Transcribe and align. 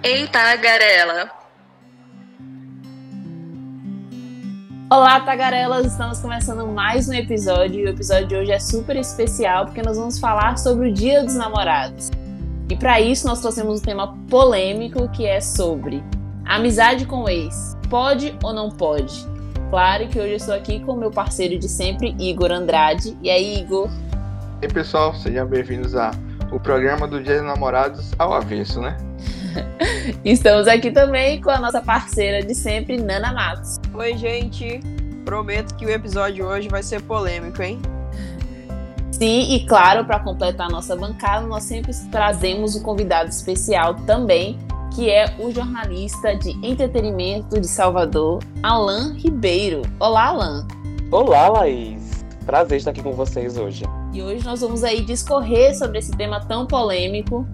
Eita, 0.00 0.38
tagarela! 0.38 1.28
Olá, 4.88 5.20
tagarelas! 5.20 5.86
Estamos 5.86 6.20
começando 6.20 6.66
mais 6.68 7.08
um 7.08 7.12
episódio 7.14 7.80
e 7.80 7.84
o 7.84 7.88
episódio 7.88 8.28
de 8.28 8.36
hoje 8.36 8.52
é 8.52 8.60
super 8.60 8.94
especial 8.94 9.66
porque 9.66 9.82
nós 9.82 9.96
vamos 9.96 10.20
falar 10.20 10.56
sobre 10.56 10.88
o 10.88 10.92
Dia 10.92 11.24
dos 11.24 11.34
Namorados. 11.34 12.10
E 12.70 12.76
para 12.76 13.00
isso 13.00 13.26
nós 13.26 13.40
trouxemos 13.40 13.80
um 13.80 13.82
tema 13.82 14.16
polêmico 14.30 15.08
que 15.10 15.26
é 15.26 15.40
sobre 15.40 16.02
amizade 16.44 17.04
com 17.04 17.24
o 17.24 17.28
ex. 17.28 17.76
Pode 17.90 18.38
ou 18.44 18.52
não 18.52 18.70
pode? 18.70 19.26
Claro 19.68 20.06
que 20.06 20.20
hoje 20.20 20.30
eu 20.30 20.36
estou 20.36 20.54
aqui 20.54 20.78
com 20.78 20.92
o 20.92 20.96
meu 20.96 21.10
parceiro 21.10 21.58
de 21.58 21.68
sempre, 21.68 22.14
Igor 22.20 22.52
Andrade. 22.52 23.18
E 23.20 23.28
aí, 23.28 23.58
Igor? 23.58 23.90
E 24.62 24.66
aí, 24.66 24.72
pessoal, 24.72 25.12
sejam 25.14 25.46
bem-vindos 25.46 25.96
a 25.96 26.12
o 26.52 26.58
programa 26.58 27.06
do 27.06 27.22
Dia 27.22 27.38
dos 27.38 27.46
Namorados 27.46 28.12
ao 28.18 28.32
avesso, 28.32 28.80
né? 28.80 28.96
Estamos 30.24 30.66
aqui 30.66 30.90
também 30.90 31.40
com 31.40 31.50
a 31.50 31.58
nossa 31.58 31.80
parceira 31.80 32.44
de 32.44 32.54
sempre, 32.54 32.96
Nana 32.96 33.32
Matos. 33.32 33.78
Oi, 33.94 34.16
gente. 34.16 34.80
Prometo 35.24 35.74
que 35.76 35.84
o 35.84 35.90
episódio 35.90 36.46
hoje 36.46 36.68
vai 36.68 36.82
ser 36.82 37.02
polêmico, 37.02 37.62
hein? 37.62 37.80
Sim, 39.12 39.52
e 39.52 39.66
claro, 39.66 40.04
para 40.04 40.20
completar 40.20 40.68
a 40.68 40.70
nossa 40.70 40.94
bancada, 40.94 41.46
nós 41.46 41.64
sempre 41.64 41.92
trazemos 42.10 42.76
um 42.76 42.82
convidado 42.82 43.28
especial 43.28 43.94
também, 44.06 44.56
que 44.94 45.10
é 45.10 45.34
o 45.38 45.50
jornalista 45.50 46.36
de 46.36 46.50
entretenimento 46.64 47.60
de 47.60 47.66
Salvador, 47.66 48.42
Alan 48.62 49.14
Ribeiro. 49.14 49.82
Olá, 49.98 50.26
Alan. 50.26 50.68
Olá, 51.10 51.48
Laís. 51.48 52.24
Prazer 52.46 52.78
estar 52.78 52.92
aqui 52.92 53.02
com 53.02 53.12
vocês 53.12 53.58
hoje. 53.58 53.84
E 54.12 54.22
hoje 54.22 54.44
nós 54.44 54.60
vamos 54.60 54.82
aí 54.84 55.02
discorrer 55.02 55.76
sobre 55.76 55.98
esse 55.98 56.12
tema 56.12 56.40
tão 56.40 56.66
polêmico, 56.66 57.46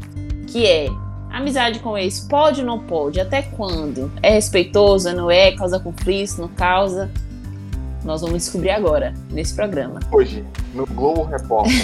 que 0.46 0.66
é 0.66 0.88
Amizade 1.34 1.80
com 1.80 1.98
ex 1.98 2.20
pode 2.20 2.60
ou 2.60 2.66
não 2.66 2.78
pode? 2.78 3.20
Até 3.20 3.42
quando? 3.42 4.08
É 4.22 4.30
respeitoso? 4.30 5.12
Não 5.12 5.28
é? 5.28 5.50
Causa 5.50 5.80
conflito? 5.80 6.40
Não 6.40 6.46
causa? 6.46 7.10
Nós 8.04 8.20
vamos 8.20 8.44
descobrir 8.44 8.70
agora, 8.70 9.12
nesse 9.32 9.52
programa. 9.52 9.98
Hoje, 10.12 10.44
no 10.72 10.86
Globo 10.86 11.24
Repórter. 11.24 11.74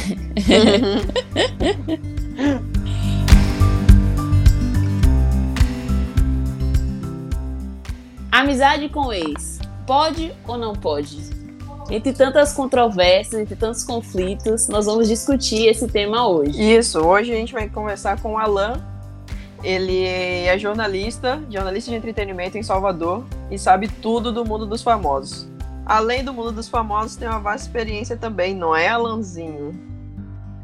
Amizade 8.31 8.89
com 8.89 9.13
ex, 9.13 9.59
pode 9.85 10.33
ou 10.47 10.57
não 10.57 10.75
pode? 10.75 11.19
Entre 11.91 12.13
tantas 12.13 12.53
controvérsias, 12.53 13.43
entre 13.43 13.57
tantos 13.57 13.83
conflitos, 13.83 14.69
nós 14.69 14.87
vamos 14.87 15.09
discutir 15.09 15.67
esse 15.67 15.89
tema 15.89 16.29
hoje. 16.29 16.77
Isso, 16.77 17.01
hoje 17.01 17.33
a 17.33 17.35
gente 17.35 17.53
vai 17.53 17.69
conversar 17.69 18.23
com 18.23 18.35
o 18.35 18.39
Alan. 18.39 18.81
Ele 19.63 20.05
é 20.05 20.59
jornalista, 20.59 21.43
jornalista 21.51 21.91
de 21.91 21.97
entretenimento 21.97 22.57
em 22.57 22.63
Salvador 22.63 23.25
e 23.51 23.59
sabe 23.59 23.89
tudo 23.89 24.33
do 24.33 24.45
mundo 24.45 24.67
dos 24.67 24.83
famosos. 24.83 25.49
Além 25.85 26.25
do 26.25 26.33
mundo 26.33 26.53
dos 26.53 26.69
famosos, 26.69 27.17
tem 27.17 27.29
uma 27.29 27.41
vasta 27.41 27.67
experiência 27.67 28.17
também, 28.17 28.55
não 28.55 28.75
é, 28.75 28.89
Alanzinho? 28.89 29.91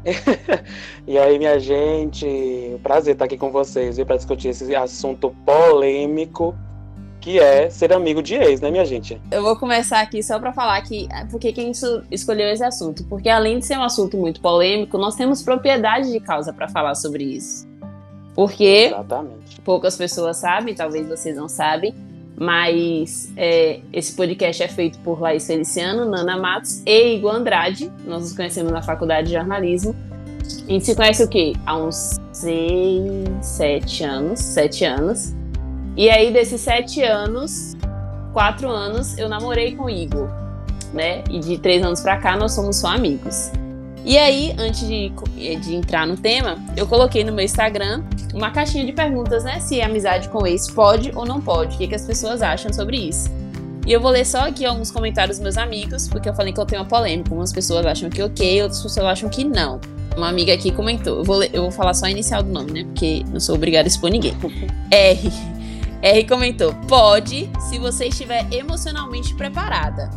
e 1.05 1.17
aí, 1.17 1.37
minha 1.37 1.59
gente, 1.59 2.79
prazer 2.81 3.13
estar 3.13 3.25
aqui 3.25 3.37
com 3.37 3.51
vocês 3.51 4.01
para 4.03 4.15
discutir 4.15 4.49
esse 4.49 4.73
assunto 4.75 5.35
polêmico 5.45 6.55
que 7.19 7.39
é 7.39 7.69
ser 7.69 7.91
amigo 7.91 8.23
de 8.23 8.35
ex, 8.35 8.61
né, 8.61 8.71
minha 8.71 8.85
gente? 8.85 9.21
Eu 9.29 9.41
vou 9.41 9.57
começar 9.57 9.99
aqui 9.99 10.23
só 10.23 10.39
para 10.39 10.53
falar 10.53 10.81
que 10.83 11.09
por 11.29 11.41
que 11.41 11.49
a 11.49 11.53
gente 11.53 11.79
escolheu 12.09 12.47
esse 12.47 12.63
assunto? 12.63 13.03
Porque 13.03 13.27
além 13.27 13.59
de 13.59 13.65
ser 13.65 13.77
um 13.77 13.83
assunto 13.83 14.15
muito 14.15 14.39
polêmico, 14.39 14.97
nós 14.97 15.15
temos 15.15 15.43
propriedade 15.43 16.09
de 16.09 16.21
causa 16.21 16.53
para 16.53 16.69
falar 16.69 16.95
sobre 16.95 17.25
isso. 17.25 17.67
Porque 18.37 18.91
Exatamente. 18.93 19.59
poucas 19.61 19.97
pessoas 19.97 20.37
sabem, 20.37 20.75
talvez 20.75 21.07
vocês 21.07 21.35
não 21.35 21.49
sabem, 21.49 21.91
mas 22.39 23.33
é, 23.35 23.79
esse 23.91 24.15
podcast 24.15 24.61
é 24.61 24.67
feito 24.67 24.99
por 24.99 25.19
Laís 25.19 25.47
Feliciano, 25.47 26.05
Nana 26.05 26.37
Matos 26.37 26.83
e 26.85 27.15
Igor 27.15 27.33
Andrade. 27.33 27.91
Nós 28.05 28.21
nos 28.21 28.33
conhecemos 28.33 28.71
na 28.71 28.83
faculdade 28.83 29.29
de 29.29 29.33
jornalismo. 29.33 29.95
A 30.67 30.71
gente 30.71 30.85
se 30.85 30.95
conhece 30.95 31.23
o 31.23 31.27
quê? 31.27 31.53
Há 31.65 31.77
uns 31.77 32.17
seis, 32.31 33.27
sete 33.41 34.03
anos, 34.03 34.39
sete 34.39 34.85
anos. 34.85 35.33
E 35.95 36.07
aí, 36.07 36.31
desses 36.31 36.61
sete 36.61 37.01
anos, 37.01 37.75
quatro 38.33 38.69
anos, 38.69 39.17
eu 39.17 39.27
namorei 39.27 39.75
com 39.75 39.85
o 39.85 39.89
Igor, 39.89 40.29
né? 40.93 41.23
E 41.27 41.39
de 41.39 41.57
três 41.57 41.83
anos 41.83 42.01
pra 42.01 42.17
cá, 42.17 42.37
nós 42.37 42.53
somos 42.53 42.75
só 42.75 42.89
amigos. 42.89 43.51
E 44.07 44.17
aí, 44.17 44.55
antes 44.57 44.87
de, 44.87 45.11
de 45.59 45.75
entrar 45.75 46.07
no 46.07 46.15
tema, 46.15 46.57
eu 46.77 46.87
coloquei 46.87 47.25
no 47.25 47.33
meu 47.33 47.43
Instagram 47.43 48.05
uma 48.33 48.49
caixinha 48.51 48.85
de 48.85 48.93
perguntas, 48.93 49.43
né? 49.43 49.59
Se 49.59 49.81
amizade 49.81 50.29
com 50.29 50.47
ex 50.47 50.71
pode 50.71 51.11
ou 51.13 51.25
não 51.25 51.41
pode. 51.41 51.75
O 51.75 51.77
que, 51.77 51.89
que 51.89 51.95
as 51.95 52.05
pessoas 52.05 52.41
acham 52.41 52.71
sobre 52.71 52.95
isso. 52.95 53.29
E 53.85 53.91
eu 53.91 53.99
vou 53.99 54.09
ler 54.09 54.25
só 54.25 54.47
aqui 54.47 54.65
alguns 54.65 54.91
comentários 54.91 55.35
dos 55.35 55.43
meus 55.43 55.57
amigos, 55.57 56.07
porque 56.07 56.29
eu 56.29 56.33
falei 56.33 56.53
que 56.53 56.59
eu 56.59 56.65
tenho 56.65 56.83
uma 56.83 56.87
polêmica. 56.87 57.35
Umas 57.35 57.51
pessoas 57.51 57.85
acham 57.85 58.09
que 58.09 58.23
ok, 58.23 58.63
outras 58.63 58.81
pessoas 58.81 59.05
acham 59.05 59.27
que 59.27 59.43
não. 59.43 59.81
Uma 60.15 60.29
amiga 60.29 60.53
aqui 60.53 60.71
comentou. 60.71 61.17
Eu 61.17 61.23
vou, 61.25 61.35
ler, 61.35 61.49
eu 61.51 61.63
vou 61.63 61.71
falar 61.71 61.93
só 61.93 62.05
a 62.05 62.09
inicial 62.09 62.41
do 62.41 62.49
nome, 62.49 62.71
né? 62.71 62.83
Porque 62.85 63.25
não 63.27 63.41
sou 63.41 63.55
obrigada 63.55 63.87
a 63.87 63.89
expor 63.89 64.09
ninguém. 64.09 64.37
R. 64.89 65.31
R 66.01 66.23
comentou: 66.23 66.73
pode, 66.87 67.49
se 67.69 67.77
você 67.77 68.05
estiver 68.05 68.47
emocionalmente 68.53 69.35
preparada. 69.35 70.09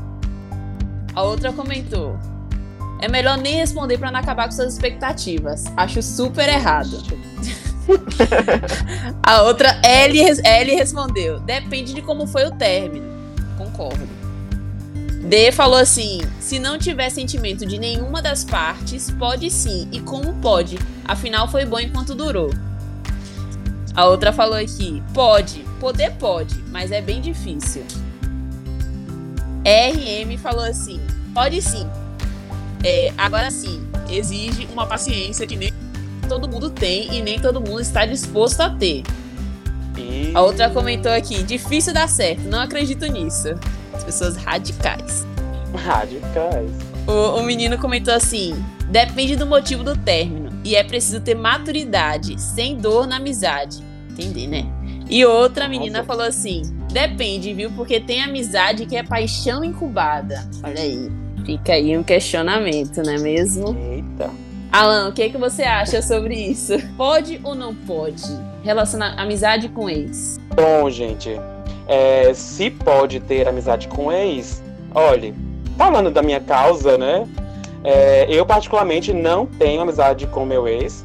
A 1.13 1.25
outra 1.25 1.53
comentou: 1.53 2.17
é 3.01 3.09
melhor 3.09 3.39
nem 3.39 3.57
responder 3.57 3.99
para 3.99 4.11
não 4.11 4.21
acabar 4.21 4.47
com 4.47 4.53
suas 4.53 4.75
expectativas. 4.75 5.65
Acho 5.77 6.03
super 6.03 6.49
errado. 6.49 7.03
A 9.23 9.43
outra, 9.43 9.81
L, 9.83 10.19
L 10.45 10.75
respondeu: 10.75 11.41
depende 11.41 11.95
de 11.95 12.03
como 12.03 12.27
foi 12.27 12.47
o 12.47 12.53
término. 12.53 13.07
Concordo. 13.57 14.09
D 15.29 15.53
falou 15.53 15.79
assim: 15.79 16.21
se 16.41 16.59
não 16.59 16.79
tiver 16.79 17.11
sentimento 17.11 17.67
de 17.67 17.79
nenhuma 17.79 18.23
das 18.23 18.45
partes, 18.45 19.11
pode 19.11 19.51
sim. 19.51 19.89
E 19.93 20.01
como 20.01 20.35
pode? 20.35 20.79
Afinal, 21.05 21.49
foi 21.49 21.65
bom 21.65 21.79
enquanto 21.79 22.15
durou. 22.15 22.51
A 23.95 24.07
outra 24.07 24.33
falou 24.33 24.57
aqui: 24.57 25.03
pode, 25.13 25.65
poder 25.79 26.13
pode, 26.13 26.57
mas 26.71 26.93
é 26.93 27.01
bem 27.01 27.21
difícil. 27.21 27.85
RM 29.65 30.37
falou 30.39 30.65
assim: 30.65 31.01
pode 31.35 31.61
sim. 31.61 31.89
É, 32.83 33.13
agora 33.17 33.51
sim, 33.51 33.87
exige 34.09 34.67
uma 34.73 34.87
paciência 34.87 35.47
que 35.47 35.57
nem 35.57 35.73
todo 36.29 36.49
mundo 36.49 36.71
tem 36.71 37.15
e 37.15 37.21
nem 37.21 37.39
todo 37.39 37.61
mundo 37.61 37.81
está 37.81 38.07
disposto 38.07 38.61
a 38.61 38.71
ter. 38.71 39.03
E... 39.99 40.33
A 40.35 40.41
outra 40.41 40.71
comentou 40.71 41.13
aqui: 41.13 41.43
difícil 41.43 41.93
dar 41.93 42.09
certo, 42.09 42.43
não 42.43 42.61
acredito 42.61 43.07
nisso. 43.07 43.49
As 43.93 44.05
pessoas 44.05 44.37
radicais. 44.37 45.27
Radicais. 45.75 46.71
O, 47.07 47.39
o 47.39 47.43
menino 47.43 47.77
comentou 47.79 48.15
assim: 48.15 48.55
depende 48.89 49.37
do 49.37 49.47
motivo 49.47 49.85
do 49.85 49.97
término 49.97 50.51
e 50.65 50.75
é 50.75 50.83
preciso 50.83 51.21
ter 51.21 51.35
maturidade, 51.35 52.41
sem 52.41 52.77
dor 52.77 53.07
na 53.07 53.17
amizade. 53.17 53.83
Entender, 54.11 54.47
né? 54.47 54.67
E 55.09 55.25
outra 55.25 55.69
menina 55.69 55.99
Nossa. 55.99 56.07
falou 56.07 56.25
assim: 56.25 56.63
depende, 56.93 57.53
viu? 57.53 57.71
Porque 57.73 58.01
tem 58.01 58.23
amizade 58.23 58.87
que 58.87 58.97
é 58.97 59.03
paixão 59.03 59.65
incubada. 59.65 60.49
Olha 60.63 60.81
aí. 60.81 61.11
Fica 61.45 61.73
aí 61.73 61.97
um 61.97 62.03
questionamento, 62.03 63.03
não 63.03 63.13
é 63.13 63.19
mesmo? 63.19 63.77
Eita. 63.93 64.31
Alan, 64.73 65.09
o 65.09 65.13
que, 65.13 65.29
que 65.31 65.39
você 65.39 65.63
acha 65.63 66.01
sobre 66.01 66.35
isso? 66.35 66.75
Pode 66.97 67.41
ou 67.43 67.55
não 67.55 67.75
pode 67.75 68.23
relacionar 68.63 69.21
amizade 69.21 69.69
com 69.69 69.89
ex? 69.89 70.39
Bom, 70.55 70.89
gente, 70.89 71.31
é, 71.89 72.33
se 72.35 72.71
pode 72.71 73.21
ter 73.21 73.49
amizade 73.49 73.89
com 73.89 74.13
ex, 74.13 74.63
olhe, 74.95 75.35
falando 75.77 76.11
da 76.11 76.23
minha 76.23 76.41
causa, 76.41 76.97
né? 76.97 77.27
é, 77.83 78.27
eu 78.29 78.45
particularmente 78.45 79.13
não 79.13 79.47
tenho 79.47 79.81
amizade 79.81 80.27
com 80.27 80.45
meu 80.45 80.69
ex, 80.69 81.05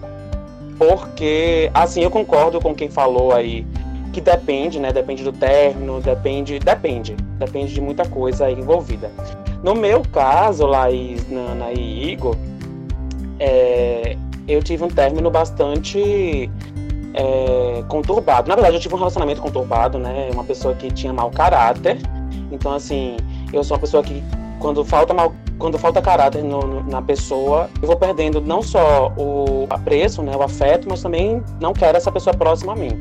porque, 0.78 1.70
assim, 1.74 2.04
eu 2.04 2.12
concordo 2.12 2.60
com 2.60 2.76
quem 2.76 2.90
falou 2.90 3.34
aí 3.34 3.66
que 4.12 4.20
depende, 4.20 4.80
né? 4.80 4.92
Depende 4.92 5.24
do 5.24 5.32
término, 5.32 6.02
depende, 6.02 6.60
depende, 6.60 7.16
depende 7.38 7.74
de 7.74 7.82
muita 7.82 8.06
coisa 8.06 8.46
aí 8.46 8.54
envolvida. 8.54 9.12
No 9.66 9.74
meu 9.74 10.04
caso, 10.14 10.68
Laís, 10.68 11.28
Nana 11.28 11.72
e 11.72 12.12
Igor, 12.12 12.36
é, 13.40 14.16
eu 14.48 14.62
tive 14.62 14.84
um 14.84 14.88
término 14.88 15.32
bastante 15.32 16.52
é, 17.16 17.84
conturbado. 17.88 18.48
Na 18.48 18.54
verdade, 18.54 18.76
eu 18.76 18.80
tive 18.80 18.94
um 18.94 19.00
relacionamento 19.00 19.42
conturbado, 19.42 19.98
né? 19.98 20.30
Uma 20.32 20.44
pessoa 20.44 20.76
que 20.76 20.92
tinha 20.92 21.12
mau 21.12 21.32
caráter. 21.32 21.98
Então, 22.52 22.74
assim, 22.74 23.18
eu 23.52 23.64
sou 23.64 23.76
uma 23.76 23.82
pessoa 23.82 24.04
que, 24.04 24.24
quando 24.60 24.86
falta, 24.86 25.16
mal, 25.16 25.34
quando 25.58 25.80
falta 25.80 26.00
caráter 26.00 26.44
no, 26.44 26.60
no, 26.60 26.84
na 26.84 27.02
pessoa, 27.02 27.68
eu 27.82 27.88
vou 27.88 27.98
perdendo 27.98 28.40
não 28.40 28.62
só 28.62 29.12
o 29.18 29.66
apreço, 29.72 30.22
né, 30.22 30.38
o 30.38 30.44
afeto, 30.44 30.88
mas 30.88 31.02
também 31.02 31.42
não 31.60 31.74
quero 31.74 31.98
essa 31.98 32.12
pessoa 32.12 32.36
próxima 32.36 32.74
a 32.74 32.76
mim. 32.76 32.92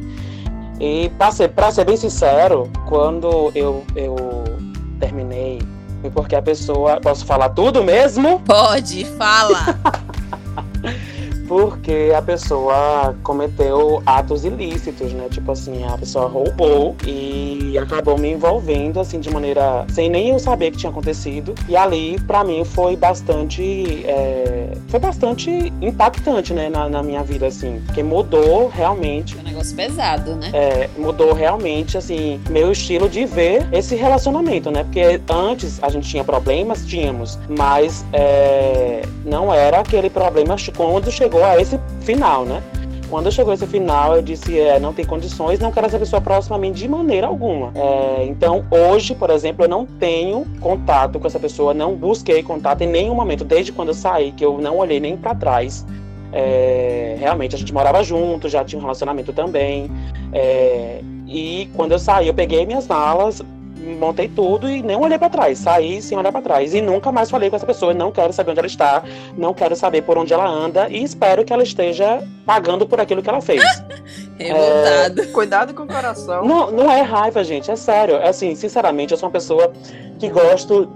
E, 0.80 1.10
para 1.18 1.30
ser, 1.30 1.52
ser 1.72 1.84
bem 1.84 1.98
sincero, 1.98 2.70
quando 2.88 3.52
eu, 3.54 3.84
eu 3.94 4.16
terminei, 4.98 5.58
porque 6.10 6.34
a 6.36 6.42
pessoa. 6.42 7.00
Posso 7.00 7.24
falar 7.24 7.50
tudo 7.50 7.82
mesmo? 7.82 8.40
Pode, 8.40 9.04
fala! 9.16 9.78
porque 11.46 12.12
a 12.16 12.22
pessoa 12.22 13.14
cometeu 13.22 14.02
atos 14.06 14.44
ilícitos, 14.44 15.12
né? 15.12 15.28
Tipo 15.30 15.52
assim, 15.52 15.84
a 15.84 15.96
pessoa 15.98 16.26
roubou 16.26 16.96
e 17.06 17.76
acabou 17.78 18.18
me 18.18 18.32
envolvendo 18.32 19.00
assim 19.00 19.20
de 19.20 19.30
maneira 19.30 19.84
sem 19.88 20.08
nem 20.08 20.30
eu 20.30 20.38
saber 20.38 20.70
que 20.70 20.78
tinha 20.78 20.90
acontecido. 20.90 21.54
E 21.68 21.76
ali, 21.76 22.18
para 22.26 22.44
mim, 22.44 22.64
foi 22.64 22.96
bastante 22.96 24.04
é, 24.06 24.72
foi 24.88 25.00
bastante 25.00 25.72
impactante, 25.80 26.52
né, 26.52 26.68
na, 26.68 26.88
na, 26.88 27.02
minha 27.02 27.22
vida 27.22 27.46
assim, 27.46 27.82
porque 27.86 28.02
mudou 28.02 28.68
realmente. 28.68 29.36
É 29.36 29.40
um 29.40 29.44
negócio 29.44 29.76
pesado, 29.76 30.36
né? 30.36 30.50
É, 30.52 30.90
mudou 30.96 31.32
realmente 31.32 31.98
assim 31.98 32.40
meu 32.48 32.72
estilo 32.72 33.08
de 33.08 33.24
ver 33.26 33.66
esse 33.72 33.94
relacionamento, 33.94 34.70
né? 34.70 34.84
Porque 34.84 35.20
antes 35.28 35.82
a 35.82 35.88
gente 35.88 36.08
tinha 36.08 36.24
problemas, 36.24 36.86
tínhamos, 36.86 37.38
mas 37.48 38.04
é, 38.12 39.02
não 39.24 39.52
era 39.52 39.80
aquele 39.80 40.10
problema 40.10 40.56
quando 40.76 41.10
chegou 41.10 41.33
a 41.42 41.58
esse 41.58 41.80
final, 42.02 42.44
né? 42.44 42.62
Quando 43.10 43.30
chegou 43.30 43.52
esse 43.52 43.66
final, 43.66 44.16
eu 44.16 44.22
disse: 44.22 44.58
é, 44.58 44.80
não 44.80 44.92
tem 44.92 45.04
condições, 45.04 45.58
não 45.58 45.70
quero 45.70 45.86
essa 45.86 45.98
pessoa 45.98 46.20
próxima 46.20 46.56
a 46.56 46.58
mim 46.58 46.72
de 46.72 46.88
maneira 46.88 47.26
alguma. 47.26 47.72
É, 47.74 48.24
então, 48.26 48.64
hoje, 48.70 49.14
por 49.14 49.30
exemplo, 49.30 49.64
eu 49.64 49.68
não 49.68 49.86
tenho 49.86 50.44
contato 50.60 51.18
com 51.18 51.26
essa 51.26 51.38
pessoa, 51.38 51.72
não 51.72 51.94
busquei 51.94 52.42
contato 52.42 52.82
em 52.82 52.88
nenhum 52.88 53.14
momento, 53.14 53.44
desde 53.44 53.72
quando 53.72 53.88
eu 53.88 53.94
saí, 53.94 54.32
que 54.32 54.44
eu 54.44 54.58
não 54.58 54.78
olhei 54.78 55.00
nem 55.00 55.16
para 55.16 55.34
trás. 55.34 55.86
É, 56.32 57.16
realmente, 57.18 57.54
a 57.54 57.58
gente 57.58 57.72
morava 57.72 58.02
junto, 58.02 58.48
já 58.48 58.64
tinha 58.64 58.78
um 58.78 58.82
relacionamento 58.82 59.32
também. 59.32 59.90
É, 60.32 61.00
e 61.26 61.70
quando 61.74 61.92
eu 61.92 61.98
saí, 61.98 62.26
eu 62.26 62.34
peguei 62.34 62.66
minhas 62.66 62.88
malas, 62.88 63.40
montei 63.84 64.28
tudo 64.28 64.68
e 64.68 64.82
nem 64.82 64.96
olhei 64.96 65.18
para 65.18 65.28
trás. 65.28 65.58
Saí 65.58 66.00
sem 66.00 66.16
olhar 66.16 66.32
para 66.32 66.42
trás. 66.42 66.74
E 66.74 66.80
nunca 66.80 67.12
mais 67.12 67.30
falei 67.30 67.50
com 67.50 67.56
essa 67.56 67.66
pessoa. 67.66 67.92
Não 67.92 68.10
quero 68.10 68.32
saber 68.32 68.50
onde 68.50 68.60
ela 68.60 68.66
está. 68.66 69.02
Não 69.36 69.52
quero 69.54 69.76
saber 69.76 70.02
por 70.02 70.18
onde 70.18 70.32
ela 70.32 70.48
anda. 70.48 70.88
E 70.88 71.02
espero 71.02 71.44
que 71.44 71.52
ela 71.52 71.62
esteja 71.62 72.22
pagando 72.46 72.86
por 72.86 73.00
aquilo 73.00 73.22
que 73.22 73.28
ela 73.28 73.40
fez. 73.40 73.62
Revoltado. 74.38 75.22
É... 75.22 75.26
Cuidado 75.26 75.74
com 75.74 75.84
o 75.84 75.86
coração. 75.86 76.44
Não, 76.44 76.70
não 76.70 76.90
é 76.90 77.02
raiva, 77.02 77.44
gente. 77.44 77.70
É 77.70 77.76
sério. 77.76 78.16
É 78.16 78.28
assim, 78.28 78.54
sinceramente, 78.54 79.12
eu 79.12 79.18
sou 79.18 79.28
uma 79.28 79.32
pessoa 79.32 79.72
que 80.18 80.28
gosto. 80.28 80.88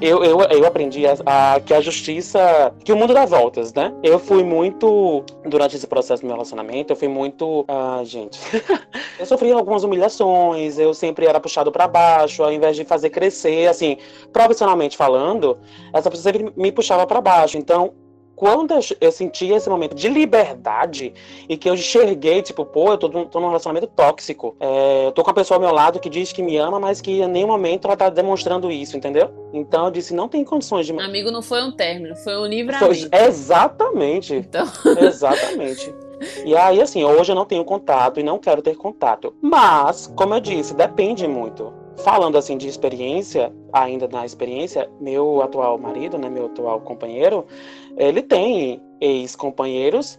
Eu, 0.00 0.22
eu, 0.24 0.40
eu 0.40 0.66
aprendi 0.66 1.06
a, 1.06 1.16
a, 1.24 1.60
que 1.60 1.72
a 1.74 1.80
justiça. 1.80 2.72
que 2.84 2.92
o 2.92 2.96
mundo 2.96 3.14
dá 3.14 3.24
voltas, 3.24 3.72
né? 3.72 3.92
Eu 4.02 4.18
fui 4.18 4.42
muito. 4.42 5.24
Durante 5.44 5.76
esse 5.76 5.86
processo 5.86 6.22
do 6.22 6.26
meu 6.26 6.34
relacionamento, 6.34 6.92
eu 6.92 6.96
fui 6.96 7.08
muito. 7.08 7.64
Ah, 7.68 8.00
gente. 8.04 8.38
eu 9.18 9.26
sofri 9.26 9.52
algumas 9.52 9.84
humilhações, 9.84 10.78
eu 10.78 10.92
sempre 10.92 11.26
era 11.26 11.40
puxado 11.40 11.70
para 11.72 11.88
baixo, 11.88 12.42
ao 12.42 12.52
invés 12.52 12.76
de 12.76 12.84
fazer 12.84 13.10
crescer, 13.10 13.68
assim, 13.68 13.96
profissionalmente 14.32 14.96
falando, 14.96 15.58
essa 15.92 16.10
pessoa 16.10 16.32
sempre 16.32 16.52
me 16.56 16.72
puxava 16.72 17.06
para 17.06 17.20
baixo. 17.20 17.58
Então, 17.58 17.92
quando 18.36 18.74
eu 19.00 19.10
senti 19.10 19.48
esse 19.48 19.68
momento 19.68 19.94
de 19.94 20.08
liberdade 20.08 21.14
e 21.48 21.56
que 21.56 21.68
eu 21.68 21.74
enxerguei, 21.74 22.42
tipo, 22.42 22.66
pô, 22.66 22.92
eu 22.92 22.98
tô, 22.98 23.08
tô 23.08 23.40
num 23.40 23.48
relacionamento 23.48 23.86
tóxico. 23.88 24.54
É, 24.60 25.06
eu 25.06 25.12
tô 25.12 25.24
com 25.24 25.30
uma 25.30 25.34
pessoa 25.34 25.56
ao 25.56 25.60
meu 25.60 25.72
lado 25.72 25.98
que 25.98 26.10
diz 26.10 26.32
que 26.32 26.42
me 26.42 26.56
ama, 26.58 26.78
mas 26.78 27.00
que 27.00 27.22
em 27.22 27.28
nenhum 27.28 27.48
momento 27.48 27.86
ela 27.86 27.96
tá 27.96 28.10
demonstrando 28.10 28.70
isso, 28.70 28.94
entendeu? 28.96 29.30
Então 29.54 29.86
eu 29.86 29.90
disse, 29.90 30.14
não 30.14 30.28
tem 30.28 30.44
condições 30.44 30.84
de. 30.84 30.92
Amigo, 30.92 31.30
não 31.30 31.40
foi 31.40 31.62
um 31.62 31.72
término, 31.72 32.14
foi 32.16 32.36
um 32.36 32.44
livramento. 32.44 32.94
Foi, 32.94 33.08
exatamente. 33.26 34.34
Então... 34.34 34.66
Exatamente. 35.00 35.94
E 36.44 36.56
aí, 36.56 36.80
assim, 36.80 37.04
hoje 37.04 37.32
eu 37.32 37.36
não 37.36 37.44
tenho 37.44 37.64
contato 37.64 38.20
e 38.20 38.22
não 38.22 38.38
quero 38.38 38.62
ter 38.62 38.76
contato. 38.76 39.34
Mas, 39.40 40.12
como 40.16 40.34
eu 40.34 40.40
disse, 40.40 40.74
depende 40.74 41.26
muito. 41.26 41.72
Falando 41.98 42.36
assim 42.36 42.56
de 42.56 42.68
experiência, 42.68 43.52
ainda 43.72 44.06
na 44.06 44.24
experiência, 44.24 44.88
meu 45.00 45.42
atual 45.42 45.78
marido, 45.78 46.18
né, 46.18 46.28
meu 46.28 46.46
atual 46.46 46.80
companheiro, 46.80 47.46
ele 47.96 48.22
tem 48.22 48.80
ex-companheiros 49.00 50.18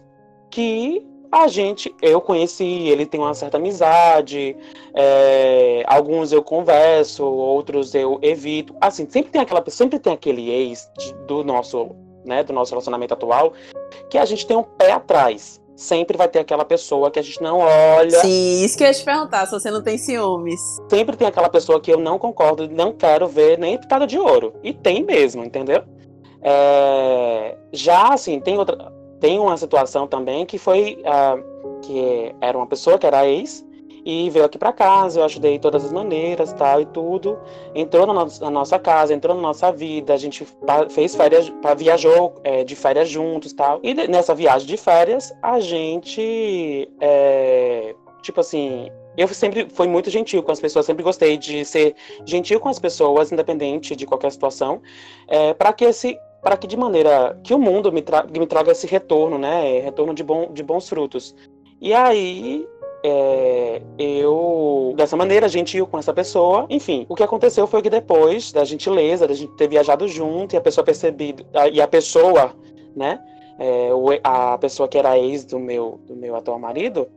que 0.50 1.06
a 1.30 1.46
gente, 1.46 1.94
eu 2.00 2.20
conheci, 2.20 2.64
ele 2.64 3.04
tem 3.04 3.20
uma 3.20 3.34
certa 3.34 3.58
amizade, 3.58 4.56
é, 4.94 5.84
alguns 5.86 6.32
eu 6.32 6.42
converso, 6.42 7.24
outros 7.24 7.94
eu 7.94 8.18
evito. 8.22 8.74
Assim, 8.80 9.06
sempre 9.08 9.30
tem 9.30 9.40
aquela 9.40 9.62
sempre 9.68 9.98
tem 9.98 10.14
aquele 10.14 10.50
ex 10.50 10.90
de, 10.98 11.12
do 11.26 11.44
nosso, 11.44 11.90
né, 12.24 12.42
do 12.42 12.52
nosso 12.52 12.72
relacionamento 12.72 13.14
atual 13.14 13.52
que 14.08 14.16
a 14.16 14.24
gente 14.24 14.46
tem 14.46 14.56
um 14.56 14.62
pé 14.62 14.92
atrás 14.92 15.60
sempre 15.78 16.18
vai 16.18 16.28
ter 16.28 16.40
aquela 16.40 16.64
pessoa 16.64 17.08
que 17.08 17.20
a 17.20 17.22
gente 17.22 17.40
não 17.40 17.60
olha. 17.60 18.20
Sim, 18.20 18.64
isso 18.64 18.76
que 18.76 18.82
eu 18.82 18.88
ia 18.88 18.92
te 18.92 19.04
perguntar, 19.04 19.46
se 19.46 19.52
você 19.52 19.70
não 19.70 19.80
tem 19.80 19.96
ciúmes. 19.96 20.60
Sempre 20.90 21.16
tem 21.16 21.28
aquela 21.28 21.48
pessoa 21.48 21.80
que 21.80 21.92
eu 21.92 22.00
não 22.00 22.18
concordo, 22.18 22.68
não 22.68 22.92
quero 22.92 23.28
ver 23.28 23.56
nem 23.58 23.78
pitada 23.78 24.04
de 24.04 24.18
ouro. 24.18 24.52
E 24.64 24.74
tem 24.74 25.04
mesmo, 25.04 25.44
entendeu? 25.44 25.84
É... 26.42 27.56
Já, 27.72 28.12
assim, 28.12 28.40
tem 28.40 28.58
outra. 28.58 28.92
Tem 29.20 29.38
uma 29.38 29.56
situação 29.56 30.06
também 30.06 30.44
que 30.44 30.58
foi. 30.58 31.00
Uh, 31.02 31.80
que 31.82 32.34
era 32.40 32.58
uma 32.58 32.66
pessoa 32.66 32.98
que 32.98 33.06
era 33.06 33.26
ex, 33.28 33.64
e 34.08 34.30
veio 34.30 34.46
aqui 34.46 34.56
para 34.56 34.72
casa, 34.72 35.20
eu 35.20 35.24
ajudei 35.24 35.52
de 35.52 35.58
todas 35.58 35.84
as 35.84 35.92
maneiras, 35.92 36.50
tal 36.54 36.80
e 36.80 36.86
tudo. 36.86 37.38
Entrou 37.74 38.06
na, 38.06 38.14
no 38.14 38.26
na, 38.40 38.50
nossa 38.50 38.78
casa, 38.78 39.12
entrou 39.12 39.36
na 39.36 39.42
nossa 39.42 39.70
vida, 39.70 40.14
a 40.14 40.16
gente 40.16 40.46
fez 40.88 41.14
férias, 41.14 41.52
viajou 41.76 42.34
é, 42.42 42.64
de 42.64 42.74
férias 42.74 43.10
juntos, 43.10 43.52
tal. 43.52 43.80
E 43.82 43.92
nessa 43.92 44.34
viagem 44.34 44.66
de 44.66 44.78
férias, 44.78 45.30
a 45.42 45.60
gente, 45.60 46.90
é, 47.02 47.94
tipo 48.22 48.40
assim, 48.40 48.88
eu 49.14 49.28
sempre 49.28 49.68
fui 49.68 49.86
muito 49.86 50.08
gentil 50.08 50.42
com 50.42 50.52
as 50.52 50.60
pessoas, 50.60 50.86
sempre 50.86 51.04
gostei 51.04 51.36
de 51.36 51.62
ser 51.66 51.94
gentil 52.24 52.58
com 52.60 52.70
as 52.70 52.78
pessoas, 52.78 53.30
independente 53.30 53.94
de 53.94 54.06
qualquer 54.06 54.32
situação, 54.32 54.80
é, 55.28 55.52
para 55.52 55.70
que 55.74 55.84
esse 55.84 56.18
para 56.40 56.56
que 56.56 56.66
de 56.66 56.78
maneira 56.78 57.38
que 57.44 57.52
o 57.52 57.58
mundo 57.58 57.92
me, 57.92 58.00
tra 58.00 58.22
me 58.22 58.46
traga 58.46 58.72
esse 58.72 58.86
retorno, 58.86 59.36
né, 59.36 59.80
retorno 59.80 60.14
de, 60.14 60.22
bom, 60.22 60.50
de 60.50 60.62
bons 60.62 60.88
frutos. 60.88 61.34
E 61.80 61.92
aí 61.92 62.66
é, 63.04 63.80
eu, 63.98 64.92
dessa 64.96 65.16
maneira, 65.16 65.48
gentil 65.48 65.86
com 65.86 65.98
essa 65.98 66.12
pessoa. 66.12 66.66
Enfim, 66.68 67.06
o 67.08 67.14
que 67.14 67.22
aconteceu 67.22 67.66
foi 67.66 67.82
que 67.82 67.90
depois 67.90 68.52
da 68.52 68.64
gentileza, 68.64 69.26
da 69.26 69.34
gente 69.34 69.52
ter 69.56 69.68
viajado 69.68 70.08
junto 70.08 70.54
e 70.54 70.56
a 70.56 70.60
pessoa 70.60 70.84
percebido, 70.84 71.44
e 71.72 71.80
a 71.80 71.88
pessoa, 71.88 72.52
né, 72.96 73.20
é, 73.58 73.90
a 74.22 74.58
pessoa 74.58 74.88
que 74.88 74.98
era 74.98 75.18
ex 75.18 75.44
do 75.44 75.58
meu, 75.58 76.00
do 76.06 76.16
meu 76.16 76.36
atual 76.36 76.58
marido, 76.58 77.08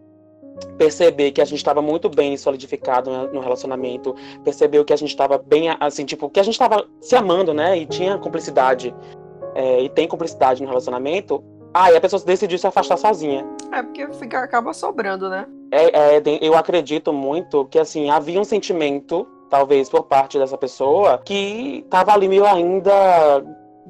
perceber 0.78 1.32
que 1.32 1.42
a 1.42 1.46
gente 1.46 1.58
estava 1.58 1.82
muito 1.82 2.10
bem 2.10 2.36
solidificado 2.36 3.10
no 3.32 3.40
relacionamento, 3.40 4.16
percebeu 4.44 4.84
que 4.84 4.94
a 4.94 4.98
gente 4.98 5.10
estava 5.10 5.38
bem, 5.38 5.70
assim, 5.80 6.06
tipo, 6.06 6.30
que 6.30 6.40
a 6.40 6.44
gente 6.44 6.54
estava 6.54 6.86
se 7.00 7.16
amando, 7.16 7.54
né, 7.54 7.78
e 7.78 7.86
tinha 7.86 8.18
cumplicidade, 8.18 8.94
é, 9.56 9.82
e 9.82 9.90
tem 9.90 10.08
cumplicidade 10.08 10.62
no 10.62 10.68
relacionamento, 10.68 11.44
aí 11.74 11.96
a 11.96 12.02
pessoa 12.02 12.22
decidiu 12.24 12.58
se 12.58 12.68
afastar 12.68 12.98
sozinha. 12.98 13.46
É 13.72 13.82
porque 13.82 14.08
fica, 14.14 14.40
acaba 14.40 14.74
sobrando, 14.74 15.30
né? 15.30 15.46
É, 15.72 16.18
é, 16.18 16.22
eu 16.42 16.56
acredito 16.56 17.14
muito 17.14 17.66
que 17.66 17.80
assim 17.80 18.10
havia 18.10 18.40
um 18.40 18.44
sentimento, 18.44 19.28
talvez 19.50 19.90
por 19.90 20.04
parte 20.04 20.38
dessa 20.38 20.58
pessoa, 20.58 21.18
que 21.18 21.82
estava 21.84 22.14
ali 22.14 22.28
meio 22.28 22.46
ainda 22.46 23.44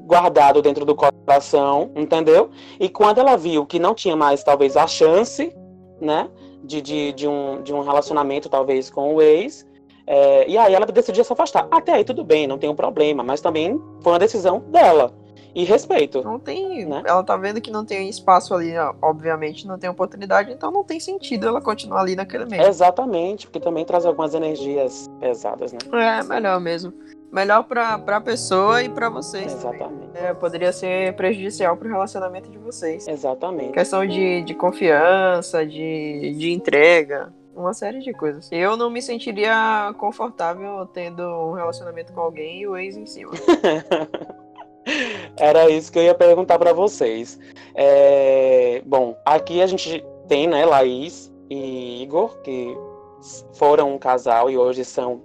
guardado 0.05 0.61
dentro 0.61 0.85
do 0.85 0.95
coração, 0.95 1.91
entendeu? 1.95 2.49
E 2.79 2.87
quando 2.87 3.19
ela 3.19 3.35
viu 3.35 3.65
que 3.65 3.79
não 3.79 3.93
tinha 3.93 4.15
mais, 4.15 4.43
talvez, 4.43 4.77
a 4.77 4.87
chance, 4.87 5.55
né, 5.99 6.29
de, 6.63 6.81
de, 6.81 7.13
de, 7.13 7.27
um, 7.27 7.61
de 7.61 7.73
um 7.73 7.81
relacionamento, 7.81 8.49
talvez, 8.49 8.89
com 8.89 9.15
o 9.15 9.21
ex, 9.21 9.65
é, 10.05 10.47
e 10.47 10.57
aí 10.57 10.73
ela 10.73 10.85
decidiu 10.85 11.23
se 11.23 11.33
afastar. 11.33 11.67
Até 11.71 11.93
aí 11.93 12.03
tudo 12.03 12.23
bem, 12.23 12.47
não 12.47 12.57
tem 12.57 12.69
um 12.69 12.75
problema, 12.75 13.23
mas 13.23 13.41
também 13.41 13.79
foi 14.01 14.13
uma 14.13 14.19
decisão 14.19 14.59
dela 14.67 15.13
e 15.53 15.63
respeito. 15.63 16.23
Não 16.23 16.39
tem. 16.39 16.85
Né? 16.85 17.03
Ela 17.05 17.23
tá 17.23 17.35
vendo 17.37 17.61
que 17.61 17.71
não 17.71 17.85
tem 17.85 18.09
espaço 18.09 18.53
ali, 18.53 18.73
obviamente, 19.01 19.67
não 19.67 19.77
tem 19.77 19.89
oportunidade, 19.89 20.51
então 20.51 20.71
não 20.71 20.83
tem 20.83 20.99
sentido 20.99 21.47
ela 21.47 21.61
continuar 21.61 22.01
ali 22.01 22.15
naquele 22.15 22.45
meio. 22.45 22.63
Exatamente, 22.63 23.47
porque 23.47 23.59
também 23.59 23.85
traz 23.85 24.05
algumas 24.05 24.33
energias 24.33 25.09
pesadas, 25.19 25.73
né? 25.73 25.79
É, 25.93 26.23
melhor 26.23 26.59
mesmo. 26.59 26.93
Melhor 27.31 27.63
pra, 27.63 27.97
pra 27.97 28.19
pessoa 28.19 28.83
e 28.83 28.89
pra 28.89 29.09
vocês. 29.09 29.53
Exatamente. 29.53 30.11
É, 30.15 30.33
poderia 30.33 30.73
ser 30.73 31.15
prejudicial 31.15 31.77
pro 31.77 31.87
relacionamento 31.87 32.49
de 32.49 32.57
vocês. 32.57 33.07
Exatamente. 33.07 33.71
Questão 33.71 34.05
de, 34.05 34.41
de 34.41 34.53
confiança, 34.53 35.65
de, 35.65 36.35
de 36.37 36.51
entrega 36.51 37.31
uma 37.55 37.73
série 37.73 37.99
de 37.99 38.13
coisas. 38.13 38.49
Eu 38.51 38.75
não 38.75 38.89
me 38.89 39.01
sentiria 39.01 39.93
confortável 39.97 40.85
tendo 40.87 41.21
um 41.21 41.53
relacionamento 41.53 42.11
com 42.13 42.21
alguém 42.21 42.61
e 42.61 42.67
o 42.67 42.77
ex 42.77 42.97
em 42.97 43.05
cima. 43.05 43.31
Era 45.37 45.69
isso 45.69 45.91
que 45.91 45.99
eu 45.99 46.03
ia 46.03 46.15
perguntar 46.15 46.57
para 46.59 46.73
vocês. 46.73 47.39
É, 47.75 48.81
bom, 48.85 49.15
aqui 49.25 49.61
a 49.61 49.67
gente 49.67 50.03
tem, 50.27 50.47
né, 50.47 50.65
Laís 50.65 51.31
e 51.49 52.03
Igor, 52.03 52.37
que 52.41 52.75
foram 53.53 53.93
um 53.93 53.97
casal 53.97 54.49
e 54.49 54.57
hoje 54.57 54.83
são 54.83 55.21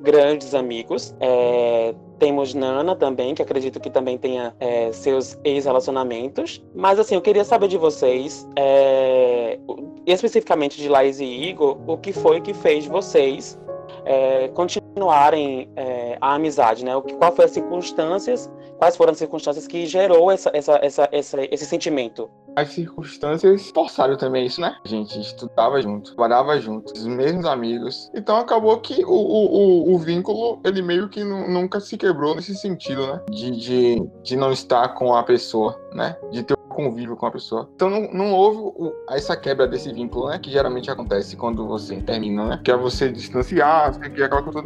grandes 0.00 0.54
amigos. 0.54 1.14
É, 1.20 1.94
temos 2.18 2.54
Nana 2.54 2.94
também, 2.96 3.34
que 3.34 3.42
acredito 3.42 3.80
que 3.80 3.90
também 3.90 4.18
tenha 4.18 4.54
é, 4.60 4.92
seus 4.92 5.38
ex-relacionamentos. 5.44 6.64
Mas 6.74 6.98
assim, 6.98 7.14
eu 7.14 7.20
queria 7.20 7.44
saber 7.44 7.68
de 7.68 7.78
vocês, 7.78 8.48
é, 8.56 9.58
especificamente 10.06 10.76
de 10.80 10.88
Laís 10.88 11.20
e 11.20 11.24
Igor, 11.24 11.78
o 11.86 11.96
que 11.96 12.12
foi 12.12 12.40
que 12.40 12.52
fez 12.52 12.86
vocês 12.86 13.58
é, 14.04 14.48
continuarem 14.48 15.68
é, 15.76 16.16
a 16.20 16.34
amizade, 16.34 16.84
né? 16.84 16.96
O 16.96 17.02
que, 17.02 17.14
qual 17.14 17.32
foi 17.32 17.44
as 17.44 17.50
circunstâncias, 17.52 18.50
quais 18.78 18.96
foram 18.96 19.12
as 19.12 19.18
circunstâncias 19.18 19.66
que 19.66 19.86
gerou 19.86 20.30
essa, 20.30 20.50
essa, 20.54 20.78
essa, 20.82 21.08
essa, 21.12 21.36
esse 21.52 21.66
sentimento 21.66 22.30
as 22.58 22.70
circunstâncias 22.70 23.70
forçaram 23.70 24.16
também 24.16 24.46
isso, 24.46 24.60
né? 24.60 24.76
A 24.84 24.88
gente 24.88 25.20
estudava 25.20 25.80
junto, 25.80 26.14
trabalhava 26.14 26.60
junto, 26.60 26.92
os 26.92 27.06
mesmos 27.06 27.44
amigos. 27.46 28.10
Então 28.12 28.36
acabou 28.36 28.76
que 28.80 29.04
o, 29.04 29.10
o, 29.10 29.92
o, 29.92 29.94
o 29.94 29.98
vínculo, 29.98 30.60
ele 30.64 30.82
meio 30.82 31.08
que 31.08 31.22
nunca 31.22 31.78
se 31.78 31.96
quebrou 31.96 32.34
nesse 32.34 32.56
sentido, 32.56 33.06
né? 33.06 33.20
De, 33.30 33.50
de, 33.52 34.10
de 34.24 34.36
não 34.36 34.50
estar 34.50 34.88
com 34.94 35.14
a 35.14 35.22
pessoa, 35.22 35.80
né? 35.92 36.16
De 36.32 36.42
ter 36.42 36.57
convívio 36.78 37.16
com 37.16 37.26
a 37.26 37.30
pessoa. 37.32 37.68
Então 37.74 37.90
não, 37.90 38.12
não 38.12 38.32
houve 38.32 38.58
o, 38.58 38.92
essa 39.10 39.36
quebra 39.36 39.66
desse 39.66 39.92
vínculo, 39.92 40.28
né? 40.28 40.38
Que 40.38 40.48
geralmente 40.48 40.88
acontece 40.88 41.34
quando 41.34 41.66
você 41.66 41.96
termina, 41.96 42.46
né? 42.46 42.60
Que 42.62 42.70
é 42.70 42.76
você 42.76 43.10
distanciar, 43.10 43.94
você 43.94 44.08
quer 44.08 44.24
aquela 44.24 44.42
coisa. 44.44 44.64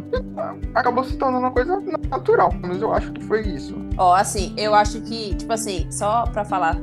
Acabou 0.75 1.03
se 1.03 1.17
tornando 1.17 1.39
uma 1.39 1.51
coisa 1.51 1.81
natural. 2.07 2.53
Mas 2.61 2.79
eu 2.79 2.93
acho 2.93 3.11
que 3.13 3.23
foi 3.23 3.41
isso. 3.41 3.75
Ó, 3.97 4.11
oh, 4.11 4.13
assim, 4.13 4.53
eu 4.55 4.75
acho 4.75 5.01
que, 5.01 5.33
tipo 5.33 5.51
assim, 5.51 5.91
só 5.91 6.25
pra 6.27 6.45
falar 6.45 6.77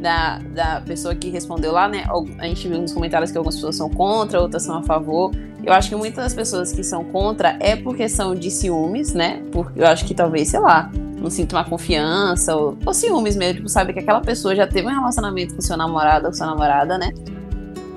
da, 0.00 0.38
da 0.38 0.80
pessoa 0.80 1.14
que 1.14 1.28
respondeu 1.28 1.70
lá, 1.70 1.86
né? 1.86 2.06
A 2.38 2.46
gente 2.46 2.66
viu 2.66 2.78
nos 2.78 2.94
comentários 2.94 3.30
que 3.30 3.36
algumas 3.36 3.56
pessoas 3.56 3.76
são 3.76 3.90
contra, 3.90 4.40
outras 4.40 4.62
são 4.62 4.78
a 4.78 4.82
favor. 4.82 5.30
Eu 5.62 5.74
acho 5.74 5.90
que 5.90 5.96
muitas 5.96 6.24
das 6.24 6.34
pessoas 6.34 6.72
que 6.72 6.82
são 6.82 7.04
contra 7.04 7.58
é 7.60 7.76
por 7.76 7.94
questão 7.94 8.34
de 8.34 8.50
ciúmes, 8.50 9.12
né? 9.12 9.42
Porque 9.52 9.78
eu 9.78 9.86
acho 9.86 10.06
que 10.06 10.14
talvez, 10.14 10.48
sei 10.48 10.60
lá, 10.60 10.90
não 11.24 11.30
sinta 11.30 11.56
uma 11.56 11.64
confiança 11.64 12.54
ou, 12.54 12.76
ou 12.84 12.92
ciúmes 12.92 13.34
mesmo, 13.34 13.54
tipo, 13.56 13.68
sabe 13.68 13.92
que 13.94 13.98
aquela 13.98 14.20
pessoa 14.20 14.54
já 14.54 14.66
teve 14.66 14.86
um 14.86 14.90
relacionamento 14.90 15.54
com 15.54 15.60
seu 15.62 15.76
namorado 15.76 16.26
ou 16.26 16.34
sua 16.34 16.46
namorada, 16.46 16.98
né? 16.98 17.12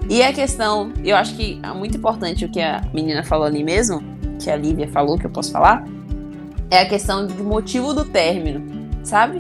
E 0.10 0.24
a 0.24 0.32
questão, 0.32 0.94
eu 1.04 1.18
acho 1.18 1.36
que 1.36 1.60
é 1.62 1.68
muito 1.74 1.98
importante 1.98 2.46
o 2.46 2.50
que 2.50 2.62
a 2.62 2.82
menina 2.94 3.24
falou 3.24 3.46
ali 3.46 3.64
mesmo, 3.64 4.02
que 4.42 4.50
a 4.50 4.56
Lívia 4.56 4.88
falou, 4.88 5.18
que 5.18 5.26
eu 5.26 5.30
posso 5.30 5.52
falar, 5.52 5.86
é 6.72 6.80
a 6.80 6.88
questão 6.88 7.28
do 7.28 7.44
motivo 7.44 7.94
do 7.94 8.06
término, 8.06 8.90
sabe? 9.04 9.40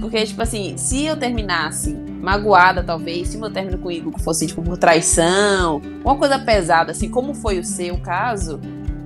Porque, 0.00 0.24
tipo 0.24 0.42
assim, 0.42 0.76
se 0.76 1.04
eu 1.04 1.16
terminasse 1.16 1.92
magoada, 1.92 2.82
talvez, 2.82 3.28
se 3.28 3.38
meu 3.38 3.50
término 3.50 3.78
com 3.78 3.88
o 3.88 3.92
Igor 3.92 4.18
fosse, 4.18 4.48
tipo, 4.48 4.60
por 4.62 4.76
traição, 4.76 5.80
uma 6.04 6.16
coisa 6.16 6.38
pesada, 6.40 6.90
assim, 6.90 7.08
como 7.08 7.32
foi 7.34 7.60
o 7.60 7.64
seu 7.64 7.96
caso, 7.98 8.60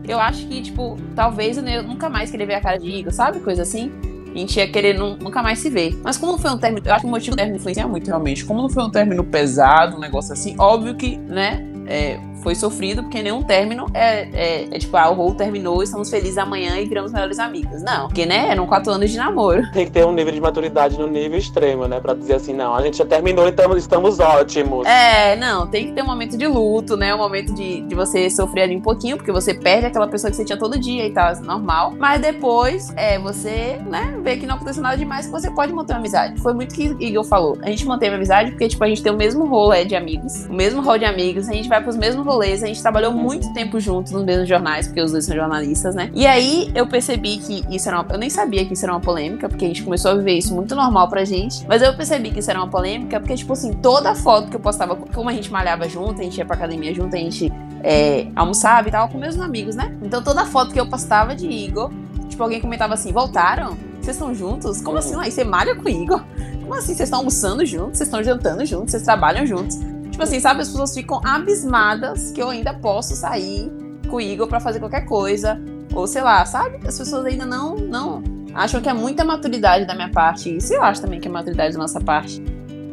eu 0.08 0.18
acho 0.18 0.46
que, 0.46 0.62
tipo, 0.62 0.96
talvez 1.14 1.58
eu 1.58 1.82
nunca 1.82 2.08
mais 2.08 2.30
queria 2.30 2.46
ver 2.46 2.54
a 2.54 2.60
cara 2.60 2.78
de 2.78 2.88
Igor, 2.88 3.12
sabe? 3.12 3.40
Coisa 3.40 3.62
assim. 3.62 3.92
A 4.34 4.38
gente 4.38 4.56
ia 4.56 4.66
querer 4.66 4.98
nunca 4.98 5.42
mais 5.42 5.58
se 5.58 5.68
ver. 5.68 5.98
Mas 6.02 6.16
como 6.16 6.32
não 6.32 6.38
foi 6.38 6.50
um 6.50 6.58
término, 6.58 6.86
eu 6.86 6.92
acho 6.92 7.02
que 7.02 7.06
o 7.06 7.10
motivo 7.10 7.36
do 7.36 7.36
término 7.36 7.58
influencia 7.58 7.86
muito, 7.86 8.06
realmente. 8.06 8.44
Como 8.44 8.62
não 8.62 8.70
foi 8.70 8.82
um 8.82 8.90
término 8.90 9.22
pesado, 9.24 9.96
um 9.96 10.00
negócio 10.00 10.32
assim, 10.32 10.54
óbvio 10.58 10.94
que, 10.94 11.18
né, 11.18 11.64
é, 11.86 12.18
foi 12.42 12.54
sofrido, 12.54 13.02
porque 13.02 13.22
nenhum 13.22 13.42
término 13.42 13.86
é, 13.94 14.28
é, 14.32 14.64
é 14.70 14.78
tipo, 14.78 14.96
ah, 14.96 15.10
o 15.10 15.14
rol 15.14 15.34
terminou, 15.34 15.82
estamos 15.82 16.10
felizes 16.10 16.38
amanhã 16.38 16.78
e 16.78 16.86
viramos 16.86 17.12
melhores 17.12 17.38
amigas. 17.38 17.82
Não, 17.82 18.08
porque, 18.08 18.26
né, 18.26 18.48
eram 18.50 18.66
quatro 18.66 18.92
anos 18.92 19.10
de 19.10 19.16
namoro. 19.16 19.62
Tem 19.72 19.86
que 19.86 19.92
ter 19.92 20.04
um 20.04 20.12
nível 20.12 20.32
de 20.32 20.40
maturidade 20.40 20.98
no 20.98 21.06
nível 21.06 21.38
extremo, 21.38 21.86
né, 21.86 22.00
pra 22.00 22.14
dizer 22.14 22.34
assim, 22.34 22.52
não, 22.52 22.74
a 22.74 22.82
gente 22.82 22.98
já 22.98 23.06
terminou, 23.06 23.48
então 23.48 23.76
estamos 23.76 24.18
ótimos. 24.18 24.86
É, 24.86 25.36
não, 25.36 25.66
tem 25.66 25.86
que 25.86 25.92
ter 25.92 26.02
um 26.02 26.06
momento 26.06 26.36
de 26.36 26.46
luto, 26.46 26.96
né, 26.96 27.14
um 27.14 27.18
momento 27.18 27.54
de, 27.54 27.82
de 27.82 27.94
você 27.94 28.28
sofrer 28.28 28.62
ali 28.62 28.76
um 28.76 28.80
pouquinho, 28.80 29.16
porque 29.16 29.32
você 29.32 29.54
perde 29.54 29.86
aquela 29.86 30.06
pessoa 30.06 30.30
que 30.30 30.36
você 30.36 30.44
tinha 30.44 30.58
todo 30.58 30.78
dia 30.78 31.06
e 31.06 31.10
tal, 31.10 31.30
é 31.30 31.40
normal. 31.40 31.94
Mas 31.98 32.20
depois, 32.20 32.92
é, 32.96 33.18
você, 33.18 33.78
né, 33.86 34.14
vê 34.22 34.36
que 34.36 34.46
não 34.46 34.56
aconteceu 34.56 34.82
nada 34.82 34.96
demais, 34.96 35.26
que 35.26 35.32
você 35.32 35.50
pode 35.50 35.72
manter 35.72 35.92
uma 35.92 36.00
amizade. 36.00 36.40
Foi 36.40 36.52
muito 36.52 36.74
que 36.74 36.94
Igor 36.98 37.24
falou. 37.24 37.58
A 37.62 37.70
gente 37.70 37.86
manteve 37.86 38.14
a 38.14 38.16
amizade 38.16 38.50
porque, 38.50 38.68
tipo, 38.68 38.82
a 38.82 38.88
gente 38.88 39.02
tem 39.02 39.12
o 39.12 39.16
mesmo 39.16 39.46
rolo 39.46 39.72
é, 39.72 39.84
de 39.84 39.94
amigos, 39.94 40.46
o 40.46 40.52
mesmo 40.52 40.82
rol 40.82 40.98
de 40.98 41.04
amigos, 41.04 41.48
a 41.48 41.52
gente 41.52 41.68
vai 41.68 41.82
pros 41.82 41.96
mesmos 41.96 42.24
rolês, 42.32 42.62
a 42.62 42.66
gente 42.66 42.80
trabalhou 42.80 43.12
muito 43.12 43.52
tempo 43.52 43.78
juntos 43.78 44.12
nos 44.12 44.24
mesmos 44.24 44.48
jornais, 44.48 44.86
porque 44.86 45.00
os 45.00 45.12
dois 45.12 45.24
são 45.24 45.36
jornalistas, 45.36 45.94
né? 45.94 46.10
E 46.14 46.26
aí 46.26 46.70
eu 46.74 46.86
percebi 46.86 47.38
que 47.38 47.64
isso 47.70 47.88
era 47.88 48.00
uma. 48.00 48.12
Eu 48.12 48.18
nem 48.18 48.30
sabia 48.30 48.64
que 48.64 48.72
isso 48.72 48.84
era 48.84 48.92
uma 48.92 49.00
polêmica, 49.00 49.48
porque 49.48 49.64
a 49.64 49.68
gente 49.68 49.82
começou 49.82 50.10
a 50.10 50.14
viver 50.14 50.38
isso 50.38 50.54
muito 50.54 50.74
normal 50.74 51.08
pra 51.08 51.24
gente. 51.24 51.64
Mas 51.66 51.82
eu 51.82 51.94
percebi 51.94 52.30
que 52.30 52.40
isso 52.40 52.50
era 52.50 52.58
uma 52.58 52.68
polêmica, 52.68 53.20
porque, 53.20 53.34
tipo 53.34 53.52
assim, 53.52 53.72
toda 53.74 54.14
foto 54.14 54.48
que 54.48 54.56
eu 54.56 54.60
postava, 54.60 54.96
como 54.96 55.28
a 55.28 55.32
gente 55.32 55.50
malhava 55.50 55.88
junto, 55.88 56.20
a 56.20 56.24
gente 56.24 56.38
ia 56.38 56.44
pra 56.44 56.56
academia 56.56 56.94
junto, 56.94 57.14
a 57.14 57.18
gente 57.18 57.52
é, 57.82 58.26
almoçava 58.34 58.88
e 58.88 58.90
tal, 58.90 59.08
com 59.08 59.18
meus 59.18 59.38
amigos, 59.38 59.76
né? 59.76 59.96
Então 60.02 60.22
toda 60.22 60.44
foto 60.46 60.72
que 60.72 60.80
eu 60.80 60.86
postava 60.86 61.34
de 61.34 61.46
Igor, 61.46 61.90
tipo, 62.28 62.42
alguém 62.42 62.60
comentava 62.60 62.94
assim: 62.94 63.12
voltaram? 63.12 63.76
Vocês 64.00 64.16
estão 64.16 64.34
juntos? 64.34 64.80
Como 64.80 64.98
assim? 64.98 65.14
Aí 65.16 65.30
você 65.30 65.44
malha 65.44 65.76
com 65.76 65.84
o 65.84 65.88
Igor? 65.88 66.24
Como 66.60 66.74
assim? 66.74 66.94
Vocês 66.94 67.02
estão 67.02 67.20
almoçando 67.20 67.64
juntos? 67.64 67.98
Vocês 67.98 68.08
estão 68.08 68.22
jantando 68.22 68.64
juntos? 68.66 68.90
Vocês 68.90 69.02
trabalham 69.04 69.46
juntos? 69.46 69.78
Tipo 70.12 70.22
assim, 70.22 70.38
sabe? 70.38 70.60
As 70.60 70.68
pessoas 70.68 70.94
ficam 70.94 71.20
abismadas 71.24 72.30
que 72.30 72.40
eu 72.40 72.50
ainda 72.50 72.74
posso 72.74 73.16
sair 73.16 73.72
com 74.08 74.16
o 74.16 74.20
Igor 74.20 74.46
pra 74.46 74.60
fazer 74.60 74.78
qualquer 74.78 75.06
coisa. 75.06 75.60
Ou 75.94 76.06
sei 76.06 76.22
lá, 76.22 76.44
sabe? 76.44 76.76
As 76.86 76.98
pessoas 76.98 77.24
ainda 77.24 77.44
não, 77.44 77.76
não 77.76 78.22
acham 78.54 78.80
que 78.80 78.88
é 78.88 78.92
muita 78.92 79.24
maturidade 79.24 79.86
da 79.86 79.94
minha 79.94 80.10
parte. 80.10 80.54
Isso 80.54 80.72
eu 80.74 80.82
acho 80.82 81.00
também 81.00 81.18
que 81.18 81.28
é 81.28 81.30
maturidade 81.30 81.72
da 81.72 81.78
nossa 81.78 82.00
parte. 82.00 82.42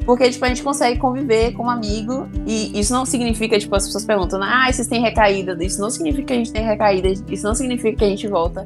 Porque, 0.06 0.30
tipo, 0.30 0.44
a 0.44 0.48
gente 0.48 0.64
consegue 0.64 0.98
conviver 0.98 1.52
como 1.52 1.70
amigo. 1.70 2.28
E 2.48 2.80
isso 2.80 2.94
não 2.94 3.06
significa, 3.06 3.60
tipo, 3.60 3.76
as 3.76 3.86
pessoas 3.86 4.06
perguntam, 4.06 4.42
ah, 4.42 4.72
vocês 4.72 4.88
têm 4.88 5.02
recaída. 5.02 5.56
Isso 5.64 5.80
não 5.80 5.90
significa 5.90 6.28
que 6.28 6.34
a 6.34 6.38
gente 6.38 6.52
tem 6.52 6.66
recaída. 6.66 7.10
Isso 7.30 7.46
não 7.46 7.54
significa 7.54 7.98
que 7.98 8.06
a 8.06 8.10
gente 8.10 8.28
volta 8.28 8.66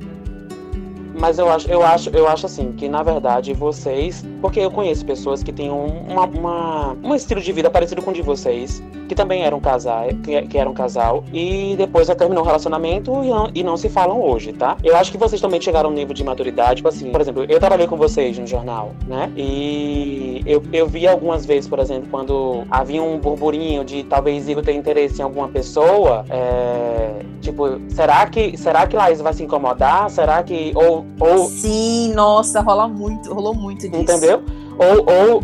mas 1.23 1.39
eu 1.39 1.49
acho, 1.49 1.71
eu 1.71 1.81
acho, 1.81 2.09
eu 2.09 2.27
acho 2.27 2.45
assim, 2.47 2.73
que 2.73 2.89
na 2.89 3.01
verdade 3.01 3.53
vocês. 3.53 4.25
Porque 4.41 4.59
eu 4.59 4.69
conheço 4.69 5.05
pessoas 5.05 5.41
que 5.41 5.53
têm 5.53 5.71
um, 5.71 5.85
uma, 5.85 6.25
uma, 6.25 6.97
um 7.01 7.15
estilo 7.15 7.39
de 7.39 7.49
vida 7.53 7.69
parecido 7.69 8.01
com 8.01 8.11
o 8.11 8.13
de 8.13 8.21
vocês, 8.21 8.83
que 9.07 9.15
também 9.15 9.43
eram 9.43 9.61
casal, 9.61 10.09
que, 10.21 10.41
que 10.41 10.57
eram 10.57 10.73
casal, 10.73 11.23
e 11.31 11.75
depois 11.77 12.09
terminou 12.09 12.43
o 12.43 12.45
relacionamento 12.45 13.23
e 13.23 13.29
não, 13.29 13.51
e 13.55 13.63
não 13.63 13.77
se 13.77 13.87
falam 13.87 14.21
hoje, 14.21 14.51
tá? 14.51 14.75
Eu 14.83 14.97
acho 14.97 15.13
que 15.13 15.17
vocês 15.17 15.39
também 15.39 15.61
chegaram 15.61 15.89
a 15.89 15.93
um 15.93 15.95
nível 15.95 16.13
de 16.13 16.25
maturidade, 16.25 16.77
tipo 16.77 16.89
assim, 16.89 17.09
por 17.09 17.21
exemplo, 17.21 17.45
eu 17.47 17.57
trabalhei 17.57 17.87
com 17.87 17.95
vocês 17.95 18.37
no 18.37 18.45
jornal, 18.45 18.91
né? 19.07 19.31
E 19.37 20.41
eu, 20.45 20.61
eu 20.73 20.87
vi 20.87 21.07
algumas 21.07 21.45
vezes, 21.45 21.69
por 21.69 21.79
exemplo, 21.79 22.09
quando 22.11 22.65
havia 22.69 23.01
um 23.01 23.17
burburinho 23.17 23.85
de 23.85 24.03
talvez 24.03 24.49
Igor 24.49 24.61
ter 24.61 24.73
interesse 24.73 25.21
em 25.21 25.23
alguma 25.23 25.47
pessoa, 25.47 26.25
é, 26.29 27.23
tipo, 27.39 27.79
será 27.87 28.25
que, 28.27 28.57
será 28.57 28.85
que 28.85 28.97
Laís 28.97 29.21
vai 29.21 29.33
se 29.33 29.43
incomodar? 29.43 30.09
Será 30.09 30.43
que. 30.43 30.73
Ou 30.75 31.05
ou, 31.19 31.47
Sim, 31.47 32.13
nossa, 32.13 32.61
rola 32.61 32.87
muito, 32.87 33.33
rolou 33.33 33.53
muito 33.53 33.87
disso. 33.87 34.01
Entendeu? 34.01 34.43
Ou, 34.77 35.05
ou, 35.05 35.41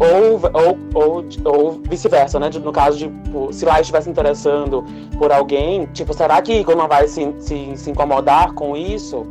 ou, 0.54 0.80
ou, 0.94 1.26
ou, 1.46 1.82
vice-versa, 1.88 2.40
né? 2.40 2.50
No 2.50 2.72
caso 2.72 2.98
de, 2.98 3.10
tipo, 3.10 3.54
se 3.54 3.64
lá 3.64 3.80
estivesse 3.80 4.10
interessando 4.10 4.84
por 5.18 5.32
alguém, 5.32 5.86
tipo, 5.94 6.14
será 6.14 6.42
que 6.42 6.66
não 6.76 6.88
vai 6.88 7.08
se, 7.08 7.34
se, 7.40 7.74
se 7.76 7.92
incomodar 7.92 8.54
com 8.54 8.76
isso? 8.76 9.28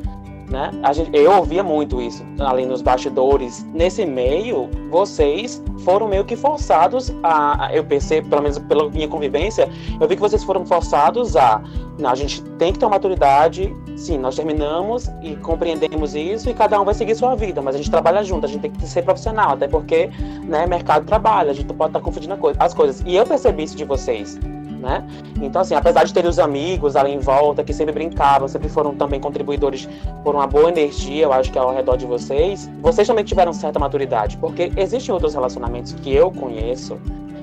Né? 0.50 0.70
Gente, 0.94 1.10
eu 1.14 1.32
ouvia 1.32 1.62
muito 1.62 2.00
isso 2.00 2.24
ali 2.40 2.64
nos 2.64 2.80
bastidores. 2.80 3.66
Nesse 3.74 4.06
meio, 4.06 4.68
vocês 4.90 5.62
foram 5.84 6.08
meio 6.08 6.24
que 6.24 6.36
forçados 6.36 7.12
a, 7.22 7.70
eu 7.72 7.84
percebo, 7.84 8.30
pelo 8.30 8.42
menos 8.42 8.58
pela 8.58 8.88
minha 8.88 9.08
convivência, 9.08 9.68
eu 10.00 10.08
vi 10.08 10.16
que 10.16 10.22
vocês 10.22 10.42
foram 10.42 10.64
forçados 10.64 11.36
a, 11.36 11.62
não, 11.98 12.10
a 12.10 12.14
gente 12.14 12.42
tem 12.58 12.72
que 12.72 12.78
ter 12.78 12.86
uma 12.86 12.92
maturidade, 12.92 13.74
sim, 13.96 14.16
nós 14.16 14.36
terminamos 14.36 15.10
e 15.22 15.36
compreendemos 15.36 16.14
isso 16.14 16.48
e 16.48 16.54
cada 16.54 16.80
um 16.80 16.84
vai 16.84 16.94
seguir 16.94 17.14
sua 17.14 17.34
vida, 17.34 17.60
mas 17.60 17.74
a 17.74 17.78
gente 17.78 17.90
trabalha 17.90 18.22
junto, 18.22 18.46
a 18.46 18.48
gente 18.48 18.60
tem 18.62 18.70
que 18.70 18.86
ser 18.86 19.02
profissional, 19.02 19.52
até 19.52 19.68
porque, 19.68 20.08
né, 20.44 20.66
mercado 20.66 21.04
trabalha, 21.04 21.50
a 21.50 21.54
gente 21.54 21.72
pode 21.74 21.90
estar 21.90 22.00
confundindo 22.00 22.38
as 22.58 22.72
coisas. 22.72 23.02
E 23.04 23.16
eu 23.16 23.26
percebi 23.26 23.64
isso 23.64 23.76
de 23.76 23.84
vocês 23.84 24.38
né? 24.78 25.06
Então, 25.40 25.62
assim, 25.62 25.74
apesar 25.74 26.04
de 26.04 26.14
ter 26.14 26.24
os 26.24 26.38
amigos 26.38 26.96
ali 26.96 27.12
em 27.12 27.18
volta 27.18 27.64
que 27.64 27.72
sempre 27.72 27.92
brincavam, 27.92 28.48
sempre 28.48 28.68
foram 28.68 28.94
também 28.94 29.20
contribuidores 29.20 29.88
por 30.24 30.34
uma 30.34 30.46
boa 30.46 30.68
energia, 30.68 31.24
eu 31.24 31.32
acho 31.32 31.50
que 31.50 31.58
ao 31.58 31.74
redor 31.74 31.96
de 31.96 32.06
vocês, 32.06 32.70
vocês 32.80 33.06
também 33.06 33.24
tiveram 33.24 33.52
certa 33.52 33.78
maturidade, 33.78 34.36
porque 34.38 34.72
existem 34.76 35.12
outros 35.12 35.34
relacionamentos 35.34 35.92
que 35.94 36.14
eu 36.14 36.30
conheço 36.30 36.98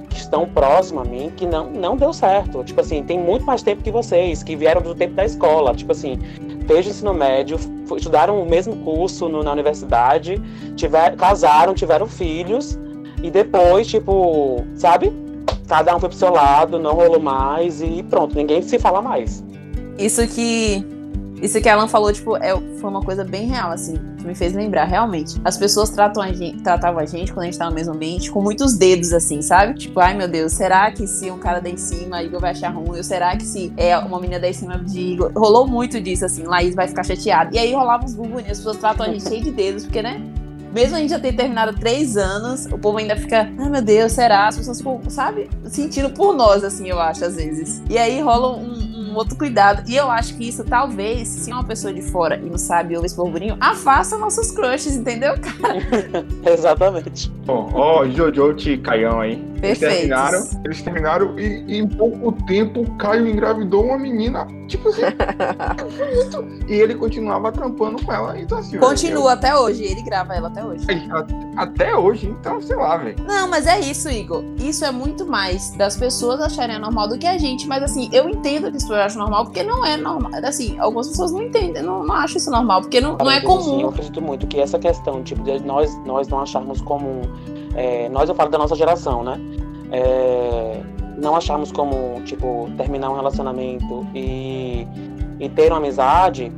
que 0.09 0.21
estão 0.21 0.47
próximos 0.47 1.05
a 1.05 1.09
mim 1.09 1.31
que 1.35 1.45
não, 1.45 1.69
não 1.69 1.97
deu 1.97 2.13
certo. 2.13 2.63
Tipo 2.63 2.79
assim, 2.79 3.03
tem 3.03 3.19
muito 3.19 3.45
mais 3.45 3.61
tempo 3.61 3.83
que 3.83 3.91
vocês, 3.91 4.41
que 4.41 4.55
vieram 4.55 4.81
do 4.81 4.95
tempo 4.95 5.13
da 5.13 5.25
escola. 5.25 5.75
Tipo 5.75 5.91
assim, 5.91 6.17
fez 6.65 6.87
ensino 6.87 7.13
médio, 7.13 7.59
estudaram 7.97 8.41
o 8.41 8.49
mesmo 8.49 8.77
curso 8.77 9.27
no, 9.27 9.43
na 9.43 9.51
universidade, 9.51 10.41
tiver, 10.75 11.15
casaram, 11.17 11.73
tiveram 11.73 12.07
filhos, 12.07 12.79
e 13.21 13.31
depois, 13.31 13.87
tipo, 13.87 14.63
sabe? 14.75 15.11
Cada 15.67 15.95
um 15.95 15.99
foi 15.99 16.09
pro 16.09 16.17
seu 16.17 16.31
lado, 16.31 16.79
não 16.79 16.93
rolou 16.93 17.19
mais 17.19 17.81
e 17.81 18.03
pronto, 18.03 18.35
ninguém 18.35 18.61
se 18.61 18.79
fala 18.79 19.01
mais. 19.01 19.43
Isso 19.97 20.25
que. 20.27 20.85
Isso 21.41 21.61
que 21.61 21.67
a 21.67 21.73
Alan 21.73 21.87
falou, 21.87 22.13
tipo, 22.13 22.37
é, 22.37 22.55
foi 22.79 22.89
uma 22.89 23.01
coisa 23.01 23.23
bem 23.25 23.47
real, 23.47 23.69
assim, 23.69 23.99
que 24.17 24.25
me 24.25 24.33
fez 24.33 24.53
lembrar, 24.53 24.85
realmente. 24.85 25.39
As 25.43 25.57
pessoas 25.57 25.89
tratam 25.89 26.23
a 26.23 26.31
gente, 26.31 26.63
tratavam 26.63 27.01
a 27.01 27.05
gente, 27.05 27.33
quando 27.33 27.43
a 27.43 27.45
gente 27.45 27.57
tá 27.57 27.69
no 27.69 27.75
mesmo 27.75 27.93
ambiente, 27.93 28.31
com 28.31 28.41
muitos 28.41 28.77
dedos, 28.77 29.11
assim, 29.11 29.41
sabe? 29.41 29.77
Tipo, 29.77 29.99
ai 29.99 30.15
meu 30.15 30.29
Deus, 30.29 30.53
será 30.53 30.89
que 30.91 31.05
se 31.05 31.29
um 31.29 31.37
cara 31.37 31.59
der 31.59 31.71
em 31.71 31.77
cima, 31.77 32.23
Igor 32.23 32.39
vai 32.39 32.51
achar 32.51 32.69
ruim? 32.69 32.97
Ou 32.97 33.03
será 33.03 33.35
que 33.35 33.43
se 33.43 33.71
é 33.75 33.97
uma 33.97 34.17
menina 34.19 34.39
der 34.39 34.51
em 34.51 34.53
cima 34.53 34.77
de 34.77 34.99
Igor? 34.99 35.31
Rolou 35.35 35.67
muito 35.67 35.99
disso, 35.99 36.23
assim, 36.23 36.43
Laís 36.43 36.73
vai 36.73 36.87
ficar 36.87 37.03
chateada. 37.03 37.53
E 37.53 37.59
aí 37.59 37.73
rolava 37.73 38.05
uns 38.05 38.15
burburinhos, 38.15 38.51
as 38.51 38.57
pessoas 38.59 38.77
tratam 38.77 39.05
a 39.05 39.09
gente 39.09 39.23
cheio 39.27 39.43
de 39.43 39.51
dedos, 39.51 39.83
porque, 39.83 40.01
né? 40.01 40.21
Mesmo 40.75 40.97
a 40.97 40.99
gente 40.99 41.11
já 41.11 41.19
ter 41.19 41.31
terminado 41.31 41.73
três 41.79 42.17
anos, 42.17 42.65
o 42.65 42.77
povo 42.77 42.97
ainda 42.97 43.15
fica, 43.15 43.49
ai 43.57 43.69
meu 43.69 43.81
Deus, 43.81 44.11
será? 44.11 44.49
As 44.49 44.57
pessoas 44.57 44.79
ficam, 44.79 45.01
sabe, 45.07 45.49
sentindo 45.67 46.09
por 46.09 46.35
nós, 46.35 46.65
assim, 46.65 46.89
eu 46.89 46.99
acho, 46.99 47.23
às 47.23 47.37
vezes. 47.37 47.81
E 47.89 47.97
aí 47.97 48.19
rola 48.19 48.57
um, 48.57 49.11
um 49.11 49.15
outro 49.15 49.37
cuidado. 49.37 49.89
E 49.89 49.95
eu 49.95 50.11
acho 50.11 50.35
que 50.35 50.49
isso, 50.49 50.65
talvez, 50.65 51.29
se 51.29 51.49
uma 51.49 51.63
pessoa 51.63 51.93
de 51.93 52.01
fora 52.01 52.35
e 52.35 52.49
não 52.49 52.57
sabe 52.57 52.93
ouvir 52.93 53.05
esse 53.05 53.15
burburinho, 53.15 53.55
afasta 53.61 54.17
nossos 54.17 54.51
crushes, 54.51 54.97
entendeu, 54.97 55.35
cara? 55.39 55.77
Exatamente. 56.53 57.31
Ó, 57.47 57.69
oh, 57.73 58.01
oh, 58.01 58.09
Jojo 58.09 58.53
Caião 58.83 59.21
aí 59.21 59.41
Eles 59.61 59.79
terminaram, 59.79 60.47
eles 60.63 60.81
terminaram 60.81 61.39
e, 61.39 61.63
e 61.67 61.77
em 61.79 61.87
pouco 61.87 62.31
tempo 62.45 62.89
Caio 62.97 63.27
engravidou 63.27 63.85
uma 63.85 63.97
menina, 63.97 64.47
tipo 64.67 64.89
assim, 64.89 65.01
bonito. 65.01 66.55
E 66.67 66.73
ele 66.73 66.95
continuava 66.95 67.51
trampando 67.51 68.03
com 68.03 68.11
ela. 68.11 68.39
Então, 68.39 68.57
assim, 68.57 68.77
Continua 68.79 69.33
até 69.33 69.55
hoje, 69.55 69.83
ele 69.83 70.01
grava 70.01 70.33
ela 70.33 70.47
até 70.47 70.65
hoje. 70.65 70.85
até 71.55 71.95
hoje, 71.95 72.27
então, 72.27 72.59
sei 72.59 72.75
lá, 72.75 72.97
velho. 72.97 73.15
Não, 73.23 73.47
mas 73.47 73.67
é 73.67 73.79
isso, 73.79 74.09
Igor. 74.09 74.43
Isso 74.57 74.83
é 74.83 74.91
muito 74.91 75.25
mais 75.27 75.71
das 75.71 75.95
pessoas 75.95 76.41
acharem 76.41 76.79
normal 76.79 77.07
do 77.07 77.17
que 77.19 77.27
a 77.27 77.37
gente. 77.37 77.67
Mas 77.67 77.83
assim, 77.83 78.09
eu 78.11 78.27
entendo 78.27 78.71
que 78.71 78.77
as 78.77 78.83
pessoas 78.83 78.99
acham 78.99 79.21
normal 79.21 79.45
porque 79.45 79.61
não 79.61 79.85
é 79.85 79.95
normal. 79.95 80.31
Assim, 80.43 80.77
algumas 80.79 81.07
pessoas 81.07 81.31
não 81.31 81.43
entendem, 81.43 81.83
não, 81.83 82.03
não 82.03 82.15
acham 82.15 82.37
isso 82.37 82.49
normal, 82.49 82.81
porque 82.81 82.99
não, 82.99 83.15
não 83.17 83.29
é 83.29 83.39
disso, 83.39 83.51
assim, 83.53 83.71
eu 83.71 83.77
comum. 83.77 83.89
acredito 83.89 84.21
muito 84.21 84.47
que 84.47 84.59
essa 84.59 84.79
questão, 84.79 85.21
tipo, 85.23 85.43
de 85.43 85.59
nós, 85.63 85.95
nós 86.05 86.27
não 86.27 86.39
acharmos 86.39 86.81
comum. 86.81 87.21
É, 87.75 88.09
nós, 88.09 88.29
eu 88.29 88.35
falo 88.35 88.49
da 88.49 88.57
nossa 88.57 88.75
geração, 88.75 89.23
né? 89.23 89.39
É, 89.91 90.81
não 91.17 91.35
acharmos 91.35 91.71
comum, 91.71 92.21
tipo, 92.23 92.69
terminar 92.77 93.09
um 93.09 93.15
relacionamento 93.15 94.05
e, 94.13 94.87
e 95.39 95.49
ter 95.49 95.71
uma 95.71 95.77
amizade 95.77 96.51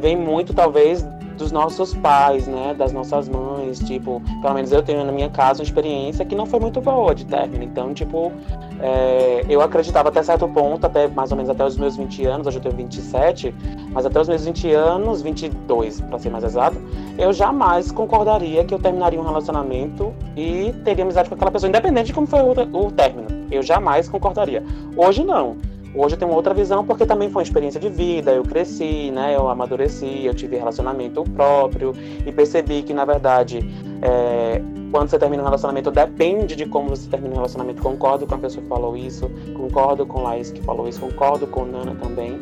vem 0.00 0.16
muito, 0.16 0.52
talvez, 0.52 1.06
dos 1.38 1.50
nossos 1.50 1.94
pais, 1.94 2.46
né? 2.46 2.74
Das 2.76 2.92
nossas 2.92 3.28
mães. 3.28 3.78
Tipo, 3.80 4.22
pelo 4.40 4.54
menos 4.54 4.72
eu 4.72 4.82
tenho 4.82 5.04
na 5.04 5.12
minha 5.12 5.30
casa 5.30 5.60
uma 5.60 5.64
experiência 5.64 6.24
que 6.24 6.34
não 6.34 6.46
foi 6.46 6.60
muito 6.60 6.80
boa 6.80 7.14
de 7.14 7.24
término. 7.26 7.64
Então, 7.64 7.92
tipo, 7.92 8.32
é, 8.80 9.44
eu 9.48 9.60
acreditava 9.60 10.08
até 10.08 10.22
certo 10.22 10.46
ponto, 10.48 10.84
até 10.84 11.08
mais 11.08 11.30
ou 11.30 11.36
menos 11.36 11.50
até 11.50 11.64
os 11.64 11.76
meus 11.76 11.96
20 11.96 12.24
anos, 12.26 12.46
hoje 12.46 12.58
eu 12.58 12.62
tenho 12.62 12.76
27, 12.76 13.54
mas 13.92 14.06
até 14.06 14.20
os 14.20 14.28
meus 14.28 14.44
20 14.44 14.72
anos, 14.72 15.22
22 15.22 16.00
para 16.00 16.18
ser 16.18 16.30
mais 16.30 16.44
exato, 16.44 16.76
eu 17.18 17.32
jamais 17.32 17.90
concordaria 17.90 18.64
que 18.64 18.74
eu 18.74 18.78
terminaria 18.78 19.20
um 19.20 19.24
relacionamento 19.24 20.12
e 20.36 20.72
teria 20.84 21.04
amizade 21.04 21.28
com 21.28 21.34
aquela 21.34 21.50
pessoa, 21.50 21.68
independente 21.68 22.06
de 22.06 22.12
como 22.12 22.26
foi 22.26 22.40
o, 22.40 22.90
término. 22.90 23.28
Eu 23.50 23.62
jamais 23.62 24.08
concordaria. 24.08 24.62
Hoje 24.96 25.24
não. 25.24 25.56
Hoje 25.94 26.14
eu 26.14 26.18
tenho 26.18 26.30
outra 26.32 26.54
visão 26.54 26.86
porque 26.86 27.04
também 27.04 27.28
foi 27.28 27.40
uma 27.40 27.46
experiência 27.46 27.78
de 27.78 27.90
vida, 27.90 28.32
eu 28.32 28.42
cresci, 28.42 29.10
né? 29.10 29.36
Eu 29.36 29.48
amadureci, 29.50 30.24
eu 30.24 30.32
tive 30.32 30.56
relacionamento 30.56 31.22
próprio 31.22 31.92
e 32.24 32.32
percebi 32.32 32.82
que, 32.82 32.94
na 32.94 33.04
verdade, 33.04 33.60
é, 34.00 34.62
quando 34.90 35.10
você 35.10 35.18
termina 35.18 35.42
um 35.42 35.44
relacionamento, 35.44 35.90
depende 35.90 36.56
de 36.56 36.64
como 36.64 36.88
você 36.88 37.10
termina 37.10 37.34
um 37.34 37.36
relacionamento. 37.36 37.82
Concordo 37.82 38.26
com 38.26 38.34
a 38.34 38.38
pessoa 38.38 38.62
que 38.62 38.68
falou 38.70 38.96
isso, 38.96 39.30
concordo 39.54 40.06
com 40.06 40.22
Laís 40.22 40.50
que 40.50 40.62
falou 40.62 40.88
isso, 40.88 41.00
concordo 41.00 41.46
com 41.46 41.66
Nana 41.66 41.94
também. 41.94 42.40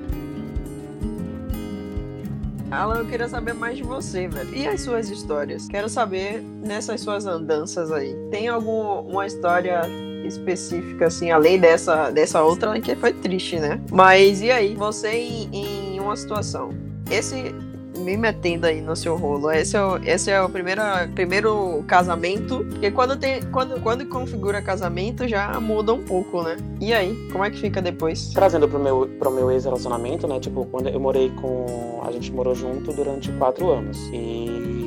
Alan, 2.71 2.99
eu 3.01 3.07
queria 3.07 3.29
saber 3.29 3.53
mais 3.53 3.77
de 3.77 3.83
você, 3.83 4.29
velho. 4.29 4.55
E 4.55 4.67
as 4.67 4.83
suas 4.83 5.11
histórias? 5.11 5.67
Quero 5.67 5.89
saber 5.89 6.41
nessas 6.43 7.01
suas 7.01 7.27
andanças 7.27 7.91
aí. 7.91 8.15
Tem 8.31 8.47
alguma 8.49 9.27
história 9.27 9.83
específica, 10.25 11.07
assim, 11.07 11.31
além 11.31 11.59
dessa, 11.59 12.11
dessa 12.11 12.43
outra 12.43 12.81
que 12.81 12.95
foi 12.95 13.13
triste, 13.13 13.59
né? 13.59 13.81
Mas 13.91 14.41
e 14.41 14.51
aí, 14.51 14.75
você 14.75 15.11
em, 15.11 15.95
em 15.97 16.01
uma 16.01 16.17
situação. 16.17 16.71
Esse. 17.11 17.55
Me 18.01 18.17
metendo 18.17 18.67
aí 18.67 18.81
no 18.81 18.97
seu 18.97 19.17
rolo. 19.17 19.51
Esse 19.51 19.77
é 19.77 19.83
o, 19.83 19.97
esse 19.99 20.31
é 20.31 20.41
o 20.41 20.49
primeiro, 20.49 20.83
primeiro 21.15 21.85
casamento. 21.87 22.65
Porque 22.71 22.91
quando, 22.91 23.17
tem, 23.17 23.43
quando, 23.51 23.81
quando 23.81 24.07
configura 24.07 24.63
casamento 24.63 25.29
já 25.29 25.61
muda 25.61 25.93
um 25.93 26.03
pouco, 26.03 26.43
né? 26.43 26.57
E 26.81 26.93
aí, 26.93 27.15
como 27.31 27.45
é 27.45 27.51
que 27.51 27.59
fica 27.59 27.81
depois? 27.83 28.31
Trazendo 28.33 28.69
pro 28.69 28.79
meu, 28.79 29.09
pro 29.19 29.31
meu 29.31 29.51
ex-relacionamento, 29.51 30.27
né? 30.27 30.41
Tipo, 30.41 30.65
quando 30.67 30.89
eu 30.89 31.01
morei 31.01 31.31
com. 31.41 32.01
A 32.05 32.11
gente 32.13 32.33
morou 32.33 32.55
junto 32.55 32.93
durante 32.93 33.31
quatro 33.33 33.71
anos. 33.71 33.99
E 34.13 34.81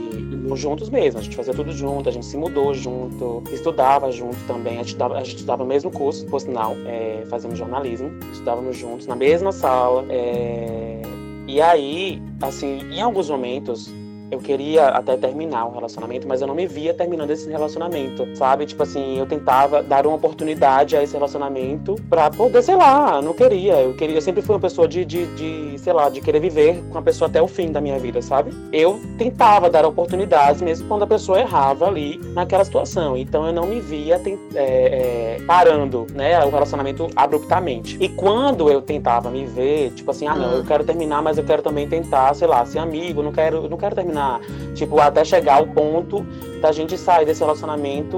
juntos 0.56 0.90
mesmo, 0.90 1.20
a 1.20 1.24
gente 1.24 1.36
fazia 1.36 1.54
tudo 1.54 1.72
junto, 1.72 2.10
a 2.10 2.12
gente 2.12 2.26
se 2.26 2.38
mudou 2.38 2.74
junto, 2.74 3.44
estudava 3.52 4.12
junto 4.12 4.38
também, 4.46 4.74
a 4.74 4.78
gente 4.78 4.90
estudava, 4.90 5.16
a 5.16 5.24
gente 5.24 5.36
estudava 5.36 5.64
no 5.64 5.70
mesmo 5.70 5.92
curso, 5.92 6.26
por 6.26 6.40
sinal, 6.40 6.76
é, 6.86 7.24
fazendo 7.30 7.56
jornalismo, 7.56 8.12
estudávamos 8.32 8.78
juntos 8.78 9.08
na 9.08 9.16
mesma 9.16 9.52
sala. 9.52 10.06
é, 10.10 11.02
e 11.54 11.62
aí, 11.62 12.20
assim, 12.42 12.80
em 12.92 13.00
alguns 13.00 13.30
momentos, 13.30 13.94
eu 14.34 14.40
queria 14.40 14.88
até 14.88 15.16
terminar 15.16 15.66
um 15.68 15.72
relacionamento, 15.72 16.28
mas 16.28 16.42
eu 16.42 16.48
não 16.48 16.56
me 16.56 16.66
via 16.66 16.94
terminando 16.94 17.30
esse 17.30 17.50
relacionamento, 17.50 18.28
sabe? 18.36 18.66
Tipo 18.66 18.84
assim, 18.84 19.18
eu 19.18 19.26
tentava 19.26 19.84
dar 19.84 20.06
uma 20.08 20.16
oportunidade 20.16 20.96
a 20.96 21.04
esse 21.04 21.14
relacionamento 21.14 21.96
pra 22.10 22.30
poder, 22.30 22.64
sei 22.64 22.76
lá, 22.76 23.22
não 23.22 23.34
queria. 23.34 23.76
Eu 23.76 23.94
queria, 23.94 24.18
eu 24.18 24.22
sempre 24.22 24.42
fui 24.42 24.56
uma 24.56 24.62
pessoa 24.62 24.88
de, 24.88 25.06
de, 25.06 25.26
de, 25.36 25.80
sei 25.80 25.94
lá, 25.94 26.10
de 26.10 26.20
querer 26.20 26.40
viver 26.40 26.84
com 26.92 26.98
a 26.98 27.02
pessoa 27.02 27.30
até 27.30 27.42
o 27.42 27.48
fim 27.48 27.72
da 27.72 27.80
minha 27.80 28.00
vida, 28.00 28.22
sabe? 28.22 28.52
Eu 28.72 29.00
tentava 29.18 29.70
dar 29.70 29.86
oportunidades, 29.86 30.62
mesmo 30.62 30.88
quando 30.88 31.04
a 31.04 31.08
pessoa 31.08 31.40
errava 31.40 31.88
ali 31.88 32.20
naquela 32.34 32.66
situação. 32.66 33.16
Então 33.16 33.46
eu 33.46 33.54
não 33.54 33.68
me 33.68 33.80
via 33.80 34.20
é, 34.56 35.38
é, 35.38 35.38
parando, 35.46 36.08
né, 36.14 36.44
o 36.44 36.50
relacionamento 36.50 37.08
abruptamente. 37.16 37.98
E 38.02 38.10
quando 38.10 38.70
eu 38.70 38.82
tentava 38.82 39.30
me 39.30 39.46
ver, 39.46 39.92
tipo 39.92 40.10
assim, 40.10 40.28
ah, 40.28 40.36
não, 40.36 40.54
eu 40.54 40.64
quero 40.66 40.84
terminar, 40.84 41.22
mas 41.22 41.38
eu 41.38 41.44
quero 41.44 41.62
também 41.62 41.88
tentar, 41.88 42.34
sei 42.34 42.48
lá, 42.48 42.66
ser 42.66 42.80
amigo, 42.80 43.22
não 43.22 43.32
quero, 43.32 43.70
não 43.70 43.78
quero 43.78 43.96
terminar 43.96 44.23
Tipo, 44.74 45.00
até 45.00 45.24
chegar 45.24 45.56
ao 45.56 45.68
ponto 45.68 46.26
da 46.62 46.72
gente 46.72 46.98
sair 46.98 47.26
desse 47.26 47.42
relacionamento 47.42 48.18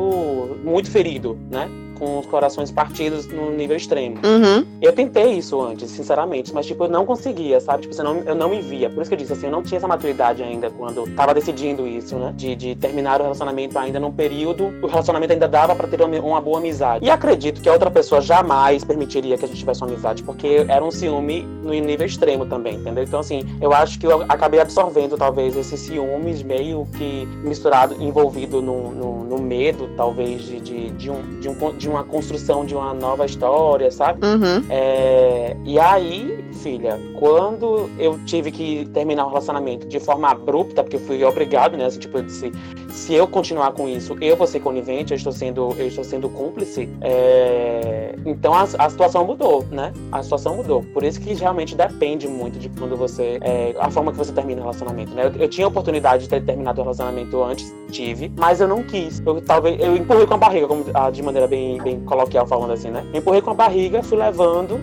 muito 0.64 0.90
ferido, 0.90 1.38
né? 1.50 1.70
Com 1.96 2.20
os 2.20 2.26
corações 2.26 2.72
partidos 2.72 3.28
no 3.28 3.52
nível 3.52 3.76
extremo. 3.76 4.18
Uhum. 4.18 4.66
Eu 4.82 4.94
tentei 4.94 5.34
isso 5.34 5.60
antes, 5.62 5.90
sinceramente, 5.90 6.54
mas 6.54 6.66
tipo, 6.66 6.84
eu 6.84 6.90
não 6.90 7.06
conseguia, 7.06 7.60
sabe? 7.60 7.84
Tipo, 7.84 7.96
eu 7.96 8.04
não, 8.04 8.18
eu 8.18 8.36
não 8.36 8.50
me 8.50 8.62
via. 8.62 8.90
Por 8.90 9.02
isso 9.02 9.10
que 9.10 9.16
eu 9.16 9.20
disse 9.20 9.34
assim, 9.34 9.46
eu 9.48 9.52
não 9.52 9.64
tinha 9.64 9.78
essa 9.78 9.88
maturidade 9.88 10.44
ainda 10.44 10.70
quando 10.70 11.10
tava 11.16 11.34
decidindo 11.34 11.88
isso, 11.88 12.16
né? 12.16 12.34
De, 12.36 12.56
de 12.56 12.76
terminar 12.76 13.20
o 13.20 13.24
relacionamento 13.24 13.78
ainda 13.80 14.00
num 14.00 14.12
período, 14.12 14.74
o 14.82 14.88
relacionamento 14.88 15.34
ainda 15.34 15.48
dava 15.48 15.76
pra 15.76 15.88
ter 15.88 16.02
uma, 16.02 16.20
uma 16.20 16.42
boa 16.42 16.60
amizade. 16.60 17.06
E 17.06 17.10
acredito 17.10 17.62
que 17.62 17.70
a 17.70 17.74
outra 17.74 17.90
pessoa 17.90 18.22
jamais 18.22 18.84
permitiria 18.84 19.38
que 19.38 19.46
a 19.46 19.48
gente 19.48 19.58
tivesse 19.60 19.82
uma 19.82 19.90
amizade, 19.90 20.24
porque 20.24 20.66
era 20.68 20.84
um 20.84 20.92
ciúme 20.92 21.42
no 21.64 21.72
nível 21.72 22.06
extremo 22.06 22.46
também, 22.46 22.76
entendeu? 22.76 23.04
Então, 23.04 23.20
assim, 23.20 23.44
eu 23.62 23.74
acho 23.74 24.00
que 24.00 24.06
eu 24.06 24.24
acabei 24.24 24.60
absorvendo 24.60 25.18
talvez 25.18 25.56
esses 25.56 25.80
ciúmes 25.80 26.44
meio 26.44 26.88
que 26.98 27.28
misturado, 27.44 27.96
envolvido 28.02 28.62
no, 28.62 28.92
no, 28.92 29.24
no 29.24 29.38
medo, 29.38 29.90
talvez, 29.96 30.44
de, 30.44 30.60
de, 30.60 30.90
de, 30.92 31.10
um, 31.10 31.40
de, 31.40 31.50
um, 31.50 31.78
de 31.78 31.85
uma 31.90 32.04
construção 32.04 32.66
de 32.66 32.76
uma 32.76 32.94
nova 32.94 33.26
história, 33.26 33.92
sabe? 33.92 34.26
Uhum. 34.26 34.64
É, 34.70 35.56
e 35.66 35.80
aí, 35.80 36.45
filha, 36.56 37.00
quando 37.20 37.90
eu 38.00 38.20
tive 38.26 38.52
que 38.52 38.86
terminar 38.94 39.26
o 39.26 39.30
relacionamento 39.30 39.88
de 39.88 40.00
forma 40.00 40.30
abrupta, 40.30 40.84
porque 40.84 40.98
eu 40.98 41.02
fui 41.02 41.24
obrigado, 41.24 41.78
né? 41.78 41.86
Assim, 41.86 42.00
tipo, 42.00 42.18
eu 42.18 42.24
disse, 42.24 42.52
se 42.90 43.14
eu 43.14 43.28
continuar 43.28 43.74
com 43.74 43.88
isso, 43.88 44.16
eu 44.22 44.36
vou 44.36 44.48
ser 44.48 44.60
conivente, 44.62 45.12
eu 45.12 45.18
estou 45.18 45.32
sendo, 45.32 45.76
eu 45.78 45.88
estou 45.88 46.04
sendo 46.04 46.30
cúmplice. 46.30 46.90
é, 47.02 48.16
então 48.26 48.54
a, 48.54 48.64
a 48.64 48.90
situação 48.90 49.26
mudou, 49.26 49.66
né? 49.70 49.94
A 50.12 50.24
situação 50.24 50.56
mudou. 50.56 50.84
Por 50.94 51.04
isso 51.04 51.22
que 51.22 51.34
realmente 51.34 51.76
depende 51.76 52.28
muito 52.28 52.58
de 52.58 52.70
quando 52.70 52.98
você. 52.98 53.38
é, 53.42 53.76
a 53.80 53.92
forma 53.92 54.12
que 54.12 54.18
você 54.18 54.32
termina 54.32 54.62
o 54.62 54.64
relacionamento, 54.64 55.14
né? 55.14 55.26
Eu, 55.28 55.42
eu 55.42 55.48
tinha 55.48 55.68
a 55.68 55.70
oportunidade 55.70 56.24
de 56.24 56.30
ter 56.30 56.44
terminado 56.44 56.82
o 56.82 56.84
relacionamento 56.84 57.44
antes, 57.44 57.74
tive, 57.92 58.32
mas 58.38 58.62
eu 58.62 58.68
não 58.68 58.82
quis. 58.84 59.22
Eu 59.26 59.42
talvez. 59.42 59.80
Eu 59.80 59.96
empurrei 59.96 60.26
com 60.26 60.34
a 60.34 60.38
barriga, 60.38 60.68
como, 60.68 60.86
ah, 60.94 61.10
de 61.10 61.22
maneira 61.22 61.48
bem, 61.48 61.82
bem 61.82 62.00
coloquial 62.02 62.48
falando 62.48 62.74
assim, 62.74 62.90
né? 62.90 63.06
Empurrei 63.14 63.42
com 63.42 63.52
a 63.52 63.54
barriga, 63.54 64.02
fui 64.02 64.18
levando 64.18 64.80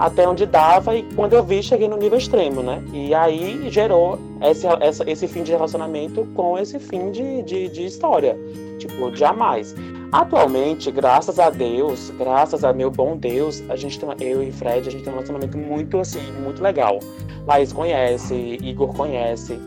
até 0.00 0.26
onde 0.26 0.46
dava 0.46 0.96
e 0.96 1.02
quando 1.14 1.34
eu 1.34 1.44
vi, 1.44 1.62
cheguei 1.62 1.86
no 1.86 1.98
nível 1.98 2.16
extremo, 2.16 2.62
né? 2.62 2.82
E 2.90 3.14
aí 3.14 3.68
gerou 3.70 4.18
esse, 4.40 4.66
essa, 4.66 5.08
esse 5.08 5.28
fim 5.28 5.42
de 5.42 5.52
relacionamento 5.52 6.26
com 6.34 6.58
esse 6.58 6.78
fim 6.78 7.10
de, 7.10 7.42
de, 7.42 7.68
de 7.68 7.84
história. 7.84 8.34
Tipo, 8.78 9.14
jamais. 9.14 9.74
Atualmente, 10.10 10.90
graças 10.90 11.38
a 11.38 11.50
Deus, 11.50 12.10
graças 12.18 12.64
a 12.64 12.72
meu 12.72 12.90
bom 12.90 13.14
Deus, 13.14 13.62
a 13.68 13.76
gente 13.76 14.00
tem, 14.00 14.08
eu 14.20 14.42
e 14.42 14.50
Fred, 14.50 14.88
a 14.88 14.90
gente 14.90 15.04
tem 15.04 15.12
um 15.12 15.16
relacionamento 15.16 15.58
muito 15.58 15.98
assim, 15.98 16.32
muito 16.42 16.62
legal. 16.62 16.98
Laís 17.46 17.70
conhece, 17.70 18.58
Igor 18.62 18.94
conhece. 18.94 19.58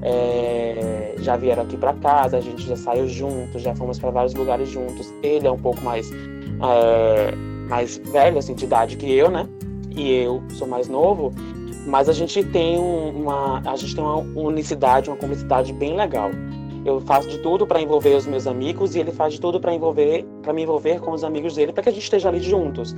é, 0.00 1.16
já 1.18 1.36
vieram 1.36 1.64
aqui 1.64 1.76
pra 1.76 1.92
casa, 1.92 2.38
a 2.38 2.40
gente 2.40 2.66
já 2.66 2.76
saiu 2.76 3.06
juntos, 3.08 3.60
já 3.60 3.74
fomos 3.74 3.98
para 3.98 4.10
vários 4.10 4.32
lugares 4.32 4.70
juntos. 4.70 5.12
Ele 5.22 5.46
é 5.46 5.50
um 5.50 5.58
pouco 5.58 5.82
mais, 5.82 6.10
é, 6.12 7.34
mais 7.68 7.98
velho, 7.98 8.38
assim, 8.38 8.54
de 8.54 8.64
idade 8.64 8.96
que 8.96 9.12
eu, 9.12 9.30
né? 9.30 9.46
E 9.96 10.12
eu 10.12 10.42
sou 10.50 10.68
mais 10.68 10.88
novo, 10.88 11.32
mas 11.86 12.08
a 12.08 12.12
gente 12.12 12.44
tem 12.44 12.78
um- 12.78 13.22
uma, 13.22 13.62
a 13.64 13.76
gente 13.76 13.94
tem 13.94 14.04
uma 14.04 14.16
unicidade, 14.18 15.08
uma 15.08 15.16
cumplicidade 15.16 15.72
bem 15.72 15.96
legal. 15.96 16.30
Eu 16.84 17.00
faço 17.00 17.28
de 17.28 17.38
tudo 17.38 17.66
para 17.66 17.80
envolver 17.80 18.14
os 18.14 18.26
meus 18.26 18.46
amigos 18.46 18.94
e 18.94 19.00
ele 19.00 19.10
faz 19.10 19.34
de 19.34 19.40
tudo 19.40 19.58
para 19.58 19.74
envolver, 19.74 20.24
para 20.42 20.52
me 20.52 20.62
envolver 20.62 21.00
com 21.00 21.10
os 21.12 21.24
amigos 21.24 21.54
dele, 21.56 21.72
para 21.72 21.82
que 21.82 21.88
a 21.88 21.92
gente 21.92 22.04
esteja 22.04 22.28
ali 22.28 22.40
juntos. 22.40 22.94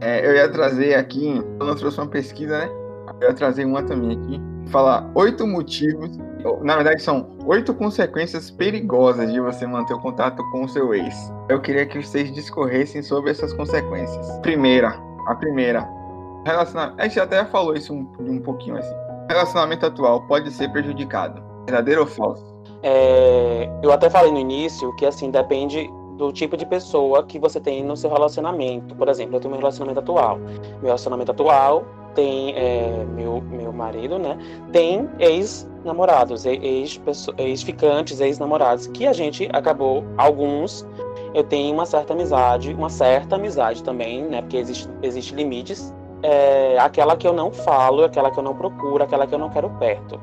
É, 0.00 0.26
eu 0.26 0.34
ia 0.34 0.48
trazer 0.50 0.94
aqui, 0.94 1.40
eu 1.60 1.66
não 1.66 1.76
trouxe 1.76 1.98
uma 1.98 2.08
pesquisa, 2.08 2.58
né? 2.58 2.68
Eu 3.20 3.28
ia 3.28 3.34
trazer 3.34 3.64
uma 3.64 3.82
também 3.84 4.18
aqui. 4.18 4.40
Falar 4.70 5.08
oito 5.14 5.46
motivos, 5.46 6.10
na 6.62 6.76
verdade 6.76 7.02
são 7.02 7.28
oito 7.46 7.74
consequências 7.74 8.50
perigosas 8.50 9.32
de 9.32 9.40
você 9.40 9.66
manter 9.66 9.94
o 9.94 10.00
contato 10.00 10.42
com 10.50 10.64
o 10.64 10.68
seu 10.68 10.94
ex. 10.94 11.32
Eu 11.48 11.60
queria 11.60 11.86
que 11.86 12.02
vocês 12.02 12.32
discorressem 12.32 13.02
sobre 13.02 13.30
essas 13.30 13.52
consequências. 13.52 14.38
Primeira, 14.40 14.98
a 15.26 15.34
primeira. 15.34 15.88
Relacionamento. 16.44 17.00
A 17.00 17.04
gente 17.04 17.20
até 17.20 17.44
falou 17.44 17.74
isso 17.74 17.94
um, 17.94 18.06
um 18.20 18.40
pouquinho 18.40 18.76
assim. 18.76 18.94
Relacionamento 19.28 19.86
atual 19.86 20.22
pode 20.26 20.50
ser 20.50 20.68
prejudicado. 20.70 21.42
Verdadeiro 21.66 22.00
ou 22.00 22.06
falso? 22.06 22.52
é, 22.82 23.70
eu 23.82 23.92
até 23.92 24.10
falei 24.10 24.32
no 24.32 24.38
início 24.38 24.94
que 24.96 25.06
assim 25.06 25.30
depende 25.30 25.88
do 26.16 26.32
tipo 26.32 26.56
de 26.56 26.66
pessoa 26.66 27.24
que 27.24 27.38
você 27.38 27.60
tem 27.60 27.82
no 27.82 27.96
seu 27.96 28.10
relacionamento. 28.10 28.94
Por 28.94 29.08
exemplo, 29.08 29.36
eu 29.36 29.40
tenho 29.40 29.52
meu 29.52 29.60
relacionamento 29.60 30.00
atual. 30.00 30.38
Meu 30.38 30.84
relacionamento 30.84 31.30
atual 31.30 31.84
tem 32.14 32.54
é, 32.56 33.04
meu, 33.14 33.40
meu 33.40 33.72
marido, 33.72 34.18
né? 34.18 34.36
Tem 34.70 35.08
ex-namorados, 35.18 36.44
ex-ficantes, 36.46 38.20
ex-namorados, 38.20 38.86
que 38.88 39.06
a 39.06 39.12
gente 39.12 39.48
acabou, 39.52 40.04
alguns, 40.16 40.86
eu 41.34 41.42
tenho 41.44 41.74
uma 41.74 41.86
certa 41.86 42.12
amizade, 42.12 42.72
uma 42.74 42.90
certa 42.90 43.36
amizade 43.36 43.82
também, 43.82 44.22
né? 44.24 44.42
Porque 44.42 44.56
existe, 44.56 44.88
existe 45.02 45.34
limites. 45.34 45.94
É, 46.22 46.78
aquela 46.78 47.16
que 47.16 47.26
eu 47.26 47.32
não 47.32 47.50
falo, 47.50 48.04
aquela 48.04 48.30
que 48.30 48.38
eu 48.38 48.42
não 48.42 48.54
procuro, 48.54 49.02
aquela 49.02 49.26
que 49.26 49.34
eu 49.34 49.38
não 49.38 49.50
quero 49.50 49.68
perto. 49.70 50.20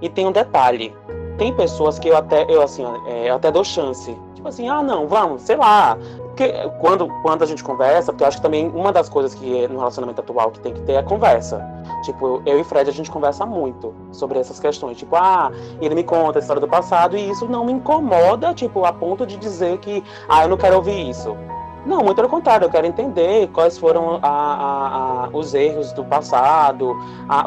E 0.00 0.08
tem 0.08 0.26
um 0.26 0.32
detalhe, 0.32 0.94
tem 1.36 1.54
pessoas 1.54 1.98
que 1.98 2.08
eu 2.08 2.16
até, 2.16 2.46
eu 2.48 2.62
assim, 2.62 2.84
é, 3.06 3.30
eu 3.30 3.34
até 3.34 3.50
dou 3.50 3.64
chance. 3.64 4.16
Tipo 4.34 4.48
assim, 4.48 4.68
ah, 4.68 4.82
não, 4.82 5.06
vamos, 5.06 5.42
sei 5.42 5.56
lá. 5.56 5.98
Porque 6.32 6.50
quando, 6.80 7.08
quando 7.20 7.42
a 7.42 7.46
gente 7.46 7.62
conversa, 7.62 8.10
porque 8.10 8.24
eu 8.24 8.28
acho 8.28 8.38
que 8.38 8.42
também 8.42 8.66
uma 8.70 8.90
das 8.90 9.08
coisas 9.08 9.34
que 9.34 9.68
no 9.68 9.78
relacionamento 9.78 10.20
atual 10.20 10.50
que 10.50 10.60
tem 10.60 10.72
que 10.72 10.80
ter 10.80 10.94
é 10.94 11.02
conversa. 11.02 11.62
Tipo, 12.04 12.42
eu 12.46 12.58
e 12.58 12.64
Fred 12.64 12.88
a 12.88 12.92
gente 12.92 13.10
conversa 13.10 13.44
muito 13.44 13.94
sobre 14.12 14.38
essas 14.38 14.58
questões. 14.58 14.96
Tipo, 14.96 15.14
ah, 15.16 15.52
ele 15.78 15.94
me 15.94 16.02
conta 16.02 16.38
a 16.38 16.40
história 16.40 16.60
do 16.60 16.66
passado 16.66 17.18
e 17.18 17.30
isso 17.30 17.46
não 17.46 17.66
me 17.66 17.72
incomoda, 17.72 18.54
tipo, 18.54 18.82
a 18.84 18.92
ponto 18.92 19.26
de 19.26 19.36
dizer 19.36 19.76
que, 19.78 20.02
ah, 20.26 20.44
eu 20.44 20.48
não 20.48 20.56
quero 20.56 20.76
ouvir 20.76 21.10
isso. 21.10 21.36
Não, 21.84 21.98
muito 21.98 22.14
pelo 22.14 22.28
contrário, 22.28 22.64
eu 22.64 22.70
quero 22.70 22.86
entender 22.86 23.48
quais 23.48 23.76
foram 23.76 24.20
a, 24.22 24.28
a, 24.28 25.24
a, 25.24 25.28
os 25.32 25.52
erros 25.52 25.92
do 25.92 26.04
passado, 26.04 26.96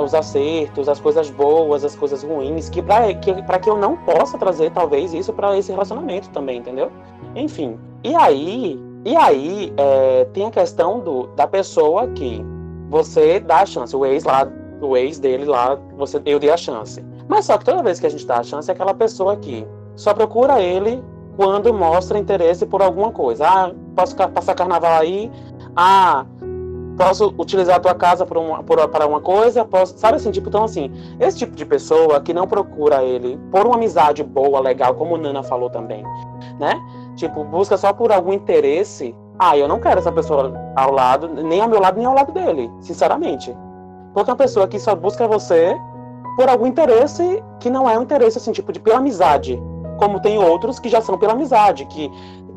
os 0.04 0.14
acertos, 0.14 0.90
as 0.90 1.00
coisas 1.00 1.30
boas, 1.30 1.86
as 1.86 1.96
coisas 1.96 2.22
ruins, 2.22 2.70
que 2.70 2.82
para 2.82 3.14
que, 3.14 3.34
que 3.34 3.70
eu 3.70 3.78
não 3.78 3.96
possa 3.96 4.38
trazer, 4.38 4.72
talvez, 4.72 5.14
isso 5.14 5.32
para 5.32 5.58
esse 5.58 5.72
relacionamento 5.72 6.30
também, 6.32 6.58
entendeu? 6.58 6.92
Enfim. 7.36 7.78
E 8.04 8.16
aí, 8.16 8.80
e 9.04 9.16
aí 9.16 9.74
é, 9.78 10.26
tem 10.34 10.46
a 10.48 10.52
questão 10.52 11.00
do, 11.00 11.28
da 11.36 11.46
pessoa 11.48 12.08
que 12.08 12.44
você 12.90 13.40
dá 13.40 13.62
a 13.62 13.66
chance, 13.66 13.96
o 13.96 14.06
ex 14.06 14.24
lá, 14.24 14.48
o 14.82 14.96
ex 14.96 15.20
dele 15.20 15.46
lá, 15.46 15.78
você, 15.98 16.22
eu 16.26 16.40
dei 16.40 16.52
a 16.52 16.58
chance. 16.58 17.04
Mas 17.28 17.46
só 17.46 17.58
que 17.58 17.66
toda 17.66 17.84
vez 17.84 18.00
que 18.00 18.06
a 18.06 18.10
gente 18.10 18.26
dá 18.26 18.38
a 18.40 18.44
chance, 18.44 18.70
é 18.70 18.74
aquela 18.74 18.94
pessoa 18.94 19.36
que 19.36 19.68
só 19.96 20.14
procura 20.14 20.62
ele 20.62 21.04
quando 21.36 21.74
mostra 21.74 22.18
interesse 22.18 22.66
por 22.66 22.82
alguma 22.82 23.12
coisa. 23.12 23.46
Ah, 23.48 23.72
posso 23.96 24.16
passar 24.16 24.56
carnaval 24.56 25.02
aí? 25.02 25.32
Ah, 25.76 26.26
posso 26.98 27.34
utilizar 27.38 27.76
a 27.76 27.80
tua 27.80 27.96
casa 27.96 28.26
por 28.26 28.38
uma, 28.38 28.64
por, 28.64 28.88
para 28.90 29.06
uma 29.06 29.20
coisa? 29.20 29.66
Posso, 29.66 29.98
sabe 29.98 30.18
assim, 30.18 30.32
tipo, 30.32 30.50
então 30.50 30.64
assim, 30.64 30.92
esse 31.20 31.40
tipo 31.40 31.56
de 31.56 31.66
pessoa 31.66 32.22
que 32.22 32.34
não 32.34 32.48
procura 32.48 33.04
ele 33.04 33.40
por 33.52 33.66
uma 33.66 33.76
amizade 33.76 34.24
boa, 34.24 34.60
legal, 34.60 34.96
como 34.96 35.18
Nana 35.18 35.44
falou 35.44 35.70
também, 35.70 36.04
né? 36.60 36.80
Tipo, 37.16 37.44
busca 37.44 37.78
só 37.78 37.94
por 37.94 38.12
algum 38.12 38.34
interesse. 38.34 39.16
Ah, 39.40 39.58
eu 39.58 39.68
não 39.68 39.80
quero 39.80 40.00
essa 40.00 40.12
pessoa 40.12 40.54
ao 40.76 40.92
lado, 40.92 41.28
nem 41.28 41.62
ao 41.62 41.68
meu 41.68 41.80
lado, 41.80 41.98
nem 41.98 42.06
ao 42.06 42.14
lado 42.14 42.32
dele, 42.32 42.72
sinceramente. 42.82 43.56
Porque 44.14 44.30
uma 44.30 44.38
pessoa 44.38 44.68
que 44.68 44.80
só 44.80 44.96
busca 44.96 45.28
você 45.28 45.76
por 46.38 46.50
algum 46.50 46.68
interesse 46.68 47.44
que 47.60 47.70
não 47.70 47.90
é 47.90 47.98
um 47.98 48.04
interesse, 48.04 48.38
assim, 48.38 48.52
tipo, 48.52 48.72
de 48.72 48.80
pela 48.80 48.98
amizade 48.98 49.62
como 49.98 50.20
tem 50.20 50.38
outros 50.38 50.80
que 50.80 50.90
já 50.90 51.02
são 51.02 51.18
pela 51.18 51.34
amizade, 51.34 51.86
que 51.86 52.12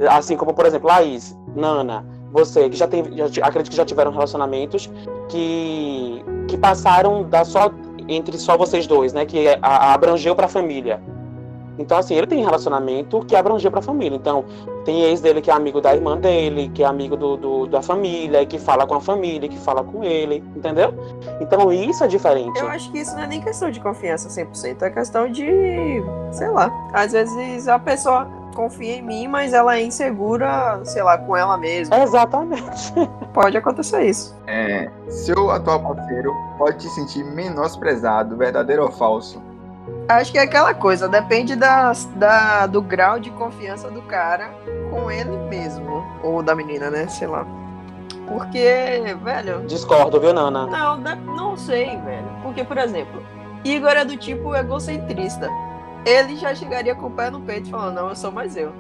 assim 0.09 0.37
como 0.37 0.53
por 0.55 0.67
exemplo 0.67 0.89
Laís, 0.89 1.37
Nana, 1.55 2.05
você 2.33 2.69
que 2.69 2.77
já 2.77 2.87
tem, 2.87 3.05
já, 3.17 3.45
acredito 3.45 3.71
que 3.71 3.77
já 3.77 3.85
tiveram 3.85 4.11
relacionamentos 4.11 4.91
que 5.29 6.25
que 6.47 6.57
passaram 6.57 7.25
da 7.25 7.45
só 7.45 7.71
entre 8.09 8.39
só 8.39 8.57
vocês 8.57 8.87
dois, 8.87 9.13
né, 9.13 9.27
que 9.27 9.49
a, 9.49 9.59
a 9.63 9.95
abrangeu 9.95 10.35
para 10.35 10.47
a 10.47 10.49
família. 10.49 11.01
Então, 11.79 11.97
assim, 11.97 12.15
ele 12.15 12.27
tem 12.27 12.43
relacionamento 12.43 13.21
que 13.21 13.37
abrangeu 13.37 13.71
para 13.71 13.81
a 13.81 13.83
família. 13.83 14.17
Então, 14.17 14.45
tem 14.85 15.03
ex 15.03 15.21
dele 15.21 15.41
que 15.41 15.51
é 15.51 15.55
amigo 15.55 15.81
da 15.81 15.95
irmã 15.95 16.17
dele, 16.17 16.71
que 16.75 16.83
é 16.83 16.87
amigo 16.87 17.17
do, 17.17 17.37
do, 17.37 17.67
da 17.67 17.81
família, 17.81 18.45
que 18.45 18.59
fala 18.59 18.87
com 18.87 18.95
a 18.95 19.01
família, 19.01 19.49
que 19.49 19.59
fala 19.59 19.85
com 19.85 20.03
ele, 20.03 20.43
entendeu? 20.57 20.93
Então, 21.41 21.73
isso 21.73 22.03
é 22.03 22.09
diferente. 22.09 22.59
Eu 22.59 22.69
acho 22.69 22.91
que 22.91 22.99
isso 22.99 23.15
não 23.15 23.23
é 23.23 23.27
nem 23.27 23.41
questão 23.41 23.71
de 23.71 23.81
confiança 23.81 24.29
100%, 24.29 24.83
é 24.83 24.91
questão 24.91 25.31
de, 25.31 26.03
sei 26.33 26.49
lá, 26.49 26.73
às 26.93 27.13
vezes 27.13 27.69
a 27.69 27.79
pessoa 27.79 28.27
confia 28.59 28.97
em 28.97 29.03
mim, 29.03 29.29
mas 29.29 29.53
ela 29.53 29.77
é 29.77 29.85
insegura, 29.85 30.81
sei 30.85 31.01
lá, 31.01 31.17
com 31.17 31.37
ela 31.37 31.57
mesma. 31.57 31.97
Exatamente. 32.03 32.93
Pode 33.33 33.57
acontecer 33.57 34.03
isso. 34.03 34.37
É, 34.49 34.91
seu 35.09 35.49
atual 35.53 35.81
parceiro 35.81 36.35
pode 36.59 36.79
te 36.79 36.89
sentir 36.89 37.23
menosprezado, 37.23 38.37
verdadeiro 38.37 38.83
ou 38.83 38.91
falso? 38.91 39.41
Acho 40.09 40.33
que 40.33 40.39
é 40.39 40.43
aquela 40.43 40.73
coisa, 40.73 41.07
depende 41.07 41.55
da, 41.55 41.93
da, 42.17 42.67
do 42.67 42.81
grau 42.81 43.21
de 43.21 43.31
confiança 43.31 43.91
do 43.91 44.01
cara 44.03 44.51
com 44.91 45.11
ele 45.11 45.37
mesmo. 45.49 46.03
Ou 46.23 46.43
da 46.43 46.55
menina, 46.55 46.91
né? 46.91 47.07
Sei 47.09 47.27
lá. 47.27 47.47
Porque, 48.27 49.03
velho. 49.23 49.67
Discordo, 49.67 50.21
viu, 50.21 50.33
Nana? 50.33 50.67
Não, 50.67 50.99
não 51.37 51.57
sei, 51.57 51.97
velho. 51.99 52.29
Porque, 52.43 52.65
por 52.65 52.79
exemplo, 52.79 53.23
Igor 53.65 53.91
é 53.91 54.05
do 54.05 54.17
tipo 54.17 54.55
egocentrista. 54.55 55.49
Ele 56.05 56.37
já 56.37 56.55
chegaria 56.55 56.95
com 56.95 57.07
o 57.07 57.11
pé 57.11 57.31
no 57.31 57.41
peito 57.41 57.69
falando, 57.69 57.97
não, 57.97 58.09
eu 58.09 58.17
sou 58.17 58.31
mais 58.31 58.57
eu. 58.57 58.73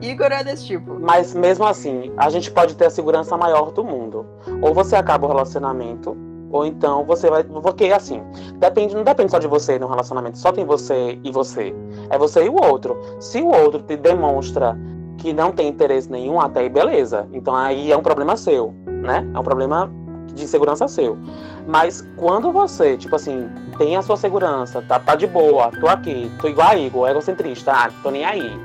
Igor 0.00 0.30
é 0.30 0.44
desse 0.44 0.66
tipo. 0.66 0.98
Mas 1.00 1.34
mesmo 1.34 1.66
assim, 1.66 2.12
a 2.16 2.30
gente 2.30 2.50
pode 2.50 2.76
ter 2.76 2.86
a 2.86 2.90
segurança 2.90 3.36
maior 3.36 3.72
do 3.72 3.84
mundo. 3.84 4.26
Ou 4.60 4.72
você 4.72 4.96
acaba 4.96 5.26
o 5.26 5.28
relacionamento, 5.28 6.16
ou 6.50 6.64
então 6.64 7.04
você 7.04 7.28
vai. 7.30 7.44
Porque 7.44 7.86
assim, 7.86 8.22
depende, 8.56 8.94
não 8.94 9.04
depende 9.04 9.30
só 9.30 9.38
de 9.38 9.46
você 9.46 9.78
no 9.78 9.86
relacionamento, 9.86 10.38
só 10.38 10.52
tem 10.52 10.64
você 10.64 11.18
e 11.22 11.30
você. 11.30 11.74
É 12.10 12.18
você 12.18 12.44
e 12.44 12.48
o 12.48 12.54
outro. 12.54 12.98
Se 13.20 13.40
o 13.40 13.48
outro 13.48 13.82
te 13.82 13.96
demonstra 13.96 14.76
que 15.18 15.32
não 15.32 15.50
tem 15.50 15.68
interesse 15.68 16.10
nenhum, 16.10 16.40
até 16.40 16.60
aí 16.60 16.68
beleza. 16.68 17.28
Então 17.32 17.54
aí 17.54 17.90
é 17.90 17.96
um 17.96 18.02
problema 18.02 18.36
seu, 18.36 18.74
né? 18.86 19.28
É 19.34 19.38
um 19.38 19.42
problema 19.42 19.90
de 20.34 20.46
segurança 20.46 20.88
seu. 20.88 21.18
Mas 21.66 22.06
quando 22.16 22.50
você, 22.52 22.96
tipo 22.96 23.16
assim, 23.16 23.50
tem 23.76 23.96
a 23.96 24.02
sua 24.02 24.16
segurança, 24.16 24.82
tá, 24.82 24.98
tá 24.98 25.14
de 25.14 25.26
boa, 25.26 25.70
tô 25.80 25.88
aqui, 25.88 26.30
tô 26.40 26.48
igual 26.48 26.68
a 26.68 26.76
Igor, 26.76 27.08
egocentrista, 27.08 27.72
ah, 27.72 27.90
tô 28.02 28.10
nem 28.10 28.24
aí. 28.24 28.58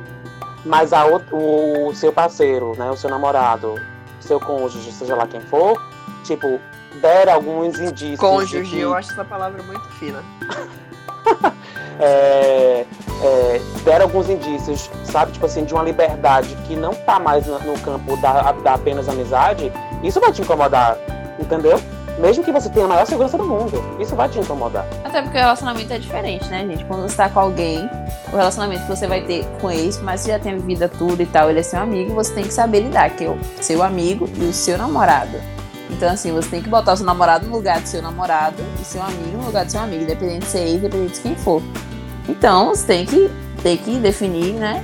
Mas 0.66 0.94
a, 0.94 1.06
o, 1.06 1.90
o 1.90 1.96
seu 1.96 2.14
parceiro, 2.14 2.74
né, 2.78 2.90
o 2.90 2.96
seu 2.96 3.10
namorado, 3.10 3.76
seu 4.22 4.40
cônjuge, 4.40 4.92
seja 4.92 5.16
lá 5.16 5.28
quem 5.28 5.42
for, 5.42 5.82
tipo, 6.24 6.60
der 7.02 7.30
alguns 7.30 7.80
indícios. 7.80 8.20
Cônjuge, 8.20 8.70
que... 8.70 8.80
eu 8.80 8.94
acho 8.94 9.12
essa 9.12 9.26
palavra 9.26 9.62
muito 9.64 9.88
fina. 10.00 10.24
é, 12.00 12.86
é, 13.24 13.62
der 13.84 14.02
alguns 14.02 14.30
indícios, 14.30 14.90
sabe, 15.04 15.32
tipo 15.32 15.46
assim, 15.46 15.64
de 15.64 15.74
uma 15.74 15.84
liberdade 15.84 16.56
que 16.68 16.76
não 16.76 16.94
tá 16.94 17.20
mais 17.20 17.46
no, 17.46 17.60
no 17.60 17.80
campo 17.80 18.18
da, 18.18 18.52
da 18.52 18.74
apenas 18.76 19.08
amizade, 19.08 19.72
isso 20.04 20.20
vai 20.20 20.32
te 20.32 20.42
incomodar, 20.42 20.98
entendeu? 21.40 21.80
Mesmo 22.20 22.44
que 22.44 22.52
você 22.52 22.70
tenha 22.70 22.86
a 22.86 22.90
maior 22.90 23.08
segurança 23.08 23.38
do 23.38 23.44
mundo, 23.44 23.84
isso 24.00 24.16
vai 24.16 24.30
te 24.30 24.38
incomodar. 24.38 24.86
Até 25.04 25.22
porque 25.22 25.38
o 25.38 25.42
relacionamento 25.42 25.92
é 25.94 25.98
diferente, 25.98 26.48
né, 26.48 26.60
gente? 26.60 26.86
Quando 26.86 27.02
você 27.02 27.16
tá 27.16 27.28
com 27.28 27.40
alguém, 27.40 27.90
o 28.32 28.36
relacionamento 28.36 28.84
que 28.84 28.90
você 28.90 29.08
vai 29.08 29.22
ter 29.22 29.44
com 29.60 29.72
ele, 29.72 29.92
mas 30.04 30.22
você 30.22 30.32
já 30.32 30.40
tem 30.40 30.58
vida 30.60 30.88
tudo 30.88 31.22
e 31.22 31.26
tal, 31.26 31.50
ele 31.50 31.60
é 31.60 31.64
seu 31.64 31.80
amigo, 31.80 32.14
você 32.14 32.34
tem 32.34 32.44
que 32.44 32.54
saber 32.54 32.82
lidar, 32.82 33.10
que 33.10 33.26
é 33.26 33.30
o 33.30 33.40
seu 33.62 33.82
amigo 33.82 34.30
e 34.36 34.44
o 34.44 34.54
seu 34.54 34.78
namorado. 34.78 35.53
Então, 35.94 36.12
assim, 36.12 36.32
você 36.32 36.50
tem 36.50 36.62
que 36.62 36.70
botar 36.70 36.94
o 36.94 36.98
seu 36.98 37.06
namorado 37.06 37.46
no 37.46 37.56
lugar 37.56 37.80
do 37.80 37.88
seu 37.88 38.02
namorado 38.02 38.58
e 38.82 38.84
seu 38.84 39.02
amigo 39.02 39.38
no 39.38 39.46
lugar 39.46 39.66
do 39.66 39.72
seu 39.72 39.80
amigo, 39.80 40.04
independente 40.04 40.46
de 40.46 40.48
ser 40.48 40.60
ex, 40.60 40.76
independente 40.76 41.14
de 41.14 41.20
quem 41.22 41.36
for. 41.36 41.62
Então, 42.28 42.70
você 42.70 42.86
tem 42.86 43.06
que, 43.06 43.30
tem 43.62 43.78
que 43.78 43.98
definir, 44.00 44.54
né, 44.54 44.84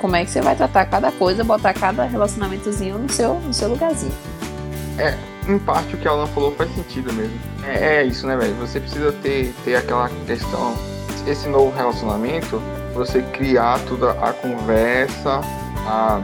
como 0.00 0.16
é 0.16 0.24
que 0.24 0.30
você 0.30 0.40
vai 0.40 0.54
tratar 0.54 0.84
cada 0.86 1.10
coisa, 1.12 1.42
botar 1.42 1.72
cada 1.72 2.04
relacionamentozinho 2.04 2.98
no 2.98 3.10
seu, 3.10 3.34
no 3.34 3.54
seu 3.54 3.68
lugarzinho. 3.68 4.12
É, 4.98 5.16
em 5.48 5.58
parte 5.58 5.94
o 5.94 5.98
que 5.98 6.06
a 6.06 6.10
Alan 6.10 6.26
falou 6.26 6.54
faz 6.54 6.72
sentido 6.74 7.12
mesmo. 7.12 7.38
É, 7.64 7.96
é 7.96 8.04
isso, 8.04 8.26
né, 8.26 8.36
velho? 8.36 8.54
Você 8.56 8.80
precisa 8.80 9.12
ter, 9.12 9.54
ter 9.64 9.76
aquela 9.76 10.10
questão, 10.26 10.74
esse 11.26 11.48
novo 11.48 11.74
relacionamento, 11.74 12.60
você 12.94 13.22
criar 13.22 13.80
toda 13.88 14.10
a 14.10 14.32
conversa, 14.32 15.40
a 15.86 16.20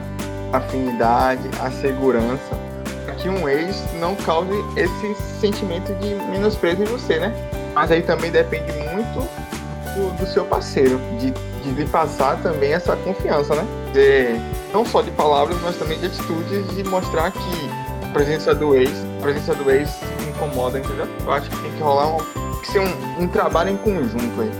afinidade, 0.53 1.49
a 1.59 1.71
segurança 1.71 2.66
que 3.17 3.27
um 3.29 3.47
ex 3.47 3.83
não 3.99 4.15
cause 4.15 4.51
esse 4.75 5.15
sentimento 5.39 5.93
de 5.95 6.15
menosprezo 6.31 6.83
em 6.83 6.85
você, 6.85 7.19
né? 7.19 7.33
Mas 7.73 7.91
aí 7.91 8.01
também 8.01 8.31
depende 8.31 8.71
muito 8.91 9.27
do, 9.95 10.17
do 10.17 10.27
seu 10.27 10.45
parceiro, 10.45 10.99
de, 11.19 11.31
de 11.31 11.71
lhe 11.71 11.85
passar 11.85 12.41
também 12.41 12.73
essa 12.73 12.95
confiança, 12.97 13.55
né? 13.55 13.65
De, 13.93 14.73
não 14.73 14.85
só 14.85 15.01
de 15.01 15.11
palavras, 15.11 15.57
mas 15.61 15.75
também 15.77 15.99
de 15.99 16.07
atitudes, 16.07 16.75
de 16.75 16.83
mostrar 16.83 17.31
que 17.31 17.69
a 18.03 18.13
presença 18.13 18.53
do 18.53 18.75
ex, 18.75 18.91
a 19.19 19.21
presença 19.21 19.55
do 19.55 19.69
ex 19.69 19.89
incomoda, 20.27 20.79
entendeu? 20.79 21.07
Eu 21.25 21.31
acho 21.31 21.49
que 21.49 21.57
tem 21.57 21.71
que 21.71 21.81
rolar 21.81 22.07
um, 22.07 22.17
tem 22.17 22.61
que 22.61 22.71
ser 22.71 22.79
um, 22.79 23.23
um 23.23 23.27
trabalho 23.27 23.71
em 23.71 23.77
conjunto 23.77 24.41
aí. 24.41 24.51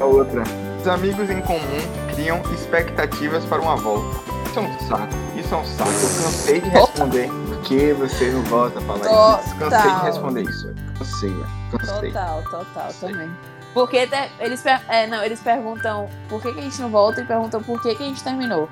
A 0.00 0.04
outra. 0.04 0.42
Os 0.80 0.88
amigos 0.88 1.28
em 1.28 1.40
comum 1.42 1.99
criam 2.20 2.42
expectativas 2.52 3.46
para 3.46 3.62
uma 3.62 3.76
volta. 3.76 4.20
Isso 4.44 4.58
é 4.58 4.62
um 4.62 4.78
saco. 4.80 5.14
Isso 5.34 5.54
é 5.54 5.56
um 5.56 5.64
saco. 5.64 5.90
Eu 5.90 6.22
cansei 6.22 6.60
de 6.60 6.68
responder. 6.68 7.28
Por 7.28 7.60
que 7.62 7.92
você 7.94 8.30
não 8.30 8.42
volta 8.42 8.80
pra 8.82 8.94
lá? 8.96 9.38
Cansei 9.58 9.90
de 9.90 10.02
responder 10.02 10.42
isso. 10.42 10.74
Cansei. 10.98 11.34
Cansei. 11.70 12.12
Total, 12.12 12.42
total, 12.50 12.92
também. 13.00 13.30
Porque 13.72 14.08
eles, 14.38 14.66
é, 14.66 15.06
não, 15.06 15.24
eles 15.24 15.40
perguntam 15.40 16.10
por 16.28 16.42
que, 16.42 16.52
que 16.52 16.58
a 16.58 16.62
gente 16.62 16.80
não 16.82 16.90
volta 16.90 17.22
e 17.22 17.24
perguntam 17.24 17.62
por 17.62 17.80
que, 17.80 17.94
que 17.94 18.02
a 18.02 18.06
gente 18.06 18.22
terminou. 18.22 18.68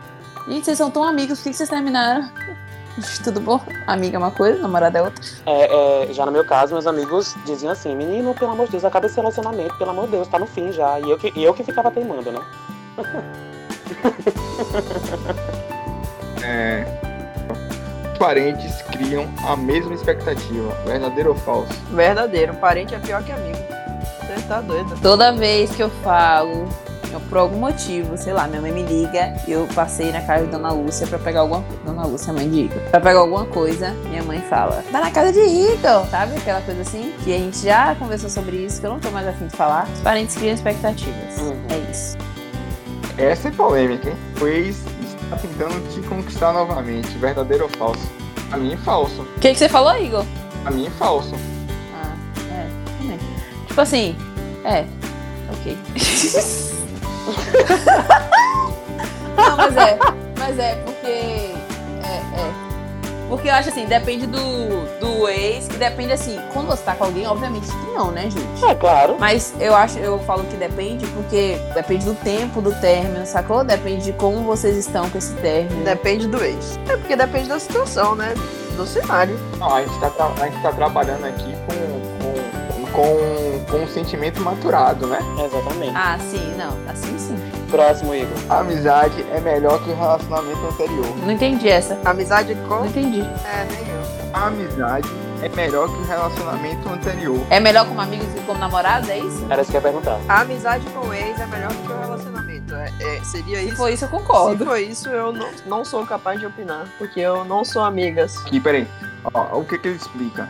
Gente, 0.47 0.67
vocês 0.67 0.77
são 0.77 0.91
tão 0.91 1.03
amigos, 1.03 1.39
por 1.39 1.45
que, 1.45 1.51
que 1.51 1.57
vocês 1.57 1.71
terminaram? 1.71 2.29
Tudo 3.25 3.41
bom? 3.41 3.61
Amiga 3.87 4.17
é 4.17 4.19
uma 4.19 4.33
coisa, 4.33 4.61
namorada 4.61 4.99
é 4.99 5.03
outra. 5.03 5.25
É, 5.47 6.09
é, 6.11 6.13
já 6.13 6.27
no 6.27 6.33
meu 6.33 6.45
caso, 6.45 6.75
meus 6.75 6.87
amigos 6.87 7.35
diziam 7.47 7.71
assim, 7.71 7.95
menino, 7.95 8.35
pelo 8.35 8.51
amor 8.51 8.67
de 8.67 8.73
Deus, 8.73 8.85
acaba 8.85 9.07
esse 9.07 9.17
relacionamento, 9.17 9.75
pelo 9.77 9.91
amor 9.91 10.07
de 10.07 10.13
Deus, 10.13 10.29
tá 10.29 10.39
no 10.39 10.47
fim 10.47 10.73
já. 10.73 10.99
E 10.99 11.09
eu 11.09 11.17
que, 11.17 11.33
e 11.35 11.45
eu 11.45 11.55
que 11.55 11.63
ficava 11.63 11.91
teimando, 11.91 12.33
né? 12.33 12.41
É, 16.43 16.85
parentes 18.19 18.83
criam 18.83 19.29
a 19.47 19.57
mesma 19.57 19.95
expectativa, 19.95 20.75
verdadeiro 20.87 21.31
ou 21.31 21.37
falso? 21.37 21.73
Verdadeiro, 21.93 22.55
parente 22.55 22.95
é 22.95 22.99
pior 22.99 23.23
que 23.23 23.33
amigo. 23.33 23.59
Você 24.21 24.43
tá 24.47 24.61
doido. 24.61 24.99
Toda 25.01 25.33
vez 25.33 25.71
que 25.71 25.83
eu 25.83 25.91
falo, 26.03 26.69
eu, 27.13 27.21
por 27.21 27.39
algum 27.39 27.59
motivo, 27.59 28.17
sei 28.17 28.33
lá, 28.33 28.47
minha 28.47 28.61
mãe 28.61 28.73
me 28.73 28.83
liga, 28.83 29.35
eu 29.47 29.67
passei 29.75 30.13
na 30.13 30.21
casa 30.21 30.45
de 30.45 30.51
Dona 30.51 30.71
Lúcia 30.71 31.07
pra 31.07 31.19
pegar 31.19 31.41
alguma 31.41 31.65
Dona 31.85 32.05
Lúcia, 32.05 32.33
mãe 32.33 32.49
de 32.49 32.61
Igor. 32.61 32.81
Pra 32.91 33.01
pegar 33.01 33.21
alguma 33.21 33.47
coisa, 33.47 33.91
minha 34.09 34.23
mãe 34.23 34.41
fala, 34.43 34.85
tá 34.93 35.01
na 35.01 35.11
casa 35.11 35.33
de 35.33 35.41
Igor, 35.41 36.07
sabe? 36.11 36.37
Aquela 36.37 36.61
coisa 36.61 36.83
assim, 36.83 37.13
que 37.25 37.35
a 37.35 37.39
gente 37.39 37.65
já 37.65 37.95
conversou 37.95 38.29
sobre 38.29 38.57
isso, 38.57 38.81
que 38.81 38.87
eu 38.87 38.91
não 38.91 39.01
tô 39.01 39.11
mais 39.11 39.27
afim 39.27 39.47
de 39.47 39.57
falar. 39.57 39.89
Os 39.93 40.01
parentes 40.01 40.37
criam 40.37 40.55
expectativas. 40.55 41.39
Uhum. 41.39 41.57
É 41.71 41.91
isso. 41.91 42.17
Essa 43.19 43.49
é 43.49 43.51
polêmica, 43.51 44.09
hein? 44.11 44.17
O 44.41 44.47
ex 44.47 44.77
está 45.25 45.37
tentando 45.37 45.93
te 45.93 46.01
conquistar 46.09 46.53
novamente, 46.53 47.09
verdadeiro 47.19 47.65
ou 47.65 47.71
falso? 47.71 48.09
Pra 48.49 48.57
mim, 48.57 48.77
falso. 48.77 49.23
O 49.23 49.41
que, 49.41 49.53
que 49.53 49.59
você 49.59 49.69
falou, 49.69 49.97
Igor? 50.01 50.25
Pra 50.63 50.71
mim, 50.71 50.89
falso. 50.99 51.35
Ah, 51.95 52.15
é, 52.53 52.69
também. 52.99 53.19
Tipo 53.67 53.81
assim, 53.81 54.17
é, 54.65 54.85
ok. 55.53 55.77
Não, 59.37 59.57
mas 59.57 59.77
é, 59.77 59.99
mas 60.39 60.59
é, 60.59 60.75
porque. 60.77 61.48
Porque 63.29 63.49
eu 63.49 63.55
acho 63.55 63.69
assim, 63.69 63.85
depende 63.85 64.27
do, 64.27 64.39
do 64.99 65.29
ex, 65.29 65.67
e 65.67 65.77
depende 65.77 66.13
assim, 66.13 66.41
quando 66.53 66.69
você 66.69 66.83
tá 66.83 66.95
com 66.95 67.05
alguém, 67.05 67.27
obviamente 67.27 67.67
que 67.67 67.87
não, 67.93 68.11
né, 68.11 68.31
gente? 68.31 68.65
É 68.65 68.75
claro. 68.75 69.17
Mas 69.19 69.55
eu 69.61 69.75
acho, 69.75 69.99
eu 69.99 70.19
falo 70.21 70.45
que 70.45 70.57
depende 70.57 71.07
porque 71.09 71.59
depende 71.75 72.07
do 72.07 72.15
tempo 72.15 72.63
do 72.63 72.73
término, 72.81 73.27
sacou? 73.27 73.63
Depende 73.63 74.05
de 74.05 74.13
como 74.15 74.43
vocês 74.45 74.77
estão 74.77 75.09
com 75.11 75.19
esse 75.19 75.35
término. 75.35 75.85
Depende 75.85 76.27
do 76.27 76.43
ex. 76.43 76.79
É 76.89 76.97
porque 76.97 77.15
depende 77.15 77.49
da 77.49 77.59
situação, 77.59 78.15
né? 78.15 78.35
Do 78.77 78.87
cenário. 78.87 79.39
Não, 79.59 79.75
a 79.75 79.85
gente 79.85 79.99
tá, 79.99 80.33
a 80.41 80.49
gente 80.49 80.63
tá 80.63 80.73
trabalhando 80.73 81.25
aqui 81.27 81.55
com, 81.67 82.93
com, 82.93 82.93
com, 82.93 83.65
com 83.71 83.85
um 83.85 83.89
sentimento 83.89 84.41
maturado, 84.41 85.07
né? 85.07 85.19
Exatamente. 85.45 85.93
Ah, 85.95 86.19
sim, 86.31 86.55
não. 86.57 86.77
Assim 86.91 87.19
sim. 87.19 87.58
Próximo, 87.71 88.15
Igor. 88.15 88.37
Amizade 88.49 89.25
é 89.31 89.41
melhor 89.41 89.83
que 89.83 89.91
o 89.91 89.95
relacionamento 89.97 90.67
anterior. 90.67 91.17
Não 91.19 91.31
entendi 91.31 91.69
essa. 91.69 91.99
Amizade 92.05 92.55
com. 92.67 92.77
Não 92.77 92.87
entendi. 92.87 93.21
É, 93.21 93.67
nem 93.71 93.89
eu. 93.89 93.99
Amizade 94.33 95.09
é 95.43 95.49
melhor 95.51 95.89
que 95.89 95.97
o 95.97 96.05
relacionamento 96.05 96.89
anterior. 96.89 97.41
É 97.51 97.61
melhor 97.61 97.87
como 97.87 98.01
amigos 98.01 98.27
que 98.33 98.41
como 98.41 98.59
namorados, 98.59 99.09
é 99.09 99.19
isso? 99.19 99.47
Era 99.51 99.63
isso 99.63 99.71
que 99.71 99.77
eu 99.77 99.81
ia 99.81 99.89
perguntar. 99.91 100.19
A 100.29 100.41
amizade 100.41 100.85
com 100.91 101.07
o 101.09 101.15
ex 101.15 101.39
é 101.41 101.47
melhor 101.47 101.73
do 101.73 101.83
que 101.87 101.93
o 101.93 101.99
relacionamento. 102.01 102.75
É, 102.75 102.93
é- 103.01 103.21
seria 103.25 103.59
Se 103.59 103.67
isso. 103.69 103.77
for 103.77 103.89
isso, 103.91 104.05
eu 104.05 104.09
Se 104.09 104.15
concordo. 104.15 104.65
for 104.65 104.79
isso, 104.79 105.09
eu 105.09 105.33
não, 105.33 105.49
não 105.67 105.85
sou 105.85 106.05
capaz 106.07 106.41
de 106.41 106.47
opinar. 106.47 106.87
Porque 106.99 107.21
eu 107.21 107.45
não 107.45 107.65
sou 107.65 107.83
amigas. 107.83 108.37
Aqui, 108.39 108.61
peraí. 108.61 108.87
Ó, 109.33 109.59
o 109.61 109.65
que, 109.65 109.79
que 109.79 109.89
ele 109.89 109.97
explica? 109.97 110.49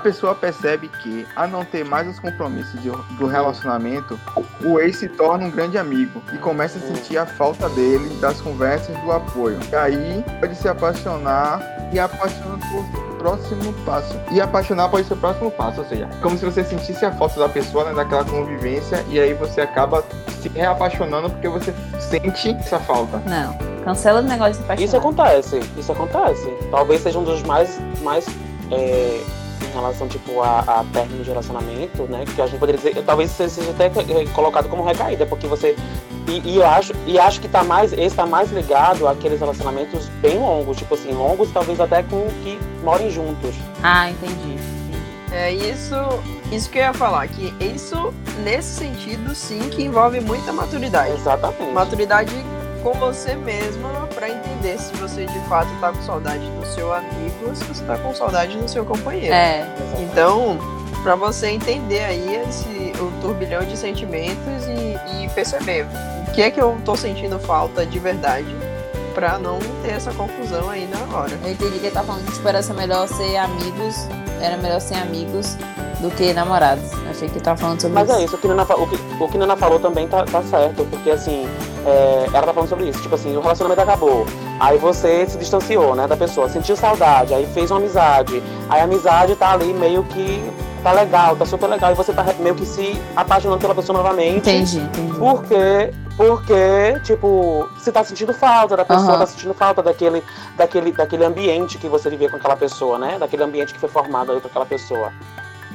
A 0.00 0.02
pessoa 0.02 0.34
percebe 0.34 0.88
que, 0.88 1.26
a 1.36 1.46
não 1.46 1.62
ter 1.62 1.84
mais 1.84 2.08
os 2.08 2.18
compromissos 2.18 2.80
de- 2.80 2.88
do 3.18 3.26
relacionamento, 3.26 4.18
o 4.64 4.80
ex 4.80 4.96
se 4.96 5.06
torna 5.10 5.44
um 5.44 5.50
grande 5.50 5.76
amigo 5.76 6.22
e 6.32 6.38
começa 6.38 6.78
a 6.78 6.80
sentir 6.80 7.18
a 7.18 7.26
falta 7.26 7.68
dele, 7.68 8.08
das 8.18 8.40
conversas, 8.40 8.96
do 9.00 9.12
apoio. 9.12 9.58
E 9.70 9.76
aí 9.76 10.24
pode 10.40 10.56
se 10.56 10.66
apaixonar 10.66 11.60
e 11.92 11.98
apaixonar 11.98 12.56
por 12.70 13.18
próximo 13.18 13.74
passo. 13.84 14.18
E 14.32 14.40
apaixonar 14.40 14.88
pode 14.88 15.06
ser 15.06 15.12
o 15.12 15.16
próximo 15.18 15.50
passo, 15.50 15.80
ou 15.82 15.86
seja, 15.86 16.08
como 16.22 16.38
se 16.38 16.46
você 16.46 16.64
sentisse 16.64 17.04
a 17.04 17.12
falta 17.12 17.38
da 17.38 17.50
pessoa, 17.50 17.84
né, 17.84 17.92
daquela 17.92 18.24
convivência, 18.24 19.04
e 19.10 19.20
aí 19.20 19.34
você 19.34 19.60
acaba 19.60 20.02
se 20.40 20.48
reapaixonando 20.48 21.28
porque 21.28 21.46
você 21.50 21.74
sente 21.98 22.52
essa 22.52 22.78
falta. 22.80 23.18
Não. 23.26 23.52
Cancela 23.84 24.20
o 24.20 24.24
negócio 24.24 24.62
de 24.62 24.66
paixão. 24.66 24.82
Isso 24.86 24.96
acontece, 24.96 25.60
isso 25.76 25.92
acontece. 25.92 26.50
Talvez 26.70 27.02
seja 27.02 27.18
um 27.18 27.24
dos 27.24 27.42
mais, 27.42 27.78
mais 28.00 28.24
é, 28.70 29.20
em 29.68 29.72
relação 29.72 30.08
tipo 30.08 30.40
a, 30.40 30.60
a 30.60 30.84
término 30.92 31.22
de 31.22 31.30
relacionamento, 31.30 32.02
né? 32.04 32.24
Que 32.34 32.40
a 32.40 32.46
gente 32.46 32.58
poderia 32.58 32.78
dizer, 32.78 33.02
talvez 33.04 33.30
seja 33.30 33.70
até 33.70 33.86
é, 33.86 34.26
colocado 34.32 34.68
como 34.68 34.84
recaída, 34.84 35.26
porque 35.26 35.46
você 35.46 35.76
e, 36.28 36.50
e 36.50 36.56
eu 36.56 36.66
acho 36.66 36.92
e 37.06 37.18
acho 37.18 37.40
que 37.40 37.48
tá 37.48 37.64
mais 37.64 37.92
esse 37.92 38.14
tá 38.14 38.26
mais 38.26 38.50
ligado 38.52 39.08
àqueles 39.08 39.40
relacionamentos 39.40 40.08
bem 40.20 40.38
longos, 40.38 40.76
tipo 40.76 40.94
assim 40.94 41.12
longos, 41.12 41.50
talvez 41.50 41.80
até 41.80 42.02
com 42.02 42.26
que 42.42 42.58
morem 42.82 43.10
juntos. 43.10 43.54
Ah, 43.82 44.10
entendi. 44.10 44.34
entendi. 44.34 44.70
É 45.32 45.52
isso, 45.52 45.94
isso 46.50 46.68
que 46.70 46.78
eu 46.78 46.82
ia 46.82 46.92
falar, 46.92 47.26
que 47.28 47.54
isso, 47.60 48.12
nesse 48.42 48.80
sentido, 48.80 49.34
sim, 49.34 49.60
que 49.70 49.82
envolve 49.82 50.20
muita 50.20 50.52
maturidade. 50.52 51.12
Exatamente. 51.12 51.72
Maturidade 51.72 52.34
com 52.82 52.92
você 52.94 53.34
mesma 53.36 54.08
pra 54.14 54.28
entender 54.28 54.78
se 54.78 54.94
você 54.96 55.26
de 55.26 55.40
fato 55.48 55.68
tá 55.80 55.92
com 55.92 56.02
saudade 56.02 56.48
do 56.50 56.66
seu 56.66 56.92
amigo 56.92 57.48
ou 57.48 57.54
se 57.54 57.64
você 57.64 57.84
tá 57.84 57.96
com 57.98 58.14
saudade 58.14 58.56
do 58.56 58.68
seu 58.68 58.84
companheiro. 58.84 59.34
É. 59.34 59.60
Exatamente. 59.60 60.02
Então, 60.02 60.58
pra 61.02 61.14
você 61.14 61.48
entender 61.48 62.00
aí 62.00 62.36
esse, 62.48 62.92
o 63.00 63.10
turbilhão 63.20 63.64
de 63.64 63.76
sentimentos 63.76 64.66
e, 64.66 65.24
e 65.24 65.28
perceber 65.30 65.86
o 66.28 66.32
que 66.32 66.42
é 66.42 66.50
que 66.50 66.60
eu 66.60 66.78
tô 66.84 66.96
sentindo 66.96 67.38
falta 67.38 67.84
de 67.84 67.98
verdade 67.98 68.54
pra 69.14 69.38
não 69.38 69.58
ter 69.82 69.92
essa 69.92 70.12
confusão 70.12 70.68
aí 70.70 70.86
na 70.86 71.16
hora. 71.16 71.38
Eu 71.44 71.52
entendi 71.52 71.78
que 71.78 71.86
ele 71.86 71.90
tá 71.90 72.02
falando 72.02 72.24
que 72.26 72.32
tipo, 72.32 72.48
era 72.48 72.62
melhor 72.74 73.08
ser 73.08 73.36
amigos. 73.36 73.96
Era 74.40 74.56
melhor 74.56 74.80
ser 74.80 74.94
amigos 74.94 75.56
do 76.00 76.10
que 76.10 76.32
namorados. 76.32 76.84
Achei 77.08 77.28
que 77.28 77.34
ele 77.34 77.44
tava 77.44 77.58
falando 77.58 77.80
sobre 77.80 77.94
Mas 77.94 78.08
isso. 78.08 78.18
é 78.18 78.24
isso, 78.24 78.36
o 78.36 78.38
que 78.38 78.48
Nana, 78.48 78.62
o 78.62 78.86
que, 78.86 79.22
o 79.22 79.28
que 79.28 79.38
Nana 79.38 79.56
falou 79.56 79.78
também 79.78 80.08
tá, 80.08 80.24
tá 80.24 80.42
certo, 80.42 80.84
porque 80.86 81.10
assim, 81.10 81.46
é, 81.86 82.26
ela 82.32 82.46
tá 82.46 82.54
falando 82.54 82.68
sobre 82.68 82.88
isso, 82.88 83.02
tipo 83.02 83.14
assim, 83.14 83.36
o 83.36 83.40
relacionamento 83.40 83.82
acabou, 83.82 84.26
aí 84.58 84.78
você 84.78 85.26
se 85.26 85.36
distanciou, 85.36 85.94
né, 85.94 86.06
da 86.06 86.16
pessoa, 86.16 86.48
sentiu 86.48 86.76
saudade, 86.76 87.34
aí 87.34 87.46
fez 87.52 87.70
uma 87.70 87.78
amizade, 87.78 88.42
aí 88.68 88.80
a 88.80 88.84
amizade 88.84 89.36
tá 89.36 89.52
ali 89.52 89.74
meio 89.74 90.02
que 90.04 90.42
tá 90.80 90.92
legal, 90.92 91.36
tá 91.36 91.46
super 91.46 91.68
legal, 91.68 91.92
e 91.92 91.94
você 91.94 92.12
tá 92.12 92.24
meio 92.38 92.54
que 92.54 92.66
se 92.66 93.00
apaixonando 93.14 93.60
pela 93.60 93.74
pessoa 93.74 93.98
novamente. 93.98 94.38
Entendi, 94.38 94.78
entendi. 94.78 95.18
Porque, 95.18 95.92
porque, 96.16 97.00
tipo, 97.04 97.68
você 97.74 97.92
tá 97.92 98.02
sentindo 98.02 98.32
falta 98.32 98.76
da 98.76 98.84
pessoa, 98.84 99.10
Aham. 99.10 99.18
tá 99.18 99.26
sentindo 99.26 99.54
falta 99.54 99.82
daquele, 99.82 100.22
daquele, 100.56 100.92
daquele 100.92 101.24
ambiente 101.24 101.78
que 101.78 101.88
você 101.88 102.10
vivia 102.10 102.28
com 102.28 102.36
aquela 102.36 102.56
pessoa, 102.56 102.98
né? 102.98 103.18
Daquele 103.18 103.42
ambiente 103.42 103.72
que 103.72 103.80
foi 103.80 103.88
formado 103.88 104.32
ali 104.32 104.40
com 104.40 104.48
aquela 104.48 104.66
pessoa. 104.66 105.12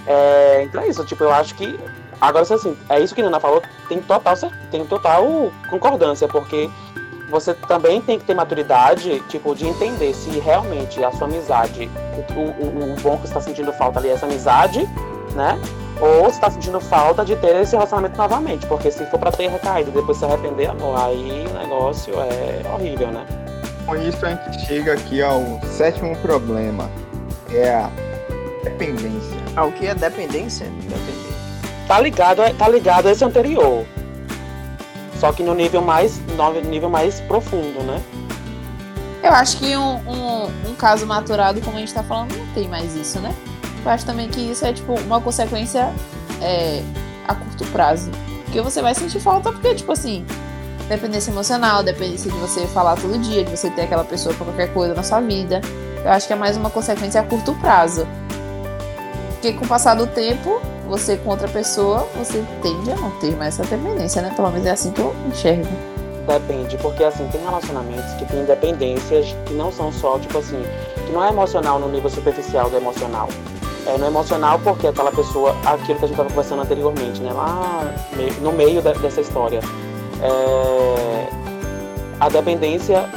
É, 0.08 0.64
então 0.64 0.82
é 0.82 0.88
isso, 0.88 1.04
tipo, 1.06 1.24
eu 1.24 1.32
acho 1.32 1.56
que. 1.56 1.80
Agora, 2.20 2.44
assim, 2.44 2.78
é 2.90 3.00
isso 3.00 3.14
que 3.14 3.22
a 3.22 3.26
Nana 3.26 3.40
falou, 3.40 3.62
tem 3.90 4.02
total, 4.02 4.36
tem 4.72 4.86
total 4.86 5.52
concordância, 5.70 6.28
porque 6.28 6.70
você 7.30 7.54
também 7.54 8.02
tem 8.02 8.20
que 8.20 8.26
ter 8.26 8.34
maturidade, 8.36 9.20
tipo, 9.30 9.56
de 9.56 9.68
entender 9.68 10.14
se 10.14 10.30
realmente 10.40 11.04
a 11.04 11.12
sua 11.12 11.28
amizade, 11.28 11.90
o, 12.36 12.40
o, 12.40 12.94
o 12.94 12.96
bom 13.02 13.18
que 13.18 13.28
você 13.28 13.34
tá 13.34 13.42
sentindo 13.42 13.72
falta 13.74 14.00
ali 14.00 14.10
é 14.10 14.14
essa 14.14 14.26
amizade, 14.26 14.88
né? 15.34 15.60
Ou 16.00 16.26
você 16.26 16.40
tá 16.40 16.52
sentindo 16.52 16.80
falta 16.80 17.24
de 17.24 17.36
ter 17.38 17.56
esse 17.56 17.74
relacionamento 17.74 18.18
novamente, 18.18 18.66
porque 18.68 18.92
se 18.92 19.06
for 19.06 19.18
pra 19.20 19.32
ter 19.32 19.48
recaído 19.48 19.90
e 19.90 19.94
depois 19.94 20.18
se 20.18 20.26
arrepender, 20.26 20.70
amor, 20.70 21.00
aí 21.00 21.46
o 21.50 21.58
negócio 21.58 22.14
é 22.20 22.62
horrível, 22.74 23.08
né? 23.08 23.26
Com 23.86 23.96
isso 23.96 24.26
a 24.26 24.30
gente 24.30 24.66
chega 24.66 24.94
aqui 24.94 25.22
ao 25.22 25.42
sétimo 25.72 26.16
problema, 26.18 26.90
que 27.48 27.58
é 27.58 27.76
a 27.76 27.90
dependência. 28.64 29.38
Ah, 29.56 29.66
o 29.66 29.72
que 29.72 29.88
é 29.88 29.96
dependência? 29.96 30.66
Dependente. 30.66 31.26
Tá 31.88 32.00
ligado, 32.02 32.42
a- 32.42 32.54
tá 32.54 32.68
ligado 32.68 33.08
a 33.08 33.12
esse 33.12 33.24
anterior. 33.24 33.86
Só 35.20 35.32
que 35.32 35.44
no 35.44 35.54
nível 35.54 35.82
mais, 35.82 36.20
no 36.38 36.62
nível 36.62 36.90
mais 36.90 37.22
profundo, 37.22 37.82
né? 37.84 38.02
Eu 39.24 39.34
acho 39.34 39.58
que 39.58 39.76
um, 39.76 39.96
um, 40.08 40.70
um 40.70 40.76
caso 40.76 41.06
maturado, 41.06 41.60
como 41.62 41.78
a 41.78 41.80
gente 41.80 41.94
tá 41.94 42.04
falando, 42.04 42.36
não 42.38 42.46
tem 42.54 42.68
mais 42.68 42.96
isso, 42.96 43.20
né? 43.20 43.34
Eu 43.84 43.92
acho 43.92 44.06
também 44.06 44.30
que 44.30 44.40
isso 44.40 44.66
é, 44.66 44.74
tipo, 44.74 44.94
uma 45.02 45.20
consequência 45.22 45.92
é, 46.42 46.84
a 47.28 47.34
curto 47.34 47.66
prazo. 47.68 48.12
Porque 48.44 48.62
você 48.62 48.82
vai 48.82 48.94
sentir 48.94 49.20
falta 49.20 49.52
porque, 49.52 49.74
tipo 49.76 49.92
assim, 49.92 50.26
dependência 50.88 51.32
emocional, 51.32 51.84
dependência 51.84 52.32
de 52.32 52.38
você 52.38 52.68
falar 52.68 52.96
todo 52.96 53.18
dia, 53.18 53.44
de 53.44 53.52
você 53.52 53.70
ter 53.70 53.84
aquela 53.84 54.04
pessoa 54.04 54.34
pra 54.36 54.46
qualquer 54.46 54.74
coisa 54.74 54.94
na 54.94 55.04
sua 55.04 55.22
vida. 55.22 55.62
Eu 56.04 56.12
acho 56.12 56.28
que 56.28 56.34
é 56.34 56.36
mais 56.36 56.56
uma 56.56 56.70
consequência 56.70 57.20
a 57.20 57.24
curto 57.24 57.54
prazo. 57.56 58.08
Porque 59.34 59.54
com 59.54 59.66
o 59.66 59.68
passar 59.68 59.96
do 59.96 60.08
tempo, 60.08 60.62
você 60.88 61.18
com 61.18 61.32
outra 61.32 61.48
pessoa, 61.48 62.08
você 62.16 62.44
tende 62.62 62.92
a 62.92 62.96
não 62.96 63.12
ter 63.20 63.36
mais 63.36 63.60
essa 63.60 63.76
dependência, 63.76 64.22
né? 64.22 64.32
Pelo 64.36 64.50
menos 64.52 64.66
é 64.68 64.72
assim 64.72 64.92
que 64.92 65.02
eu 65.02 65.16
enxergo. 65.28 65.68
Depende, 66.28 66.78
porque 66.78 67.04
assim, 67.04 67.28
tem 67.32 67.42
relacionamentos 67.42 68.12
que 68.14 68.26
têm 68.26 68.46
dependências 68.46 69.36
que 69.46 69.54
não 69.54 69.72
são 69.72 69.92
só, 69.92 70.18
tipo 70.18 70.38
assim, 70.38 70.60
que 71.06 71.12
não 71.12 71.24
é 71.24 71.30
emocional 71.30 71.80
no 71.80 71.88
nível 71.90 72.10
superficial 72.10 72.70
do 72.70 72.78
emocional. 72.78 73.30
É 73.86 73.98
no 73.98 74.08
emocional 74.08 74.60
porque 74.64 74.88
aquela 74.88 75.12
pessoa, 75.12 75.56
aquilo 75.64 76.00
que 76.00 76.06
a 76.06 76.08
gente 76.08 76.12
estava 76.12 76.30
conversando 76.30 76.64
anteriormente, 76.64 77.22
né? 77.22 77.32
Lá 77.32 77.94
no 78.42 78.52
meio 78.52 78.82
dessa 78.82 79.22
história. 79.22 79.60
É, 80.22 81.28
a 82.20 82.30
dependência 82.30 83.08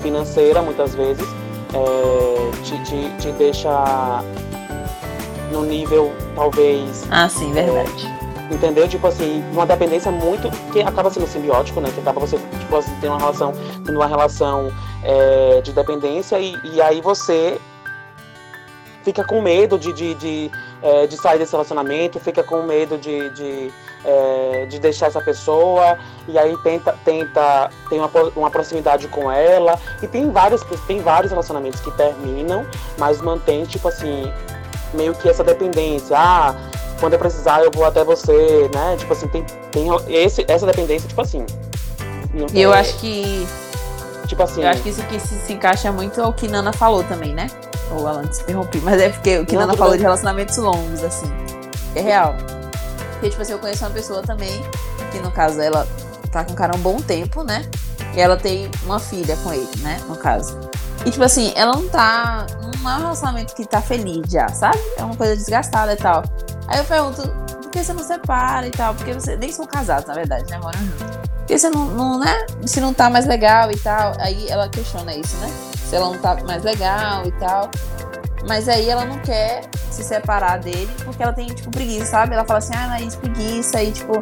financeira, 0.00 0.62
muitas 0.62 0.94
vezes, 0.94 1.26
é, 1.74 2.62
te, 2.62 2.82
te, 2.84 3.10
te 3.18 3.32
deixa 3.32 4.24
no 5.50 5.62
nível, 5.62 6.12
talvez. 6.34 7.06
Ah, 7.10 7.28
sim, 7.28 7.52
verdade. 7.52 8.06
Entendeu? 8.50 8.88
Tipo 8.88 9.08
assim, 9.08 9.44
uma 9.52 9.66
dependência 9.66 10.10
muito. 10.10 10.50
que 10.72 10.80
acaba 10.80 11.10
sendo 11.10 11.26
simbiótico, 11.26 11.80
né? 11.80 11.90
Que 11.92 12.00
acaba 12.00 12.20
você, 12.20 12.38
tipo 12.38 12.76
assim, 12.76 12.94
ter 13.00 13.08
uma 13.08 13.18
relação, 13.18 13.52
tendo 13.84 13.96
uma 13.96 14.06
relação 14.06 14.72
é, 15.02 15.60
de 15.60 15.72
dependência 15.72 16.38
e, 16.38 16.56
e 16.64 16.80
aí 16.80 17.00
você 17.00 17.60
fica 19.02 19.24
com 19.24 19.40
medo 19.40 19.78
de, 19.78 19.92
de, 19.92 20.14
de, 20.14 20.50
é, 20.82 21.06
de, 21.06 21.16
sair 21.16 21.38
desse 21.38 21.52
relacionamento, 21.52 22.20
fica 22.20 22.42
com 22.42 22.62
medo 22.62 22.98
de, 22.98 23.30
de, 23.30 23.72
é, 24.04 24.66
de 24.66 24.78
deixar 24.78 25.06
essa 25.06 25.20
pessoa, 25.20 25.98
e 26.26 26.38
aí 26.38 26.54
tenta, 26.58 26.92
tenta 27.04 27.70
tem 27.88 27.98
uma, 27.98 28.10
uma 28.36 28.50
proximidade 28.50 29.08
com 29.08 29.30
ela. 29.30 29.78
E 30.02 30.06
tem 30.06 30.30
vários, 30.30 30.62
tem 30.86 31.00
vários 31.00 31.30
relacionamentos 31.30 31.80
que 31.80 31.90
terminam, 31.92 32.66
mas 32.98 33.22
mantém, 33.22 33.64
tipo 33.64 33.88
assim, 33.88 34.30
meio 34.94 35.14
que 35.14 35.28
essa 35.28 35.44
dependência. 35.44 36.16
Ah, 36.18 36.54
quando 37.00 37.14
eu 37.14 37.18
precisar 37.18 37.62
eu 37.62 37.70
vou 37.70 37.84
até 37.84 38.04
você, 38.04 38.70
né? 38.74 38.96
Tipo 38.96 39.12
assim, 39.12 39.28
tem, 39.28 39.44
tem 39.70 39.88
esse, 40.08 40.44
essa 40.48 40.66
dependência, 40.66 41.08
tipo 41.08 41.20
assim. 41.20 41.44
E 42.52 42.60
eu 42.60 42.72
é, 42.72 42.80
acho 42.80 42.96
que. 42.98 43.46
Tipo 44.26 44.42
assim. 44.42 44.62
Eu 44.62 44.68
acho 44.68 44.82
que 44.82 44.90
isso 44.90 45.00
aqui 45.00 45.18
se, 45.18 45.34
se 45.34 45.52
encaixa 45.52 45.90
muito 45.90 46.20
ao 46.20 46.32
que 46.32 46.48
Nana 46.48 46.72
falou 46.72 47.02
também, 47.04 47.34
né? 47.34 47.48
Ou 47.90 48.06
Alan, 48.06 48.26
te 48.26 48.42
interrompi, 48.42 48.78
mas 48.78 49.00
é 49.00 49.08
porque 49.08 49.38
o 49.38 49.46
que 49.46 49.56
Nana 49.56 49.76
falou 49.76 49.96
de 49.96 50.02
relacionamentos 50.02 50.56
longos, 50.58 51.02
assim. 51.02 51.26
É 51.94 52.00
real. 52.00 52.34
Porque, 53.12 53.30
tipo 53.30 53.42
assim, 53.42 53.52
eu 53.52 53.58
conheço 53.58 53.84
uma 53.84 53.90
pessoa 53.90 54.22
também, 54.22 54.62
que 55.10 55.18
no 55.18 55.30
caso 55.30 55.60
ela 55.60 55.86
tá 56.30 56.44
com 56.44 56.52
o 56.52 56.54
cara 56.54 56.74
há 56.74 56.76
um 56.76 56.80
bom 56.80 57.00
tempo, 57.00 57.42
né? 57.42 57.64
E 58.14 58.20
ela 58.20 58.36
tem 58.36 58.70
uma 58.84 59.00
filha 59.00 59.36
com 59.38 59.52
ele, 59.52 59.68
né? 59.80 60.00
No 60.08 60.16
caso. 60.16 60.58
E, 61.04 61.10
tipo 61.10 61.24
assim, 61.24 61.52
ela 61.54 61.74
não 61.74 61.88
tá. 61.88 62.46
Não 62.82 62.90
é 62.90 62.94
um 62.94 62.98
relacionamento 62.98 63.54
que 63.54 63.64
tá 63.64 63.80
feliz 63.80 64.30
já, 64.30 64.48
sabe? 64.48 64.78
É 64.96 65.02
uma 65.02 65.16
coisa 65.16 65.36
desgastada 65.36 65.92
e 65.92 65.96
tal. 65.96 66.22
Aí 66.66 66.78
eu 66.78 66.84
pergunto, 66.84 67.22
por 67.22 67.70
que 67.70 67.82
você 67.82 67.92
não 67.92 68.02
separa 68.02 68.66
e 68.66 68.70
tal? 68.70 68.94
Porque 68.94 69.12
você 69.12 69.36
nem 69.36 69.52
são 69.52 69.66
casados, 69.66 70.06
na 70.06 70.14
verdade, 70.14 70.50
né? 70.50 70.58
Moram 70.58 70.78
junto. 70.78 71.28
Porque 71.38 71.58
você 71.58 71.70
não, 71.70 71.86
não, 71.86 72.18
né? 72.18 72.46
Se 72.66 72.80
não 72.80 72.92
tá 72.92 73.08
mais 73.08 73.26
legal 73.26 73.70
e 73.70 73.76
tal. 73.78 74.12
Aí 74.18 74.48
ela 74.48 74.68
questiona 74.68 75.14
isso, 75.14 75.36
né? 75.38 75.50
Se 75.88 75.96
ela 75.96 76.06
não 76.06 76.18
tá 76.18 76.36
mais 76.44 76.62
legal 76.62 77.26
e 77.26 77.32
tal. 77.32 77.70
Mas 78.46 78.68
aí 78.68 78.88
ela 78.88 79.04
não 79.04 79.18
quer 79.20 79.62
se 79.90 80.04
separar 80.04 80.58
dele 80.58 80.90
porque 81.04 81.22
ela 81.22 81.32
tem, 81.32 81.46
tipo, 81.48 81.70
preguiça, 81.70 82.06
sabe? 82.06 82.34
Ela 82.34 82.44
fala 82.44 82.58
assim, 82.58 82.74
ah, 82.74 82.86
mas 82.88 83.16
preguiça, 83.16 83.78
aí, 83.78 83.92
tipo, 83.92 84.20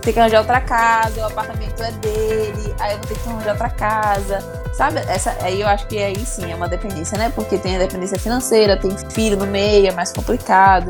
tem 0.00 0.12
que 0.12 0.18
arranjar 0.18 0.40
outra 0.40 0.60
casa, 0.60 1.20
o 1.20 1.26
apartamento 1.26 1.82
é 1.82 1.92
dele, 1.92 2.74
aí 2.80 2.92
eu 2.92 2.98
vou 2.98 3.06
ter 3.06 3.18
que 3.18 3.28
arranjar 3.28 3.52
outra 3.52 3.70
casa, 3.70 4.57
sabe? 4.78 5.00
Essa, 5.08 5.36
aí 5.40 5.60
eu 5.60 5.66
acho 5.66 5.88
que 5.88 5.98
aí 5.98 6.24
sim 6.24 6.52
é 6.52 6.54
uma 6.54 6.68
dependência, 6.68 7.18
né? 7.18 7.32
Porque 7.34 7.58
tem 7.58 7.74
a 7.74 7.80
dependência 7.80 8.16
financeira, 8.16 8.76
tem 8.76 8.96
filho 9.10 9.36
no 9.36 9.44
meio, 9.44 9.88
é 9.88 9.92
mais 9.92 10.12
complicado. 10.12 10.88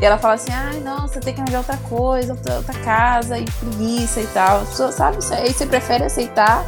E 0.00 0.04
ela 0.04 0.16
fala 0.16 0.34
assim, 0.34 0.52
ai, 0.52 0.78
não, 0.78 1.08
você 1.08 1.18
tem 1.18 1.34
que 1.34 1.40
arranjar 1.40 1.58
outra 1.58 1.76
coisa, 1.88 2.32
outra, 2.32 2.54
outra 2.54 2.74
casa, 2.78 3.36
e 3.36 3.44
preguiça 3.44 4.20
e 4.20 4.26
tal. 4.28 4.64
Sabe? 4.64 5.18
Aí 5.32 5.52
você 5.52 5.66
prefere 5.66 6.04
aceitar 6.04 6.64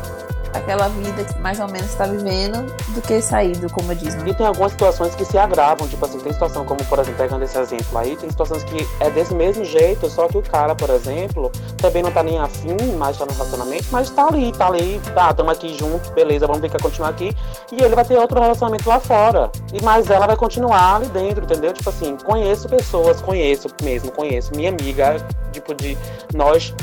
aquela 0.55 0.89
vida 0.89 1.25
que 1.25 1.39
mais 1.39 1.59
ou 1.61 1.69
menos 1.69 1.91
está 1.91 2.07
vivendo 2.07 2.65
do 2.95 3.03
que 3.03 3.21
sair 3.21 3.57
do 3.57 3.71
comodismo. 3.71 4.27
E 4.27 4.35
tem 4.35 4.47
algumas 4.47 4.73
situações 4.73 5.15
que 5.15 5.25
se 5.25 5.39
agravam, 5.39 5.89
tipo 5.89 6.05
assim, 6.05 6.19
tem 6.19 6.33
situação 6.33 6.65
como, 6.65 6.85
por 6.85 6.99
exemplo, 6.99 7.19
pegando 7.19 7.45
esse 7.45 7.59
exemplo 7.59 7.99
aí, 7.99 8.17
tem 8.17 8.31
situações 8.31 8.63
que 8.65 8.87
é 9.01 9.11
desse 9.11 9.35
mesmo 9.35 9.65
jeito, 9.65 10.09
só 10.09 10.29
que 10.29 10.39
o 10.39 10.43
cara, 10.43 10.75
por 10.75 10.91
exemplo, 10.91 11.51
também 11.79 12.03
não 12.03 12.11
tá 12.11 12.23
nem 12.23 12.39
afim, 12.39 12.77
mais 12.99 13.17
tá 13.17 13.27
no 13.27 13.33
relacionamento, 13.33 13.87
mas 13.91 14.11
tá 14.11 14.27
ali, 14.27 14.53
tá 14.53 14.67
ali, 14.69 15.01
tá, 15.15 15.33
tamo 15.33 15.51
aqui 15.51 15.75
junto, 15.77 16.11
beleza, 16.13 16.47
vamos 16.47 16.63
ver 16.63 16.71
que 16.71 16.79
continuar 16.79 17.11
aqui, 17.11 17.37
e 17.71 17.83
ele 17.83 17.95
vai 17.95 18.05
ter 18.05 18.19
outro 18.19 18.41
relacionamento 18.41 18.89
lá 18.89 19.01
fora. 19.01 19.51
E 19.73 19.83
mais 19.83 20.11
ela 20.11 20.27
vai 20.27 20.37
continuar 20.37 20.97
ali 20.97 21.07
dentro, 21.07 21.45
entendeu? 21.45 21.73
Tipo 21.73 21.89
assim, 21.91 22.17
conheço 22.17 22.69
pessoas, 22.69 23.21
conheço 23.21 23.69
mesmo, 23.83 24.11
conheço 24.11 24.55
minha 24.55 24.71
amiga, 24.71 25.17
tipo, 25.53 25.75
de 25.75 25.97
nós 26.35 26.75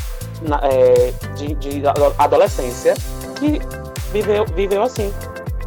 na, 0.41 0.59
é, 0.63 1.13
de, 1.35 1.53
de 1.55 1.83
adolescência 2.17 2.93
que 3.39 3.59
viveu, 4.11 4.45
viveu 4.45 4.83
assim. 4.83 5.13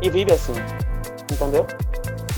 E 0.00 0.10
vive 0.10 0.32
assim. 0.32 0.54
Entendeu? 1.30 1.66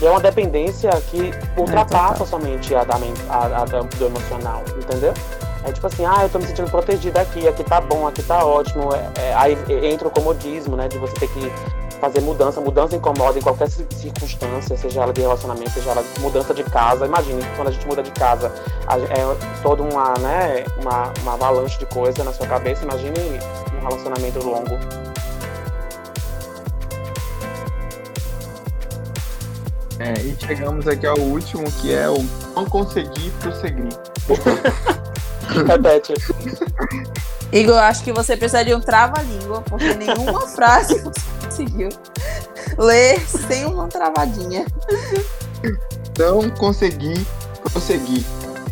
E 0.01 0.05
é 0.05 0.11
uma 0.11 0.19
dependência 0.19 0.89
que 1.09 1.31
ultrapassa 1.57 2.23
é, 2.23 2.25
somente 2.25 2.75
a, 2.75 2.83
da, 2.83 2.95
a, 3.29 3.45
a, 3.45 3.65
do 3.65 4.05
emocional, 4.05 4.61
entendeu? 4.77 5.13
É 5.63 5.71
tipo 5.71 5.87
assim, 5.87 6.05
ah, 6.05 6.23
eu 6.23 6.29
tô 6.29 6.37
me 6.37 6.45
sentindo 6.45 6.69
protegida 6.69 7.21
aqui, 7.21 7.47
aqui 7.47 7.63
tá 7.63 7.81
bom, 7.81 8.07
aqui 8.07 8.21
tá 8.21 8.45
ótimo. 8.45 8.93
É, 8.93 9.11
é, 9.21 9.33
aí 9.33 9.57
entra 9.83 10.07
o 10.07 10.11
comodismo, 10.11 10.75
né? 10.75 10.87
De 10.87 10.97
você 10.99 11.13
ter 11.13 11.27
que 11.29 11.51
fazer 11.99 12.21
mudança. 12.21 12.61
Mudança 12.61 12.95
incomoda 12.95 13.39
em 13.39 13.41
qualquer 13.41 13.69
circunstância, 13.69 14.77
seja 14.77 15.01
ela 15.01 15.11
de 15.11 15.21
relacionamento, 15.21 15.71
seja 15.71 15.91
ela 15.91 16.03
de 16.03 16.19
mudança 16.19 16.53
de 16.53 16.63
casa. 16.63 17.05
Imagine, 17.05 17.41
quando 17.55 17.69
a 17.69 17.71
gente 17.71 17.87
muda 17.87 18.03
de 18.03 18.11
casa, 18.11 18.53
é 19.09 19.61
toda 19.63 19.81
uma, 19.81 20.13
né, 20.19 20.65
uma, 20.81 21.11
uma 21.21 21.33
avalanche 21.33 21.79
de 21.79 21.85
coisa 21.87 22.23
na 22.23 22.31
sua 22.31 22.45
cabeça. 22.45 22.83
Imagine 22.83 23.39
um 23.75 23.87
relacionamento 23.87 24.45
longo 24.45 24.77
É, 29.99 30.13
e 30.21 30.35
chegamos 30.45 30.87
aqui 30.87 31.07
ao 31.07 31.17
último, 31.17 31.63
que 31.81 31.93
é 31.93 32.09
o 32.09 32.17
não 32.55 32.65
conseguir 32.65 33.31
prosseguir. 33.39 33.89
Repete. 35.67 36.13
Igor, 37.51 37.77
acho 37.77 38.03
que 38.03 38.11
você 38.11 38.35
precisa 38.35 38.65
de 38.65 38.73
um 38.73 38.81
trava-língua, 38.81 39.61
porque 39.61 39.93
nenhuma 39.93 40.41
frase 40.49 40.99
você 40.99 41.21
conseguiu 41.45 41.89
ler 42.77 43.19
sem 43.21 43.65
uma 43.65 43.87
travadinha. 43.87 44.65
Não 46.17 46.49
consegui 46.51 47.25
prosseguir. 47.71 48.23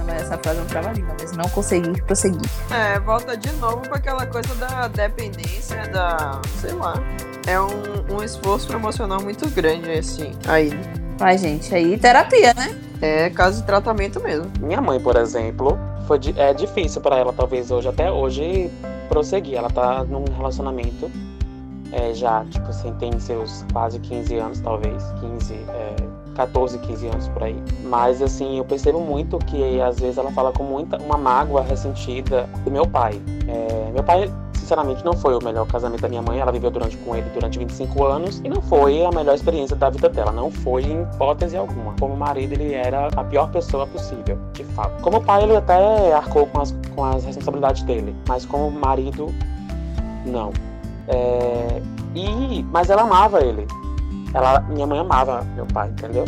Essa 0.10 0.38
frase 0.38 0.60
é 0.60 0.62
um 0.62 0.66
trava-língua, 0.66 1.16
mas 1.20 1.32
não 1.32 1.48
conseguir 1.50 2.02
prosseguir. 2.04 2.50
É, 2.70 3.00
volta 3.00 3.36
de 3.36 3.52
novo 3.54 3.82
para 3.82 3.98
aquela 3.98 4.26
coisa 4.26 4.54
da 4.56 4.88
dependência, 4.88 5.88
da. 5.88 6.42
sei 6.60 6.74
lá. 6.74 6.94
É 7.48 7.60
um, 7.60 8.18
um 8.18 8.24
esforço 8.24 8.72
emocional 8.74 9.22
muito 9.22 9.50
grande, 9.50 9.92
assim, 9.92 10.32
aí. 10.48 10.72
Ai, 11.20 11.38
gente, 11.38 11.74
aí 11.74 11.98
terapia, 11.98 12.54
né? 12.54 12.76
É 13.02 13.30
caso 13.30 13.62
de 13.62 13.68
tratamento 13.68 14.20
mesmo. 14.22 14.52
Minha 14.60 14.82
mãe, 14.82 15.00
por 15.00 15.16
exemplo, 15.16 15.78
foi 16.08 16.20
é 16.38 16.54
difícil 16.54 17.02
para 17.02 17.18
ela, 17.18 17.34
talvez 17.34 17.70
hoje, 17.70 17.88
até 17.88 18.12
hoje, 18.12 18.70
prosseguir. 19.10 19.56
Ela 19.58 19.70
tá 19.70 20.04
num 20.04 20.26
relacionamento 20.36 21.12
é, 21.92 22.14
já, 22.14 22.44
tipo 22.46 22.68
assim, 22.68 22.94
tem 22.94 23.20
seus 23.20 23.66
quase 23.72 24.00
15 24.00 24.36
anos, 24.38 24.60
talvez. 24.60 25.04
15, 25.20 25.54
é, 25.54 25.96
14, 26.36 26.78
15 26.80 27.08
anos 27.08 27.28
por 27.30 27.44
aí. 27.44 27.62
Mas 27.84 28.22
assim, 28.22 28.58
eu 28.58 28.66
percebo 28.66 29.00
muito 29.00 29.38
que 29.40 29.82
às 29.82 30.00
vezes 30.00 30.18
ela 30.18 30.32
fala 30.32 30.52
com 30.52 30.64
muita 30.64 30.98
uma 30.98 31.18
mágoa 31.18 31.62
ressentida 31.62 32.50
do 32.64 32.72
meu 32.72 32.88
pai. 32.88 33.22
É, 33.48 33.92
meu 33.92 34.04
pai 34.04 34.30
sinceramente, 34.64 35.04
não 35.04 35.14
foi 35.14 35.36
o 35.36 35.44
melhor 35.44 35.68
casamento 35.68 36.02
da 36.02 36.10
minha 36.10 36.22
mãe. 36.22 36.40
Ela 36.40 36.52
viveu 36.52 36.72
durante, 36.72 36.98
com 36.98 37.16
ele 37.16 37.30
durante 37.34 37.60
25 37.60 38.04
anos 38.06 38.42
e 38.44 38.50
não 38.50 38.62
foi 38.62 39.06
a 39.06 39.12
melhor 39.12 39.36
experiência 39.36 39.76
da 39.76 39.90
vida 39.90 40.10
dela. 40.10 40.32
Não 40.32 40.50
foi 40.50 40.84
em 40.84 41.04
hipótese 41.04 41.56
alguma. 41.58 41.94
Como 42.00 42.16
marido, 42.16 42.54
ele 42.54 42.74
era 42.74 43.08
a 43.08 43.24
pior 43.26 43.52
pessoa 43.52 43.86
possível, 43.86 44.38
de 44.54 44.64
fato. 44.64 45.02
Como 45.02 45.22
pai, 45.22 45.44
ele 45.44 45.58
até 45.58 46.14
arcou 46.14 46.48
com 46.48 46.62
as, 46.62 46.74
com 46.96 47.04
as 47.04 47.26
responsabilidades 47.26 47.84
dele, 47.84 48.16
mas 48.28 48.46
como 48.46 48.72
marido, 48.72 49.28
não. 50.26 50.52
É, 51.08 51.82
e, 52.16 52.64
mas 52.72 52.90
ela 52.90 53.02
amava 53.04 53.44
ele. 53.44 53.68
Ela, 54.34 54.62
minha 54.62 54.88
mãe 54.88 55.00
amava 55.00 55.46
meu 55.56 55.66
pai, 55.66 55.90
entendeu? 55.90 56.26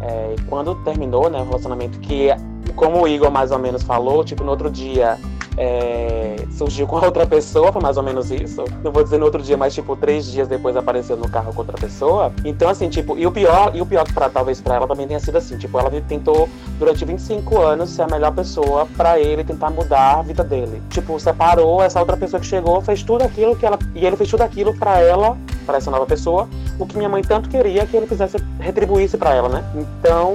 É, 0.00 0.34
e 0.36 0.42
quando 0.42 0.74
terminou 0.76 1.28
né, 1.28 1.40
o 1.40 1.44
relacionamento, 1.44 1.98
que 2.00 2.28
como 2.74 3.02
o 3.02 3.08
Igor 3.08 3.30
mais 3.30 3.50
ou 3.50 3.58
menos 3.58 3.82
falou, 3.82 4.24
tipo, 4.24 4.42
no 4.42 4.50
outro 4.50 4.70
dia 4.70 5.18
é, 5.56 6.36
surgiu 6.52 6.86
com 6.86 6.96
outra 6.96 7.26
pessoa, 7.26 7.72
foi 7.72 7.82
mais 7.82 7.96
ou 7.96 8.02
menos 8.02 8.30
isso. 8.30 8.64
Não 8.82 8.90
vou 8.90 9.02
dizer 9.02 9.18
no 9.18 9.26
outro 9.26 9.42
dia, 9.42 9.56
mas 9.56 9.74
tipo, 9.74 9.94
três 9.96 10.24
dias 10.26 10.48
depois 10.48 10.76
apareceu 10.76 11.16
no 11.16 11.28
carro 11.28 11.52
com 11.52 11.60
outra 11.60 11.76
pessoa. 11.76 12.32
Então, 12.44 12.68
assim, 12.68 12.88
tipo, 12.88 13.16
e 13.18 13.26
o 13.26 13.32
pior, 13.32 13.72
e 13.74 13.80
o 13.80 13.86
pior 13.86 14.10
pra, 14.12 14.28
talvez 14.28 14.60
pra 14.60 14.76
ela 14.76 14.86
também 14.86 15.06
tenha 15.06 15.20
sido 15.20 15.36
assim, 15.36 15.58
tipo, 15.58 15.78
ela 15.78 15.90
tentou 16.00 16.48
durante 16.78 17.04
25 17.04 17.60
anos 17.60 17.90
ser 17.90 18.02
a 18.02 18.06
melhor 18.06 18.32
pessoa 18.32 18.86
para 18.96 19.18
ele 19.18 19.44
tentar 19.44 19.70
mudar 19.70 20.20
a 20.20 20.22
vida 20.22 20.42
dele. 20.42 20.82
Tipo, 20.88 21.18
separou 21.20 21.82
essa 21.82 22.00
outra 22.00 22.16
pessoa 22.16 22.40
que 22.40 22.46
chegou, 22.46 22.80
fez 22.80 23.02
tudo 23.02 23.22
aquilo 23.22 23.54
que 23.54 23.66
ela. 23.66 23.78
E 23.94 24.06
ele 24.06 24.16
fez 24.16 24.30
tudo 24.30 24.42
aquilo 24.42 24.74
para 24.78 24.98
ela, 25.00 25.36
para 25.70 25.78
essa 25.78 25.90
nova 25.90 26.04
pessoa, 26.04 26.48
o 26.80 26.84
que 26.84 26.96
minha 26.96 27.08
mãe 27.08 27.22
tanto 27.22 27.48
queria 27.48 27.86
que 27.86 27.96
ele 27.96 28.06
fizesse, 28.06 28.38
retribuísse 28.58 29.16
para 29.16 29.32
ela, 29.32 29.48
né? 29.48 29.64
Então, 29.76 30.34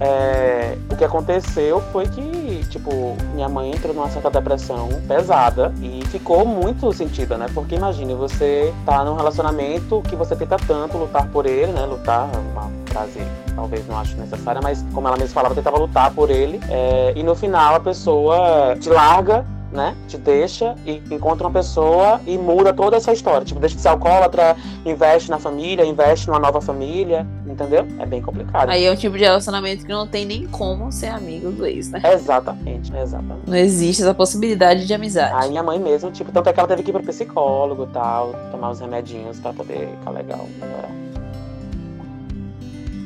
é, 0.00 0.78
o 0.90 0.96
que 0.96 1.04
aconteceu 1.04 1.82
foi 1.92 2.08
que 2.08 2.64
tipo, 2.70 3.14
minha 3.34 3.48
mãe 3.48 3.72
entrou 3.72 3.94
numa 3.94 4.08
certa 4.08 4.30
depressão 4.30 4.88
pesada 5.06 5.72
e 5.82 6.02
ficou 6.06 6.46
muito 6.46 6.90
sentida, 6.94 7.36
né? 7.36 7.46
Porque 7.52 7.74
imagine, 7.74 8.14
você 8.14 8.72
tá 8.86 9.04
num 9.04 9.14
relacionamento 9.14 10.00
que 10.08 10.16
você 10.16 10.34
tenta 10.34 10.56
tanto 10.66 10.96
lutar 10.96 11.28
por 11.28 11.44
ele, 11.44 11.72
né? 11.72 11.84
Lutar 11.84 12.30
é 12.32 12.38
uma 12.38 12.70
frase 12.86 13.20
talvez 13.54 13.86
não 13.86 13.98
acho 13.98 14.16
necessária, 14.16 14.60
mas 14.62 14.82
como 14.94 15.06
ela 15.06 15.18
mesma 15.18 15.34
falava, 15.34 15.54
tentava 15.54 15.76
lutar 15.76 16.10
por 16.12 16.30
ele. 16.30 16.58
É, 16.70 17.12
e 17.14 17.22
no 17.22 17.34
final 17.34 17.74
a 17.74 17.80
pessoa 17.80 18.74
te 18.80 18.88
larga 18.88 19.44
né? 19.72 19.96
Te 20.08 20.18
deixa 20.18 20.74
e 20.84 21.02
encontra 21.10 21.46
uma 21.46 21.52
pessoa 21.52 22.20
e 22.26 22.36
muda 22.36 22.72
toda 22.72 22.96
essa 22.96 23.12
história. 23.12 23.44
Tipo, 23.44 23.60
deixa 23.60 23.76
de 23.76 23.82
ser 23.82 23.88
alcoólatra, 23.88 24.56
investe 24.84 25.30
na 25.30 25.38
família, 25.38 25.84
investe 25.84 26.26
numa 26.26 26.38
nova 26.38 26.60
família, 26.60 27.26
entendeu? 27.46 27.86
É 27.98 28.06
bem 28.06 28.20
complicado. 28.20 28.70
Aí 28.70 28.84
é 28.84 28.92
um 28.92 28.96
tipo 28.96 29.16
de 29.16 29.24
relacionamento 29.24 29.84
que 29.84 29.92
não 29.92 30.06
tem 30.06 30.24
nem 30.24 30.46
como 30.46 30.90
ser 30.90 31.08
amigo 31.08 31.50
do 31.50 31.66
ex, 31.66 31.90
né? 31.90 32.00
Exatamente, 32.12 32.94
exatamente. 32.96 33.48
Não 33.48 33.56
existe 33.56 34.02
essa 34.02 34.14
possibilidade 34.14 34.86
de 34.86 34.94
amizade. 34.94 35.34
Aí 35.34 35.50
minha 35.50 35.62
mãe 35.62 35.78
mesmo, 35.78 36.10
tipo, 36.10 36.32
tanto 36.32 36.48
é 36.48 36.52
que 36.52 36.60
ela 36.60 36.68
teve 36.68 36.82
que 36.82 36.90
ir 36.90 36.92
pro 36.92 37.02
psicólogo 37.02 37.84
e 37.84 37.88
tal, 37.88 38.32
tomar 38.50 38.70
os 38.70 38.80
remedinhos 38.80 39.38
pra 39.38 39.52
poder 39.52 39.88
ficar 39.98 40.10
legal, 40.10 40.46
melhorar. 40.60 41.09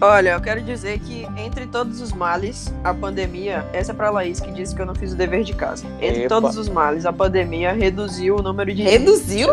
Olha, 0.01 0.30
eu 0.30 0.40
quero 0.40 0.61
dizer 0.62 0.99
que 0.99 1.26
entre 1.36 1.66
todos 1.66 2.01
os 2.01 2.12
males, 2.12 2.72
a 2.82 2.92
pandemia, 2.92 3.64
essa 3.72 3.92
é 3.92 3.95
pra 3.95 4.11
Laís 4.11 4.40
que 4.40 4.51
disse 4.53 4.74
que 4.74 4.82
eu 4.82 4.86
não 4.86 4.95
fiz 4.95 5.12
o 5.12 5.16
dever 5.16 5.45
de 5.45 5.55
casa. 5.55 5.86
Entre 6.01 6.24
Epa. 6.24 6.28
todos 6.28 6.57
os 6.59 6.68
males, 6.68 7.07
a 7.07 7.12
pandemia 7.12 7.72
reduziu 7.72 8.36
o 8.36 8.42
número 8.42 8.74
de 8.74 8.82
Reduziu? 8.82 9.49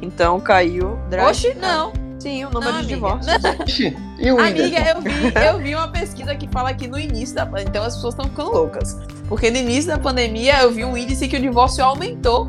Então 0.00 0.40
caiu. 0.40 0.98
Oxe, 1.28 1.54
não. 1.54 1.92
Sim, 2.18 2.44
o 2.44 2.50
número 2.50 2.72
Não, 2.72 2.82
de 2.82 2.94
amiga. 2.94 3.16
divórcios. 3.18 3.94
E 4.16 4.30
o? 4.30 4.38
Amiga, 4.40 4.78
eu 4.78 5.02
vi, 5.02 5.10
eu 5.46 5.58
vi 5.58 5.74
uma 5.74 5.88
pesquisa 5.88 6.34
que 6.36 6.48
fala 6.48 6.72
que 6.72 6.86
no 6.86 6.98
início 6.98 7.34
da 7.34 7.44
pandemia, 7.44 7.68
então 7.68 7.82
as 7.82 7.96
pessoas 7.96 8.14
estão 8.14 8.30
ficando 8.30 8.52
loucas. 8.52 8.96
Porque 9.28 9.50
no 9.50 9.56
início 9.58 9.90
da 9.90 9.98
pandemia 9.98 10.62
eu 10.62 10.70
vi 10.70 10.84
um 10.84 10.96
índice 10.96 11.26
que 11.28 11.36
o 11.36 11.40
divórcio 11.40 11.84
aumentou. 11.84 12.48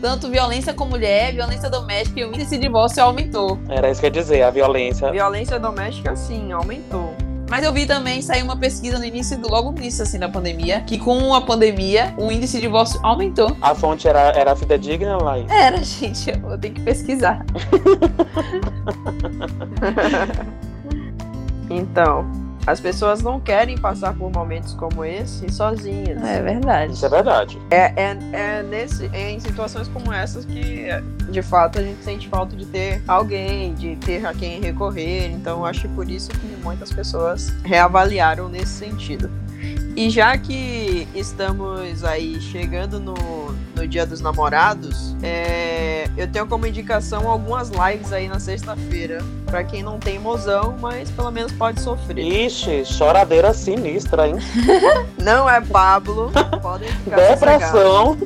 Tanto 0.00 0.30
violência 0.30 0.72
com 0.72 0.86
mulher, 0.86 1.32
violência 1.34 1.68
doméstica 1.68 2.20
e 2.20 2.24
o 2.24 2.28
índice 2.28 2.56
de 2.56 2.62
divórcio 2.62 3.02
aumentou. 3.02 3.58
Era 3.68 3.90
isso 3.90 4.00
que 4.00 4.06
eu 4.06 4.08
ia 4.08 4.12
dizer, 4.22 4.42
a 4.42 4.50
violência. 4.50 5.10
Violência 5.10 5.58
doméstica, 5.60 6.16
sim, 6.16 6.52
aumentou. 6.52 7.14
Mas 7.50 7.64
eu 7.64 7.72
vi 7.72 7.84
também 7.84 8.22
sair 8.22 8.42
uma 8.44 8.56
pesquisa 8.56 8.96
no 8.96 9.04
início, 9.04 9.36
do- 9.36 9.48
logo 9.50 9.72
no 9.72 9.78
início 9.78 10.04
assim 10.04 10.20
da 10.20 10.28
pandemia, 10.28 10.82
que 10.82 10.96
com 10.96 11.34
a 11.34 11.40
pandemia 11.40 12.14
o 12.16 12.30
índice 12.30 12.56
de 12.56 12.62
divórcio 12.62 13.00
aumentou. 13.02 13.56
A 13.60 13.74
fonte 13.74 14.06
era, 14.06 14.20
era 14.30 14.54
fidedigna, 14.54 15.16
Laís? 15.18 15.50
Era, 15.50 15.78
gente, 15.82 16.30
eu 16.30 16.56
tenho 16.58 16.74
que 16.74 16.80
pesquisar. 16.80 17.44
Então, 21.72 22.26
as 22.66 22.80
pessoas 22.80 23.22
não 23.22 23.40
querem 23.40 23.76
passar 23.76 24.14
por 24.14 24.30
momentos 24.30 24.74
como 24.74 25.04
esse 25.04 25.50
sozinhas. 25.52 26.22
É 26.22 26.42
verdade. 26.42 26.92
Isso 26.92 27.06
é 27.06 27.08
verdade. 27.08 27.58
É, 27.70 27.92
é, 27.96 28.18
é, 28.32 28.62
nesse, 28.62 29.10
é 29.12 29.30
em 29.30 29.40
situações 29.40 29.88
como 29.88 30.12
essas 30.12 30.44
que, 30.44 30.86
de 31.30 31.42
fato, 31.42 31.78
a 31.78 31.82
gente 31.82 32.02
sente 32.02 32.28
falta 32.28 32.54
de 32.56 32.66
ter 32.66 33.02
alguém, 33.08 33.74
de 33.74 33.96
ter 33.96 34.24
a 34.26 34.34
quem 34.34 34.60
recorrer. 34.60 35.30
Então, 35.30 35.64
acho 35.64 35.82
que 35.82 35.88
por 35.88 36.10
isso 36.10 36.30
que 36.30 36.46
muitas 36.62 36.92
pessoas 36.92 37.50
reavaliaram 37.64 38.48
nesse 38.48 38.72
sentido. 38.72 39.30
E 39.96 40.08
já 40.08 40.36
que 40.38 41.06
estamos 41.14 42.04
aí 42.04 42.40
chegando 42.40 43.00
no, 43.00 43.14
no 43.74 43.86
Dia 43.86 44.06
dos 44.06 44.20
Namorados, 44.20 45.14
é, 45.22 46.08
eu 46.16 46.28
tenho 46.30 46.46
como 46.46 46.66
indicação 46.66 47.28
algumas 47.28 47.70
lives 47.70 48.12
aí 48.12 48.28
na 48.28 48.38
sexta-feira. 48.38 49.18
Pra 49.46 49.64
quem 49.64 49.82
não 49.82 49.98
tem 49.98 50.18
mozão, 50.18 50.76
mas 50.80 51.10
pelo 51.10 51.30
menos 51.30 51.52
pode 51.52 51.80
sofrer. 51.80 52.24
Ixi, 52.24 52.84
choradeira 52.84 53.52
sinistra, 53.52 54.28
hein? 54.28 54.36
Não 55.20 55.50
é 55.50 55.60
Pablo, 55.60 56.30
podem 56.62 56.88
ficar 56.88 57.18
sossegados. 57.18 57.40
Depressão. 57.40 58.18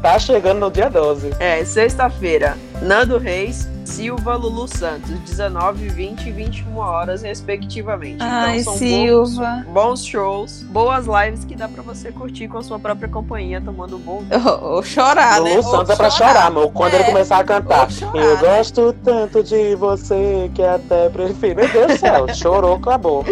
Tá 0.00 0.18
chegando 0.18 0.60
no 0.60 0.70
dia 0.70 0.88
12. 0.88 1.34
É, 1.38 1.64
sexta-feira, 1.64 2.56
Nando 2.80 3.18
Reis, 3.18 3.68
Silva, 3.88 4.36
Lulu 4.36 4.68
Santos, 4.68 5.10
19, 5.20 5.88
20 5.88 6.28
e 6.28 6.30
21 6.32 6.76
horas, 6.78 7.22
respectivamente. 7.22 8.18
Ai, 8.20 8.60
então 8.60 8.72
são 8.74 8.78
Silva. 8.78 9.62
bons, 9.64 9.72
bons 9.72 10.04
shows, 10.04 10.62
boas 10.64 11.06
lives 11.06 11.44
que 11.44 11.56
dá 11.56 11.66
pra 11.68 11.82
você 11.82 12.12
curtir 12.12 12.48
com 12.48 12.58
a 12.58 12.62
sua 12.62 12.78
própria 12.78 13.08
companhia, 13.08 13.60
tomando 13.60 13.96
um 13.96 13.98
bom 14.00 14.18
vinho. 14.20 14.46
Ou, 14.46 14.76
ou 14.76 14.82
chorar, 14.82 15.40
né? 15.40 15.50
Lulu 15.50 15.56
Ou 15.56 15.62
Santos 15.62 15.90
é 15.90 15.96
pra 15.96 16.10
chorar, 16.10 16.46
amor. 16.46 16.70
Quando 16.72 16.94
ele 16.94 17.04
É, 17.04 17.06
começar 17.06 17.38
a 17.38 17.44
cantar. 17.44 17.84
ou 17.84 17.90
chorar, 17.90 18.16
Eu 18.22 18.34
né? 18.36 18.40
gosto 18.42 18.92
tanto 19.04 19.42
de 19.42 19.74
você 19.74 20.50
que 20.54 20.62
até 20.62 21.08
prefiro. 21.08 21.56
Meu 21.56 21.68
Deus 21.68 21.86
do 21.94 21.98
céu, 21.98 22.26
chorou, 22.34 22.74
acabou. 22.76 23.24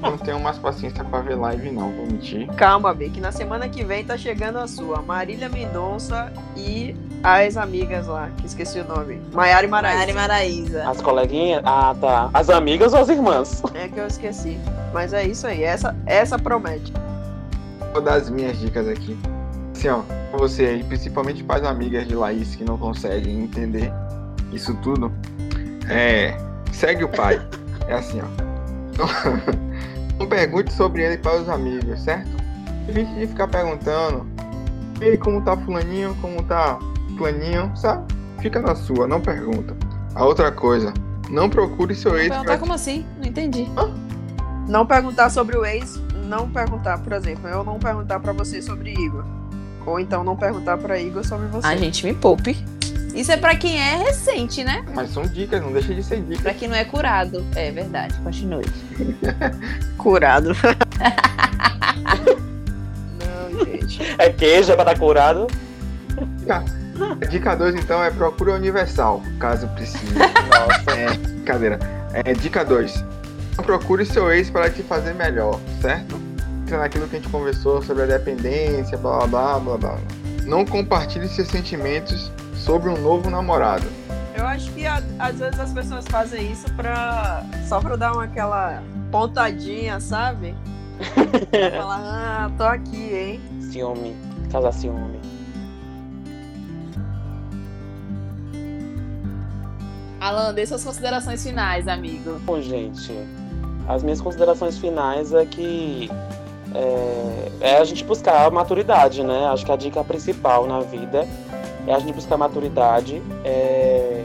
Não 0.00 0.16
tenho 0.18 0.40
mais 0.40 0.58
paciência 0.58 1.04
pra 1.04 1.20
ver 1.20 1.34
live, 1.36 1.70
não, 1.70 1.90
vou 1.92 2.06
mentir. 2.06 2.46
Calma, 2.54 2.94
B, 2.94 3.10
que 3.10 3.20
na 3.20 3.32
semana 3.32 3.68
que 3.68 3.84
vem 3.84 4.04
tá 4.04 4.16
chegando 4.16 4.58
a 4.58 4.66
sua, 4.66 5.02
Marília 5.02 5.48
Mendonça 5.48 6.32
e 6.56 6.94
as 7.24 7.56
amigas 7.56 8.06
lá, 8.06 8.28
que 8.36 8.46
esqueci 8.46 8.78
o 8.78 8.84
nome. 8.84 9.18
Maiara 9.32 9.64
e 9.64 9.68
Maraísa. 9.68 9.98
Mari 9.98 10.12
Maraísa. 10.12 10.90
As 10.90 11.00
coleguinhas? 11.00 11.62
Ah, 11.64 11.96
tá. 11.98 12.28
As 12.34 12.50
amigas 12.50 12.92
ou 12.92 13.00
as 13.00 13.08
irmãs? 13.08 13.62
É 13.74 13.88
que 13.88 13.98
eu 13.98 14.06
esqueci. 14.06 14.58
Mas 14.92 15.14
é 15.14 15.26
isso 15.26 15.46
aí, 15.46 15.64
essa, 15.64 15.96
essa 16.04 16.38
promete. 16.38 16.92
Vou 17.94 18.02
dar 18.02 18.16
as 18.16 18.28
minhas 18.28 18.58
dicas 18.58 18.86
aqui. 18.86 19.18
Assim, 19.74 19.88
ó, 19.88 20.02
pra 20.30 20.38
você 20.38 20.66
aí, 20.66 20.84
principalmente 20.84 21.42
para 21.42 21.62
as 21.62 21.66
amigas 21.66 22.06
de 22.06 22.14
Laís 22.14 22.54
que 22.54 22.62
não 22.64 22.76
conseguem 22.76 23.44
entender 23.44 23.90
isso 24.52 24.74
tudo, 24.82 25.10
é. 25.88 26.36
Segue 26.72 27.04
o 27.04 27.08
pai. 27.08 27.40
É 27.86 27.92
assim, 27.92 28.18
ó. 28.18 28.24
Não, 30.18 30.26
pergunte 30.26 30.72
sobre 30.72 31.02
ele 31.02 31.18
para 31.18 31.38
os 31.38 31.50
amigos, 31.50 32.00
certo? 32.00 32.30
Evite 32.88 33.12
de 33.12 33.26
ficar 33.26 33.46
perguntando. 33.46 34.26
E 35.02 35.04
aí, 35.04 35.18
como 35.18 35.42
tá 35.42 35.54
fulaninho? 35.54 36.16
Como 36.22 36.42
tá 36.44 36.78
fulaninho? 37.16 37.74
Sabe? 37.76 38.14
Fica 38.40 38.60
na 38.60 38.74
sua, 38.74 39.06
não 39.06 39.20
pergunta. 39.20 39.76
A 40.14 40.24
outra 40.24 40.52
coisa, 40.52 40.92
não 41.30 41.48
procure 41.48 41.94
seu 41.94 42.16
ex 42.16 42.28
Perguntar 42.28 42.44
pra 42.44 42.58
como 42.58 42.72
assim? 42.72 43.04
Não 43.18 43.26
entendi. 43.26 43.66
Não 44.68 44.86
perguntar 44.86 45.30
sobre 45.30 45.56
o 45.56 45.64
ex, 45.64 46.00
não 46.26 46.48
perguntar, 46.48 46.98
por 46.98 47.12
exemplo, 47.12 47.48
eu 47.48 47.64
não 47.64 47.78
perguntar 47.78 48.20
pra 48.20 48.32
você 48.32 48.62
sobre 48.62 48.92
Igor. 48.92 49.24
Ou 49.86 50.00
então 50.00 50.24
não 50.24 50.36
perguntar 50.36 50.78
pra 50.78 50.98
Igor 50.98 51.24
sobre 51.24 51.46
você. 51.48 51.66
A 51.66 51.76
gente 51.76 52.06
me 52.06 52.14
poupe. 52.14 52.56
Isso 53.14 53.30
é 53.30 53.36
pra 53.36 53.54
quem 53.54 53.78
é 53.78 53.96
recente, 53.96 54.64
né? 54.64 54.84
Mas 54.92 55.10
são 55.10 55.24
dicas, 55.24 55.62
não 55.62 55.72
deixa 55.72 55.94
de 55.94 56.02
ser 56.02 56.20
dicas. 56.22 56.42
Pra 56.42 56.52
quem 56.54 56.66
não 56.68 56.76
é 56.76 56.84
curado. 56.84 57.44
É 57.54 57.70
verdade. 57.70 58.14
Continue. 58.22 58.64
Curado. 59.96 60.50
não, 63.20 63.64
gente. 63.64 64.02
É 64.18 64.30
queijo, 64.30 64.72
é 64.72 64.74
pra 64.74 64.90
estar 64.90 64.98
curado. 64.98 65.46
Dica 67.30 67.54
2, 67.54 67.74
então, 67.76 68.02
é 68.02 68.10
procura 68.10 68.54
universal, 68.54 69.22
caso 69.38 69.68
precise. 69.68 70.14
Nossa. 70.14 70.90
É, 70.98 71.16
brincadeira. 71.44 71.78
É, 72.12 72.32
dica 72.32 72.64
2. 72.64 73.04
Não 73.56 73.64
procure 73.64 74.04
seu 74.04 74.32
ex 74.32 74.50
para 74.50 74.70
te 74.70 74.82
fazer 74.82 75.14
melhor, 75.14 75.60
certo? 75.80 76.20
Entra 76.62 76.78
naquilo 76.78 77.06
que 77.06 77.16
a 77.16 77.20
gente 77.20 77.30
conversou 77.30 77.82
sobre 77.82 78.04
a 78.04 78.06
dependência, 78.06 78.96
blá 78.96 79.26
blá 79.26 79.58
blá 79.58 79.58
blá 79.58 79.76
blá. 79.76 79.98
Não 80.44 80.64
compartilhe 80.64 81.28
seus 81.28 81.48
sentimentos 81.48 82.30
sobre 82.54 82.88
um 82.88 82.96
novo 82.96 83.30
namorado. 83.30 83.86
Eu 84.36 84.46
acho 84.46 84.70
que 84.72 84.84
às 84.86 85.38
vezes 85.38 85.60
as 85.60 85.72
pessoas 85.72 86.04
fazem 86.08 86.50
isso 86.50 86.72
pra. 86.74 87.44
só 87.68 87.80
pra 87.80 87.96
dar 87.96 88.12
uma, 88.12 88.24
aquela 88.24 88.82
pontadinha, 89.10 90.00
sabe? 90.00 90.54
Falar, 91.76 92.00
ah, 92.00 92.50
tô 92.56 92.64
aqui, 92.64 93.14
hein? 93.14 93.40
Ciúme. 93.60 94.16
Casar 94.50 94.72
ciúme. 94.72 95.20
Alan, 100.24 100.54
dê 100.54 100.64
suas 100.66 100.82
considerações 100.82 101.42
finais, 101.42 101.86
amigo. 101.86 102.38
Bom, 102.40 102.60
gente, 102.60 103.12
as 103.86 104.02
minhas 104.02 104.22
considerações 104.22 104.78
finais 104.78 105.34
é 105.34 105.44
que 105.44 106.10
é, 106.74 107.52
é 107.60 107.76
a 107.76 107.84
gente 107.84 108.02
buscar 108.04 108.46
a 108.46 108.50
maturidade, 108.50 109.22
né? 109.22 109.46
Acho 109.48 109.66
que 109.66 109.72
a 109.72 109.76
dica 109.76 110.02
principal 110.02 110.66
na 110.66 110.80
vida 110.80 111.28
é 111.86 111.92
a 111.92 111.98
gente 111.98 112.14
buscar 112.14 112.38
maturidade. 112.38 113.22
é, 113.44 114.24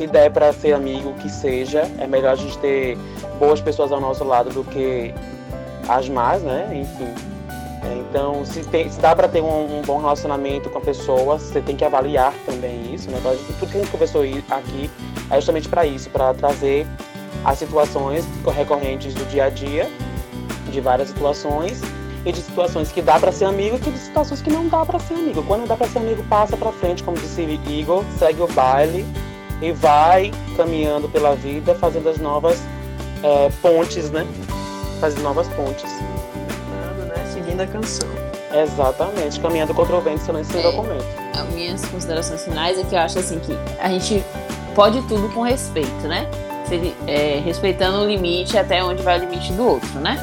se 0.00 0.06
der 0.06 0.30
para 0.30 0.50
ser 0.52 0.72
amigo, 0.72 1.12
que 1.14 1.28
seja. 1.28 1.82
É 1.98 2.06
melhor 2.06 2.32
a 2.32 2.36
gente 2.36 2.56
ter 2.58 2.96
boas 3.38 3.60
pessoas 3.60 3.92
ao 3.92 4.00
nosso 4.00 4.24
lado 4.24 4.48
do 4.50 4.64
que 4.64 5.12
as 5.86 6.08
más, 6.08 6.40
né? 6.40 6.70
Enfim. 6.72 7.12
Então, 7.96 8.44
se, 8.44 8.62
tem- 8.64 8.90
se 8.90 9.00
dá 9.00 9.14
para 9.14 9.28
ter 9.28 9.40
um, 9.40 9.78
um 9.78 9.82
bom 9.82 9.98
relacionamento 9.98 10.68
com 10.70 10.78
a 10.78 10.80
pessoa, 10.80 11.38
você 11.38 11.60
tem 11.60 11.76
que 11.76 11.84
avaliar 11.84 12.32
também 12.46 12.94
isso, 12.94 13.10
né? 13.10 13.18
Então, 13.18 13.36
tudo 13.58 13.70
que 13.70 13.76
a 13.76 13.80
gente 13.80 13.90
conversou 13.90 14.22
aqui 14.50 14.90
é 15.30 15.34
justamente 15.36 15.68
para 15.68 15.86
isso, 15.86 16.10
para 16.10 16.34
trazer 16.34 16.86
as 17.44 17.58
situações 17.58 18.24
recorrentes 18.54 19.14
do 19.14 19.24
dia 19.26 19.44
a 19.44 19.48
dia, 19.50 19.90
de 20.70 20.80
várias 20.80 21.08
situações, 21.08 21.80
e 22.24 22.32
de 22.32 22.40
situações 22.40 22.92
que 22.92 23.00
dá 23.00 23.18
para 23.18 23.32
ser 23.32 23.46
amigo 23.46 23.76
e 23.76 23.90
de 23.90 23.98
situações 23.98 24.42
que 24.42 24.50
não 24.50 24.68
dá 24.68 24.84
para 24.84 24.98
ser 24.98 25.14
amigo. 25.14 25.42
Quando 25.42 25.66
dá 25.66 25.76
para 25.76 25.88
ser 25.88 25.98
amigo, 25.98 26.22
passa 26.24 26.56
para 26.56 26.70
frente, 26.72 27.02
como 27.02 27.16
disse 27.16 27.42
Igor, 27.42 28.04
segue 28.18 28.42
o 28.42 28.46
baile 28.48 29.06
e 29.62 29.72
vai 29.72 30.30
caminhando 30.56 31.08
pela 31.08 31.34
vida, 31.34 31.74
fazendo 31.74 32.08
as 32.08 32.18
novas 32.18 32.60
é, 33.22 33.50
pontes, 33.62 34.10
né? 34.10 34.26
Fazendo 35.00 35.22
novas 35.22 35.48
pontes. 35.48 35.90
Da 37.60 37.66
canção. 37.66 38.08
Exatamente, 38.52 39.38
caminhando 39.40 39.72
contra 39.74 39.94
o 39.96 40.00
vento, 40.00 40.20
silêncio 40.24 40.52
sem 40.52 40.60
É. 40.60 40.70
documento. 40.70 41.04
As 41.34 41.48
minhas 41.54 41.84
considerações 41.86 42.42
finais 42.44 42.78
é 42.78 42.82
que 42.82 42.94
eu 42.94 42.98
acho 42.98 43.18
assim 43.18 43.38
que 43.38 43.56
a 43.80 43.88
gente 43.88 44.24
pode 44.74 45.00
tudo 45.02 45.28
com 45.32 45.42
respeito, 45.42 46.06
né? 46.08 46.26
Se- 46.68 46.94
é, 47.06 47.40
respeitando 47.44 47.98
o 48.00 48.06
limite 48.06 48.56
até 48.58 48.82
onde 48.82 49.02
vai 49.02 49.18
o 49.18 49.20
limite 49.20 49.52
do 49.52 49.66
outro, 49.66 49.98
né? 50.00 50.18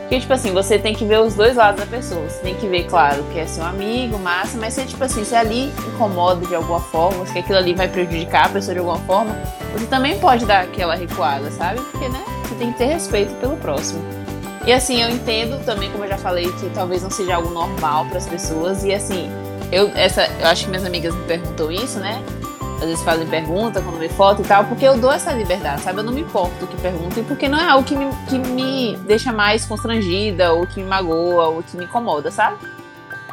Porque, 0.00 0.20
tipo 0.20 0.32
assim, 0.32 0.52
você 0.52 0.78
tem 0.78 0.94
que 0.94 1.04
ver 1.04 1.20
os 1.20 1.34
dois 1.34 1.54
lados 1.56 1.80
da 1.80 1.86
pessoa. 1.86 2.26
Você 2.28 2.38
tem 2.40 2.54
que 2.54 2.66
ver, 2.66 2.84
claro, 2.84 3.22
que 3.30 3.38
é 3.38 3.46
seu 3.46 3.62
amigo, 3.62 4.18
massa, 4.18 4.56
mas 4.58 4.72
se, 4.72 4.86
tipo 4.86 5.04
assim, 5.04 5.22
se 5.22 5.34
ali 5.34 5.70
incomoda 5.86 6.46
de 6.46 6.54
alguma 6.54 6.80
forma, 6.80 7.26
se 7.26 7.38
aquilo 7.38 7.58
ali 7.58 7.74
vai 7.74 7.88
prejudicar 7.88 8.46
a 8.46 8.48
pessoa 8.48 8.72
de 8.72 8.78
alguma 8.78 8.98
forma, 9.00 9.36
você 9.74 9.84
também 9.86 10.18
pode 10.18 10.46
dar 10.46 10.62
aquela 10.62 10.94
recuada, 10.94 11.50
sabe? 11.50 11.80
Porque, 11.92 12.08
né? 12.08 12.24
Você 12.48 12.54
tem 12.54 12.72
que 12.72 12.78
ter 12.78 12.86
respeito 12.86 13.34
pelo 13.34 13.56
próximo. 13.58 14.00
E 14.66 14.72
assim, 14.72 15.00
eu 15.02 15.08
entendo 15.08 15.64
também, 15.64 15.90
como 15.90 16.04
eu 16.04 16.08
já 16.08 16.18
falei, 16.18 16.50
que 16.52 16.68
talvez 16.70 17.02
não 17.02 17.10
seja 17.10 17.36
algo 17.36 17.50
normal 17.50 18.04
para 18.06 18.18
as 18.18 18.26
pessoas. 18.26 18.84
E 18.84 18.92
assim, 18.92 19.30
eu, 19.72 19.90
essa, 19.94 20.26
eu 20.40 20.46
acho 20.46 20.64
que 20.64 20.70
minhas 20.70 20.84
amigas 20.84 21.14
me 21.14 21.24
perguntam 21.24 21.70
isso, 21.70 21.98
né? 21.98 22.22
Às 22.76 22.84
vezes 22.84 23.02
fazem 23.02 23.26
pergunta 23.26 23.82
quando 23.82 23.98
vê 23.98 24.08
foto 24.08 24.42
e 24.42 24.44
tal, 24.44 24.64
porque 24.64 24.84
eu 24.84 24.96
dou 24.96 25.10
essa 25.10 25.32
liberdade, 25.32 25.82
sabe? 25.82 25.98
Eu 25.98 26.04
não 26.04 26.12
me 26.12 26.20
importo 26.20 26.54
do 26.60 26.66
que 26.66 26.76
perguntam, 26.76 27.24
porque 27.24 27.48
não 27.48 27.58
é 27.58 27.68
algo 27.68 27.84
que 27.84 27.96
me, 27.96 28.08
que 28.28 28.38
me 28.38 28.96
deixa 28.98 29.32
mais 29.32 29.64
constrangida, 29.64 30.52
ou 30.52 30.66
que 30.66 30.80
me 30.80 30.88
magoa, 30.88 31.48
ou 31.48 31.62
que 31.62 31.76
me 31.76 31.84
incomoda, 31.84 32.30
sabe? 32.30 32.56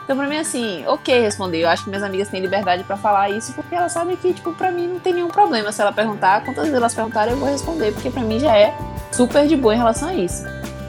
Então, 0.04 0.16
pra 0.16 0.28
mim, 0.28 0.38
assim, 0.38 0.86
ok 0.86 1.20
responder. 1.20 1.62
Eu 1.62 1.70
acho 1.70 1.84
que 1.84 1.90
minhas 1.90 2.04
amigas 2.04 2.30
têm 2.30 2.40
liberdade 2.40 2.84
pra 2.84 2.96
falar 2.96 3.30
isso, 3.30 3.54
porque 3.54 3.74
elas 3.74 3.92
sabem 3.92 4.16
que, 4.16 4.34
tipo, 4.34 4.52
pra 4.54 4.72
mim 4.72 4.88
não 4.88 5.00
tem 5.00 5.14
nenhum 5.14 5.28
problema. 5.28 5.72
Se 5.72 5.82
ela 5.82 5.92
perguntar, 5.92 6.44
quantas 6.44 6.64
vezes 6.64 6.78
elas 6.78 6.94
perguntarem, 6.94 7.34
eu 7.34 7.40
vou 7.40 7.50
responder, 7.50 7.92
porque 7.92 8.10
pra 8.10 8.22
mim 8.22 8.40
já 8.40 8.56
é 8.56 8.76
super 9.12 9.48
de 9.48 9.56
boa 9.56 9.74
em 9.74 9.78
relação 9.78 10.10
a 10.10 10.14
isso. 10.14 10.44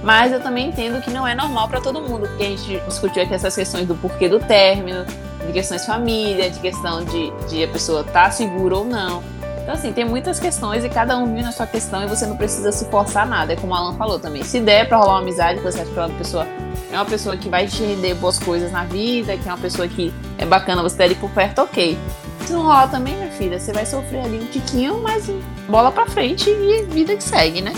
Mas 0.06 0.30
eu 0.30 0.38
também 0.38 0.68
entendo 0.68 1.02
que 1.02 1.10
não 1.10 1.26
é 1.26 1.34
normal 1.34 1.66
pra 1.66 1.80
todo 1.80 2.00
mundo, 2.00 2.28
porque 2.28 2.44
a 2.44 2.46
gente 2.46 2.78
discutiu 2.86 3.24
aqui 3.24 3.34
essas 3.34 3.56
questões 3.56 3.88
do 3.88 3.96
porquê 3.96 4.28
do 4.28 4.38
término, 4.38 5.04
de 5.44 5.52
questões 5.52 5.84
família, 5.84 6.48
de 6.48 6.60
questão 6.60 7.04
de, 7.04 7.32
de 7.48 7.64
a 7.64 7.66
pessoa 7.66 8.02
estar 8.02 8.12
tá 8.12 8.30
segura 8.30 8.76
ou 8.76 8.84
não. 8.84 9.20
Então, 9.60 9.74
assim, 9.74 9.92
tem 9.92 10.04
muitas 10.04 10.38
questões 10.38 10.84
e 10.84 10.88
cada 10.88 11.18
um 11.18 11.26
vive 11.26 11.42
na 11.42 11.50
sua 11.50 11.66
questão 11.66 12.04
e 12.04 12.06
você 12.06 12.24
não 12.24 12.36
precisa 12.36 12.70
se 12.70 12.84
forçar 12.84 13.26
nada. 13.26 13.54
É 13.54 13.56
como 13.56 13.72
o 13.72 13.74
Alan 13.74 13.94
falou 13.94 14.16
também. 14.20 14.44
Se 14.44 14.60
der 14.60 14.88
pra 14.88 14.96
rolar 14.96 15.14
uma 15.14 15.22
amizade, 15.22 15.58
você 15.58 15.80
acha 15.80 15.90
que 15.90 15.98
aquela 15.98 16.16
pessoa 16.16 16.46
é 16.92 16.94
uma 16.94 17.04
pessoa 17.04 17.36
que 17.36 17.48
vai 17.48 17.66
te 17.66 17.82
render 17.82 18.14
boas 18.14 18.38
coisas 18.38 18.70
na 18.70 18.84
vida, 18.84 19.36
que 19.36 19.48
é 19.48 19.50
uma 19.52 19.58
pessoa 19.58 19.88
que 19.88 20.14
é 20.38 20.46
bacana 20.46 20.84
você 20.84 20.98
ter 20.98 21.02
ali 21.02 21.14
por 21.16 21.30
perto, 21.30 21.62
ok. 21.62 21.98
Se 22.44 22.52
não 22.52 22.62
rolar 22.62 22.86
também, 22.86 23.16
minha 23.16 23.32
filha, 23.32 23.58
você 23.58 23.72
vai 23.72 23.84
sofrer 23.84 24.20
ali 24.20 24.38
um 24.38 24.46
tiquinho, 24.46 25.02
mas 25.02 25.28
bola 25.68 25.90
pra 25.90 26.06
frente 26.06 26.48
e 26.48 26.84
vida 26.84 27.16
que 27.16 27.24
segue, 27.24 27.60
né? 27.60 27.72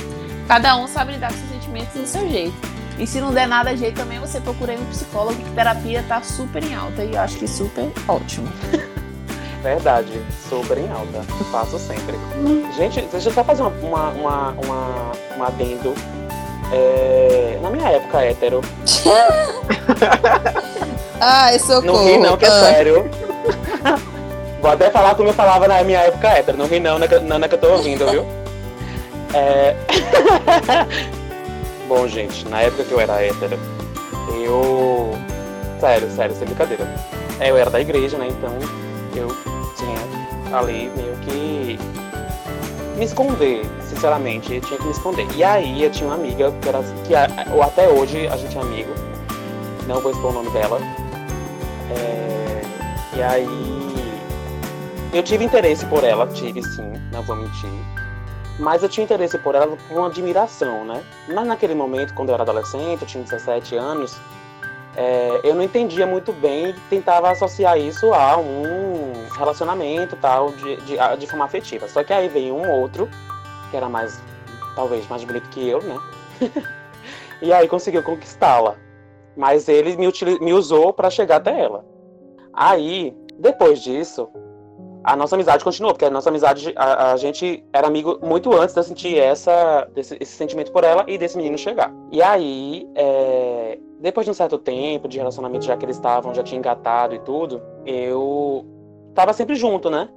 Cada 0.46 0.76
um 0.76 0.86
sabe 0.86 1.12
lidar 1.12 1.32
com 1.32 1.38
seus 1.38 1.57
sentimentos 1.68 1.94
do 2.00 2.06
seu 2.06 2.28
jeito. 2.28 2.54
E 2.98 3.06
se 3.06 3.20
não 3.20 3.32
der 3.32 3.46
nada 3.46 3.76
jeito 3.76 3.96
também, 3.96 4.18
você 4.18 4.40
procura 4.40 4.72
aí 4.72 4.78
um 4.78 4.84
psicólogo, 4.86 5.36
que 5.36 5.50
terapia 5.50 6.04
tá 6.08 6.20
super 6.22 6.64
em 6.64 6.74
alta 6.74 7.04
e 7.04 7.14
eu 7.14 7.20
acho 7.20 7.36
que 7.36 7.46
super 7.46 7.88
ótimo. 8.08 8.48
Verdade, 9.62 10.20
super 10.48 10.78
em 10.78 10.90
alta. 10.90 11.22
Faço 11.50 11.78
sempre. 11.78 12.16
Gente, 12.76 13.02
deixa 13.12 13.28
eu 13.28 13.32
só 13.32 13.44
fazer 13.44 13.62
uma, 13.62 13.70
uma, 13.70 14.08
uma, 14.10 14.50
uma, 14.64 15.12
um 15.36 15.44
adendo. 15.44 15.94
É, 16.72 17.58
na 17.62 17.70
minha 17.70 17.88
época 17.88 18.20
hétero. 18.20 18.60
Ai, 21.20 21.58
socorro. 21.58 21.82
Não 21.82 22.04
ri 22.04 22.18
não, 22.18 22.36
que 22.36 22.44
é 22.44 22.48
Ah. 22.48 22.60
sério. 22.60 23.10
Vou 24.60 24.70
até 24.70 24.90
falar 24.90 25.14
como 25.14 25.28
eu 25.28 25.34
falava 25.34 25.66
na 25.66 25.82
minha 25.82 26.00
época 26.00 26.28
hétero. 26.28 26.58
Não 26.58 26.66
ri 26.66 26.78
não, 26.78 26.98
na 26.98 27.08
que, 27.08 27.18
na, 27.20 27.38
na 27.38 27.48
que 27.48 27.54
eu 27.54 27.58
tô 27.58 27.70
ouvindo, 27.72 28.06
viu? 28.08 28.26
É... 29.34 29.74
Bom, 31.88 32.06
gente, 32.06 32.46
na 32.48 32.60
época 32.60 32.84
que 32.84 32.92
eu 32.92 33.00
era 33.00 33.22
hétero, 33.24 33.58
eu... 34.44 35.10
Sério, 35.80 36.10
sério, 36.10 36.36
sem 36.36 36.46
brincadeira. 36.46 36.86
Eu 37.40 37.56
era 37.56 37.70
da 37.70 37.80
igreja, 37.80 38.18
né? 38.18 38.28
Então 38.28 38.52
eu 39.16 39.28
tinha 39.74 40.58
ali 40.58 40.90
meio 40.94 41.16
que 41.24 41.78
me 42.98 43.04
esconder, 43.04 43.62
sinceramente, 43.88 44.54
eu 44.54 44.60
tinha 44.60 44.78
que 44.78 44.84
me 44.84 44.90
esconder. 44.90 45.26
E 45.34 45.42
aí 45.42 45.82
eu 45.82 45.90
tinha 45.90 46.08
uma 46.08 46.16
amiga 46.16 46.52
que 46.60 46.68
era 46.68 46.82
que 46.82 47.52
ou 47.54 47.62
até 47.62 47.88
hoje 47.88 48.26
a 48.26 48.36
gente 48.36 48.58
é 48.58 48.60
amigo. 48.60 48.92
Não 49.86 50.00
vou 50.00 50.10
expor 50.12 50.30
o 50.30 50.34
nome 50.34 50.50
dela. 50.50 50.78
É, 51.96 52.62
e 53.16 53.22
aí 53.22 54.14
eu 55.14 55.22
tive 55.22 55.44
interesse 55.44 55.86
por 55.86 56.04
ela, 56.04 56.26
tive 56.26 56.62
sim, 56.62 56.92
não 57.12 57.22
vou 57.22 57.36
mentir. 57.36 57.70
Mas 58.58 58.82
eu 58.82 58.88
tinha 58.88 59.04
interesse 59.04 59.38
por 59.38 59.54
ela 59.54 59.76
por 59.76 59.96
uma 59.96 60.08
admiração, 60.08 60.84
né? 60.84 61.02
Mas 61.28 61.46
naquele 61.46 61.74
momento, 61.74 62.12
quando 62.14 62.30
eu 62.30 62.34
era 62.34 62.42
adolescente, 62.42 63.02
eu 63.02 63.06
tinha 63.06 63.22
17 63.22 63.76
anos, 63.76 64.16
é, 64.96 65.40
eu 65.44 65.54
não 65.54 65.62
entendia 65.62 66.06
muito 66.06 66.32
bem 66.32 66.74
tentava 66.90 67.30
associar 67.30 67.78
isso 67.78 68.12
a 68.12 68.36
um 68.36 69.12
relacionamento 69.36 70.16
tal, 70.16 70.50
de, 70.52 70.76
de, 70.78 70.96
de 71.18 71.26
forma 71.28 71.44
afetiva. 71.44 71.86
Só 71.86 72.02
que 72.02 72.12
aí 72.12 72.28
veio 72.28 72.54
um 72.56 72.68
outro, 72.80 73.08
que 73.70 73.76
era 73.76 73.88
mais, 73.88 74.20
talvez, 74.74 75.06
mais 75.08 75.22
bonito 75.22 75.48
que 75.50 75.68
eu, 75.68 75.80
né? 75.82 75.96
e 77.40 77.52
aí 77.52 77.68
conseguiu 77.68 78.02
conquistá-la. 78.02 78.74
Mas 79.36 79.68
ele 79.68 79.96
me, 79.96 80.08
utili- 80.08 80.40
me 80.40 80.52
usou 80.52 80.92
para 80.92 81.10
chegar 81.10 81.36
até 81.36 81.60
ela. 81.60 81.84
Aí, 82.52 83.16
depois 83.38 83.80
disso, 83.80 84.28
a 85.04 85.16
nossa 85.16 85.36
amizade 85.36 85.64
continuou, 85.64 85.92
porque 85.94 86.04
a 86.04 86.10
nossa 86.10 86.28
amizade, 86.28 86.72
a, 86.76 87.12
a 87.12 87.16
gente 87.16 87.64
era 87.72 87.86
amigo 87.86 88.18
muito 88.22 88.52
antes 88.52 88.74
de 88.74 88.80
eu 88.80 88.84
sentir 88.84 89.18
essa, 89.18 89.88
desse, 89.94 90.16
esse 90.20 90.32
sentimento 90.32 90.72
por 90.72 90.84
ela 90.84 91.04
e 91.06 91.16
desse 91.16 91.36
menino 91.36 91.56
chegar. 91.56 91.92
E 92.10 92.22
aí, 92.22 92.88
é, 92.94 93.78
depois 94.00 94.24
de 94.24 94.30
um 94.30 94.34
certo 94.34 94.58
tempo 94.58 95.08
de 95.08 95.18
relacionamento, 95.18 95.64
já 95.64 95.76
que 95.76 95.84
eles 95.84 95.96
estavam, 95.96 96.34
já 96.34 96.42
tinha 96.42 96.58
engatado 96.58 97.14
e 97.14 97.18
tudo, 97.20 97.62
eu 97.86 98.66
tava 99.14 99.32
sempre 99.32 99.54
junto, 99.54 99.88
né? 99.90 100.08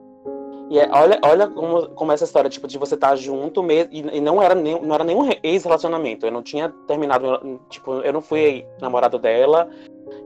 E 0.70 0.80
é- 0.80 0.90
olha, 0.90 1.20
olha 1.24 1.48
como, 1.48 1.90
como 1.90 2.12
essa 2.14 2.24
história, 2.24 2.50
tipo, 2.50 2.66
de 2.66 2.78
você 2.78 2.96
estar 2.96 3.16
junto 3.18 3.62
mesmo, 3.62 3.90
e, 3.92 4.18
e 4.18 4.22
não 4.22 4.42
era 4.42 4.56
nem, 4.56 4.82
não 4.82 4.96
era 4.96 5.04
nenhum 5.04 5.24
re- 5.24 5.40
ex-relacionamento. 5.44 6.26
Eu 6.26 6.32
não 6.32 6.42
tinha 6.42 6.70
terminado, 6.88 7.60
tipo, 7.70 7.96
eu 7.96 8.14
não 8.14 8.22
fui 8.22 8.66
namorado 8.80 9.20
dela, 9.20 9.70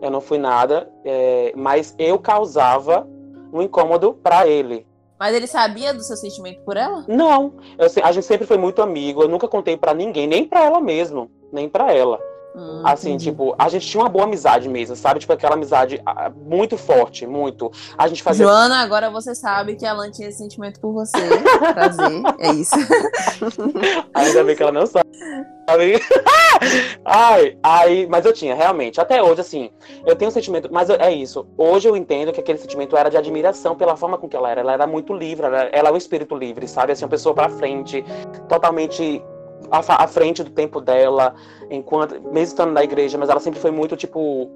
eu 0.02 0.12
não 0.12 0.22
fui 0.22 0.38
nada, 0.38 0.88
é, 1.04 1.52
mas 1.56 1.96
eu 1.98 2.20
causava 2.20 3.08
um 3.56 3.62
incômodo 3.62 4.14
pra 4.14 4.46
ele. 4.48 4.86
Mas 5.18 5.34
ele 5.34 5.48
sabia 5.48 5.94
do 5.94 6.04
seu 6.04 6.18
sentimento 6.18 6.62
por 6.64 6.76
ela? 6.76 7.06
Não, 7.08 7.54
eu 7.78 7.90
a 8.04 8.12
gente 8.12 8.26
sempre 8.26 8.46
foi 8.46 8.58
muito 8.58 8.82
amigo, 8.82 9.22
eu 9.22 9.30
nunca 9.30 9.48
contei 9.48 9.78
pra 9.78 9.94
ninguém, 9.94 10.28
nem 10.28 10.46
pra 10.46 10.66
ela 10.66 10.82
mesmo, 10.82 11.32
nem 11.54 11.70
pra 11.70 11.94
ela. 11.94 12.20
Hum, 12.58 12.82
Assim, 12.86 13.10
entendi. 13.10 13.26
tipo, 13.32 13.54
a 13.60 13.68
gente 13.68 13.86
tinha 13.86 14.02
uma 14.02 14.08
boa 14.10 14.24
amizade 14.24 14.70
mesmo, 14.70 14.96
sabe? 14.96 15.20
Tipo, 15.20 15.34
aquela 15.34 15.56
amizade 15.56 16.02
ah, 16.06 16.32
muito 16.34 16.78
forte, 16.78 17.28
muito. 17.28 17.70
A 17.98 18.08
gente 18.08 18.24
fazia. 18.24 18.46
Joana, 18.46 18.78
agora 18.82 19.10
você 19.10 19.36
sabe 19.36 19.76
que 19.76 19.86
a 19.86 19.92
Alan 19.92 20.10
tinha 20.10 20.30
esse 20.30 20.38
sentimento 20.38 20.80
por 20.80 20.94
você. 20.94 21.18
Prazer, 21.74 22.22
é 22.40 22.52
isso. 22.54 22.76
Ainda 24.14 24.44
bem 24.44 24.56
que 24.56 24.64
ela 24.64 24.72
não 24.72 24.86
sabe. 24.86 25.06
Ai, 27.04 27.58
ai, 27.64 28.08
mas 28.10 28.24
eu 28.26 28.32
tinha, 28.32 28.56
realmente. 28.56 29.02
Até 29.02 29.22
hoje, 29.22 29.42
assim, 29.42 29.70
eu 30.06 30.16
tenho 30.16 30.30
um 30.30 30.34
sentimento, 30.34 30.70
mas 30.72 30.90
eu- 30.90 30.96
é 31.00 31.12
isso. 31.12 31.46
Hoje 31.58 31.88
eu 31.88 31.96
entendo 31.98 32.32
que 32.32 32.40
aquele 32.40 32.58
sentimento 32.58 32.96
era 32.96 33.10
de 33.10 33.18
admiração 33.18 33.76
pela 33.76 33.96
forma 33.96 34.18
com 34.18 34.28
que 34.30 34.36
ela 34.36 34.50
era. 34.50 34.62
Ela 34.62 34.74
era 34.74 34.88
muito 34.88 35.14
livre, 35.14 35.46
ela, 35.46 35.64
ela 35.72 35.90
é 35.90 35.92
um 35.92 35.98
espírito 35.98 36.36
livre, 36.36 36.68
sabe? 36.68 36.92
Assim, 36.94 37.04
uma 37.04 37.10
pessoa 37.10 37.36
pra 37.36 37.50
frente, 37.50 38.04
totalmente 38.48 39.22
à, 39.72 40.04
à 40.04 40.08
frente 40.08 40.44
do 40.44 40.50
tempo 40.50 40.82
dela, 40.82 41.36
enquanto, 41.70 42.22
mesmo 42.22 42.40
estando 42.40 42.72
na 42.72 42.84
igreja, 42.84 43.18
mas 43.18 43.30
ela 43.30 43.40
sempre 43.40 43.60
foi 43.60 43.72
muito 43.72 43.96
tipo. 43.96 44.50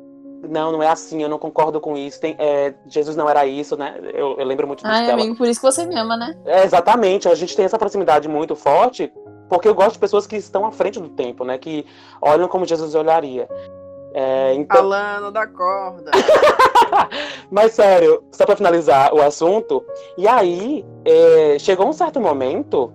Não, 0.47 0.71
não 0.71 0.81
é 0.81 0.87
assim, 0.87 1.21
eu 1.21 1.27
não 1.27 1.37
concordo 1.37 1.81
com 1.81 1.97
isso. 1.97 2.19
Tem, 2.19 2.35
é, 2.39 2.73
Jesus 2.87 3.15
não 3.17 3.29
era 3.29 3.45
isso, 3.45 3.75
né? 3.75 3.99
Eu, 4.13 4.37
eu 4.37 4.45
lembro 4.45 4.65
muito 4.65 4.79
disso 4.79 4.91
Ai, 4.91 5.05
dela. 5.05 5.21
amigo, 5.21 5.35
por 5.35 5.45
isso 5.45 5.59
que 5.59 5.65
você 5.65 5.85
me 5.85 5.97
ama, 5.97 6.15
né? 6.15 6.33
É, 6.45 6.63
exatamente, 6.63 7.27
a 7.27 7.35
gente 7.35 7.55
tem 7.55 7.65
essa 7.65 7.77
proximidade 7.77 8.29
muito 8.29 8.55
forte, 8.55 9.11
porque 9.49 9.67
eu 9.67 9.75
gosto 9.75 9.93
de 9.93 9.99
pessoas 9.99 10.25
que 10.25 10.37
estão 10.37 10.65
à 10.65 10.71
frente 10.71 10.99
do 10.99 11.09
tempo, 11.09 11.43
né? 11.43 11.57
Que 11.57 11.85
olham 12.21 12.47
como 12.47 12.65
Jesus 12.65 12.95
olharia. 12.95 13.49
É, 14.13 14.53
então, 14.55 14.79
Alano 14.79 15.31
da 15.31 15.45
corda. 15.45 16.11
mas 17.51 17.73
sério, 17.73 18.23
só 18.31 18.45
pra 18.45 18.55
finalizar 18.55 19.13
o 19.13 19.21
assunto, 19.21 19.83
e 20.17 20.27
aí 20.27 20.85
é, 21.05 21.57
chegou 21.59 21.87
um 21.87 21.93
certo 21.93 22.19
momento 22.19 22.91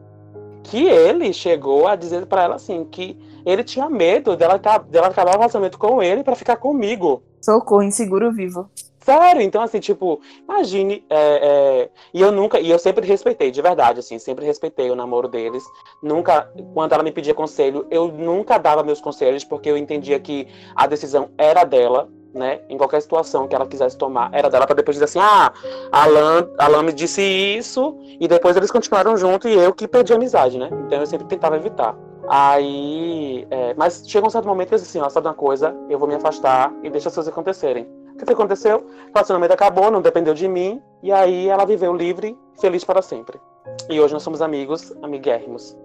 que 0.64 0.86
ele 0.86 1.32
chegou 1.32 1.86
a 1.86 1.94
dizer 1.94 2.26
pra 2.26 2.42
ela 2.42 2.56
assim 2.56 2.84
que 2.84 3.16
ele 3.46 3.62
tinha 3.62 3.88
medo 3.88 4.36
dela, 4.36 4.58
dela 4.58 5.08
acabar 5.08 5.32
o 5.32 5.38
relacionamento 5.38 5.78
com 5.78 6.02
ele 6.02 6.24
pra 6.24 6.34
ficar 6.34 6.56
comigo. 6.56 7.22
Socorro, 7.40 7.82
inseguro 7.82 8.32
vivo. 8.32 8.68
Sério, 9.04 9.42
então 9.42 9.60
assim, 9.60 9.80
tipo, 9.80 10.18
imagine, 10.48 11.04
é, 11.10 11.18
é, 11.18 11.90
e 12.14 12.22
eu 12.22 12.32
nunca, 12.32 12.58
e 12.58 12.70
eu 12.70 12.78
sempre 12.78 13.06
respeitei, 13.06 13.50
de 13.50 13.60
verdade, 13.60 14.00
assim, 14.00 14.18
sempre 14.18 14.46
respeitei 14.46 14.90
o 14.90 14.96
namoro 14.96 15.28
deles, 15.28 15.62
nunca, 16.02 16.50
quando 16.72 16.94
ela 16.94 17.02
me 17.02 17.12
pedia 17.12 17.34
conselho, 17.34 17.86
eu 17.90 18.08
nunca 18.08 18.56
dava 18.56 18.82
meus 18.82 19.02
conselhos, 19.02 19.44
porque 19.44 19.68
eu 19.68 19.76
entendia 19.76 20.18
que 20.18 20.48
a 20.74 20.86
decisão 20.86 21.28
era 21.36 21.64
dela, 21.64 22.08
né, 22.34 22.60
em 22.68 22.76
qualquer 22.76 23.00
situação 23.00 23.46
que 23.46 23.54
ela 23.54 23.66
quisesse 23.66 23.96
tomar, 23.96 24.30
era 24.32 24.50
dela, 24.50 24.66
pra 24.66 24.74
depois 24.74 24.96
dizer 24.96 25.04
assim, 25.04 25.20
ah, 25.20 25.52
Alan, 25.92 26.48
Alan 26.58 26.82
me 26.82 26.92
disse 26.92 27.22
isso, 27.22 27.96
e 28.20 28.26
depois 28.26 28.56
eles 28.56 28.70
continuaram 28.70 29.16
juntos, 29.16 29.50
e 29.50 29.54
eu 29.54 29.72
que 29.72 29.86
perdi 29.86 30.12
a 30.12 30.16
amizade, 30.16 30.58
né, 30.58 30.68
então 30.86 30.98
eu 30.98 31.06
sempre 31.06 31.26
tentava 31.26 31.56
evitar. 31.56 31.96
Aí. 32.28 33.46
é, 33.50 33.74
mas 33.74 34.02
chega 34.06 34.26
um 34.26 34.30
certo 34.30 34.48
momento 34.48 34.68
que 34.68 34.74
eu 34.74 34.78
disse 34.78 34.96
assim: 34.96 35.04
ó, 35.04 35.10
sabe 35.10 35.26
uma 35.28 35.34
coisa? 35.34 35.74
Eu 35.90 35.98
vou 35.98 36.08
me 36.08 36.14
afastar 36.14 36.72
e 36.82 36.90
deixa 36.90 37.08
as 37.08 37.14
coisas 37.14 37.32
acontecerem. 37.32 37.86
O 38.14 38.16
que 38.16 38.24
que 38.24 38.32
aconteceu? 38.32 38.78
O 38.78 39.12
relacionamento 39.12 39.52
acabou, 39.52 39.90
não 39.90 40.00
dependeu 40.00 40.34
de 40.34 40.48
mim. 40.48 40.80
E 41.02 41.12
aí 41.12 41.48
ela 41.48 41.64
viveu 41.64 41.94
livre, 41.94 42.38
feliz 42.60 42.84
para 42.84 43.02
sempre. 43.02 43.38
E 43.90 44.00
hoje 44.00 44.14
nós 44.14 44.22
somos 44.22 44.40
amigos, 44.40 44.92
amiguérrimos. 45.02 45.76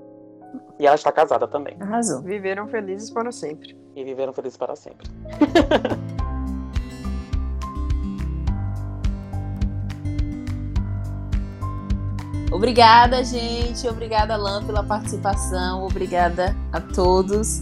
E 0.79 0.85
ela 0.85 0.95
está 0.95 1.11
casada 1.11 1.47
também. 1.47 1.75
Arrasou. 1.79 2.21
Viveram 2.21 2.67
felizes 2.67 3.11
para 3.11 3.31
sempre. 3.31 3.77
E 3.95 4.03
viveram 4.03 4.31
felizes 4.31 4.57
para 4.57 4.75
sempre. 4.75 5.07
Obrigada, 12.51 13.23
gente. 13.23 13.87
Obrigada, 13.87 14.35
Lan, 14.35 14.63
pela 14.63 14.83
participação. 14.83 15.83
Obrigada 15.85 16.55
a 16.71 16.81
todos. 16.81 17.59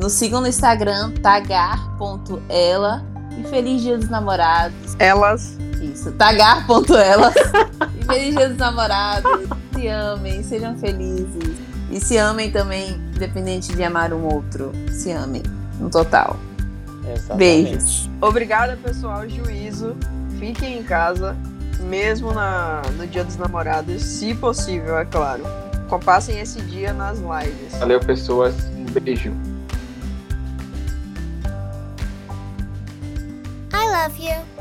Nos 0.00 0.12
sigam 0.14 0.40
no 0.40 0.48
Instagram, 0.48 1.12
tagar.ela. 1.22 3.04
E 3.38 3.44
feliz 3.44 3.82
dia 3.82 3.98
dos 3.98 4.08
namorados. 4.08 4.96
Elas. 4.98 5.58
Isso, 5.80 6.12
tagar.ela. 6.12 7.32
e 8.00 8.04
feliz 8.04 8.34
dia 8.34 8.48
dos 8.48 8.58
namorados. 8.58 9.48
Se 9.74 9.86
amem, 9.88 10.42
sejam 10.42 10.76
felizes. 10.78 11.56
E 11.90 12.00
se 12.00 12.16
amem 12.16 12.50
também, 12.50 12.94
independente 13.14 13.74
de 13.74 13.84
amar 13.84 14.12
um 14.12 14.24
outro. 14.24 14.72
Se 14.90 15.10
amem, 15.12 15.42
no 15.78 15.90
total. 15.90 16.38
Exatamente. 17.06 17.36
Beijos. 17.36 18.10
Obrigada, 18.20 18.78
pessoal. 18.82 19.28
Juízo. 19.28 19.96
Fiquem 20.38 20.78
em 20.78 20.82
casa, 20.82 21.36
mesmo 21.80 22.32
na, 22.32 22.82
no 22.96 23.06
dia 23.06 23.24
dos 23.24 23.36
namorados, 23.36 24.02
se 24.02 24.34
possível, 24.34 24.98
é 24.98 25.04
claro. 25.04 25.42
Passem 26.04 26.40
esse 26.40 26.60
dia 26.62 26.94
nas 26.94 27.18
lives. 27.18 27.78
Valeu, 27.78 28.00
pessoas. 28.00 28.54
Um 28.74 28.86
beijo. 28.86 29.30
I 33.74 33.88
love 33.90 34.18
you. 34.18 34.51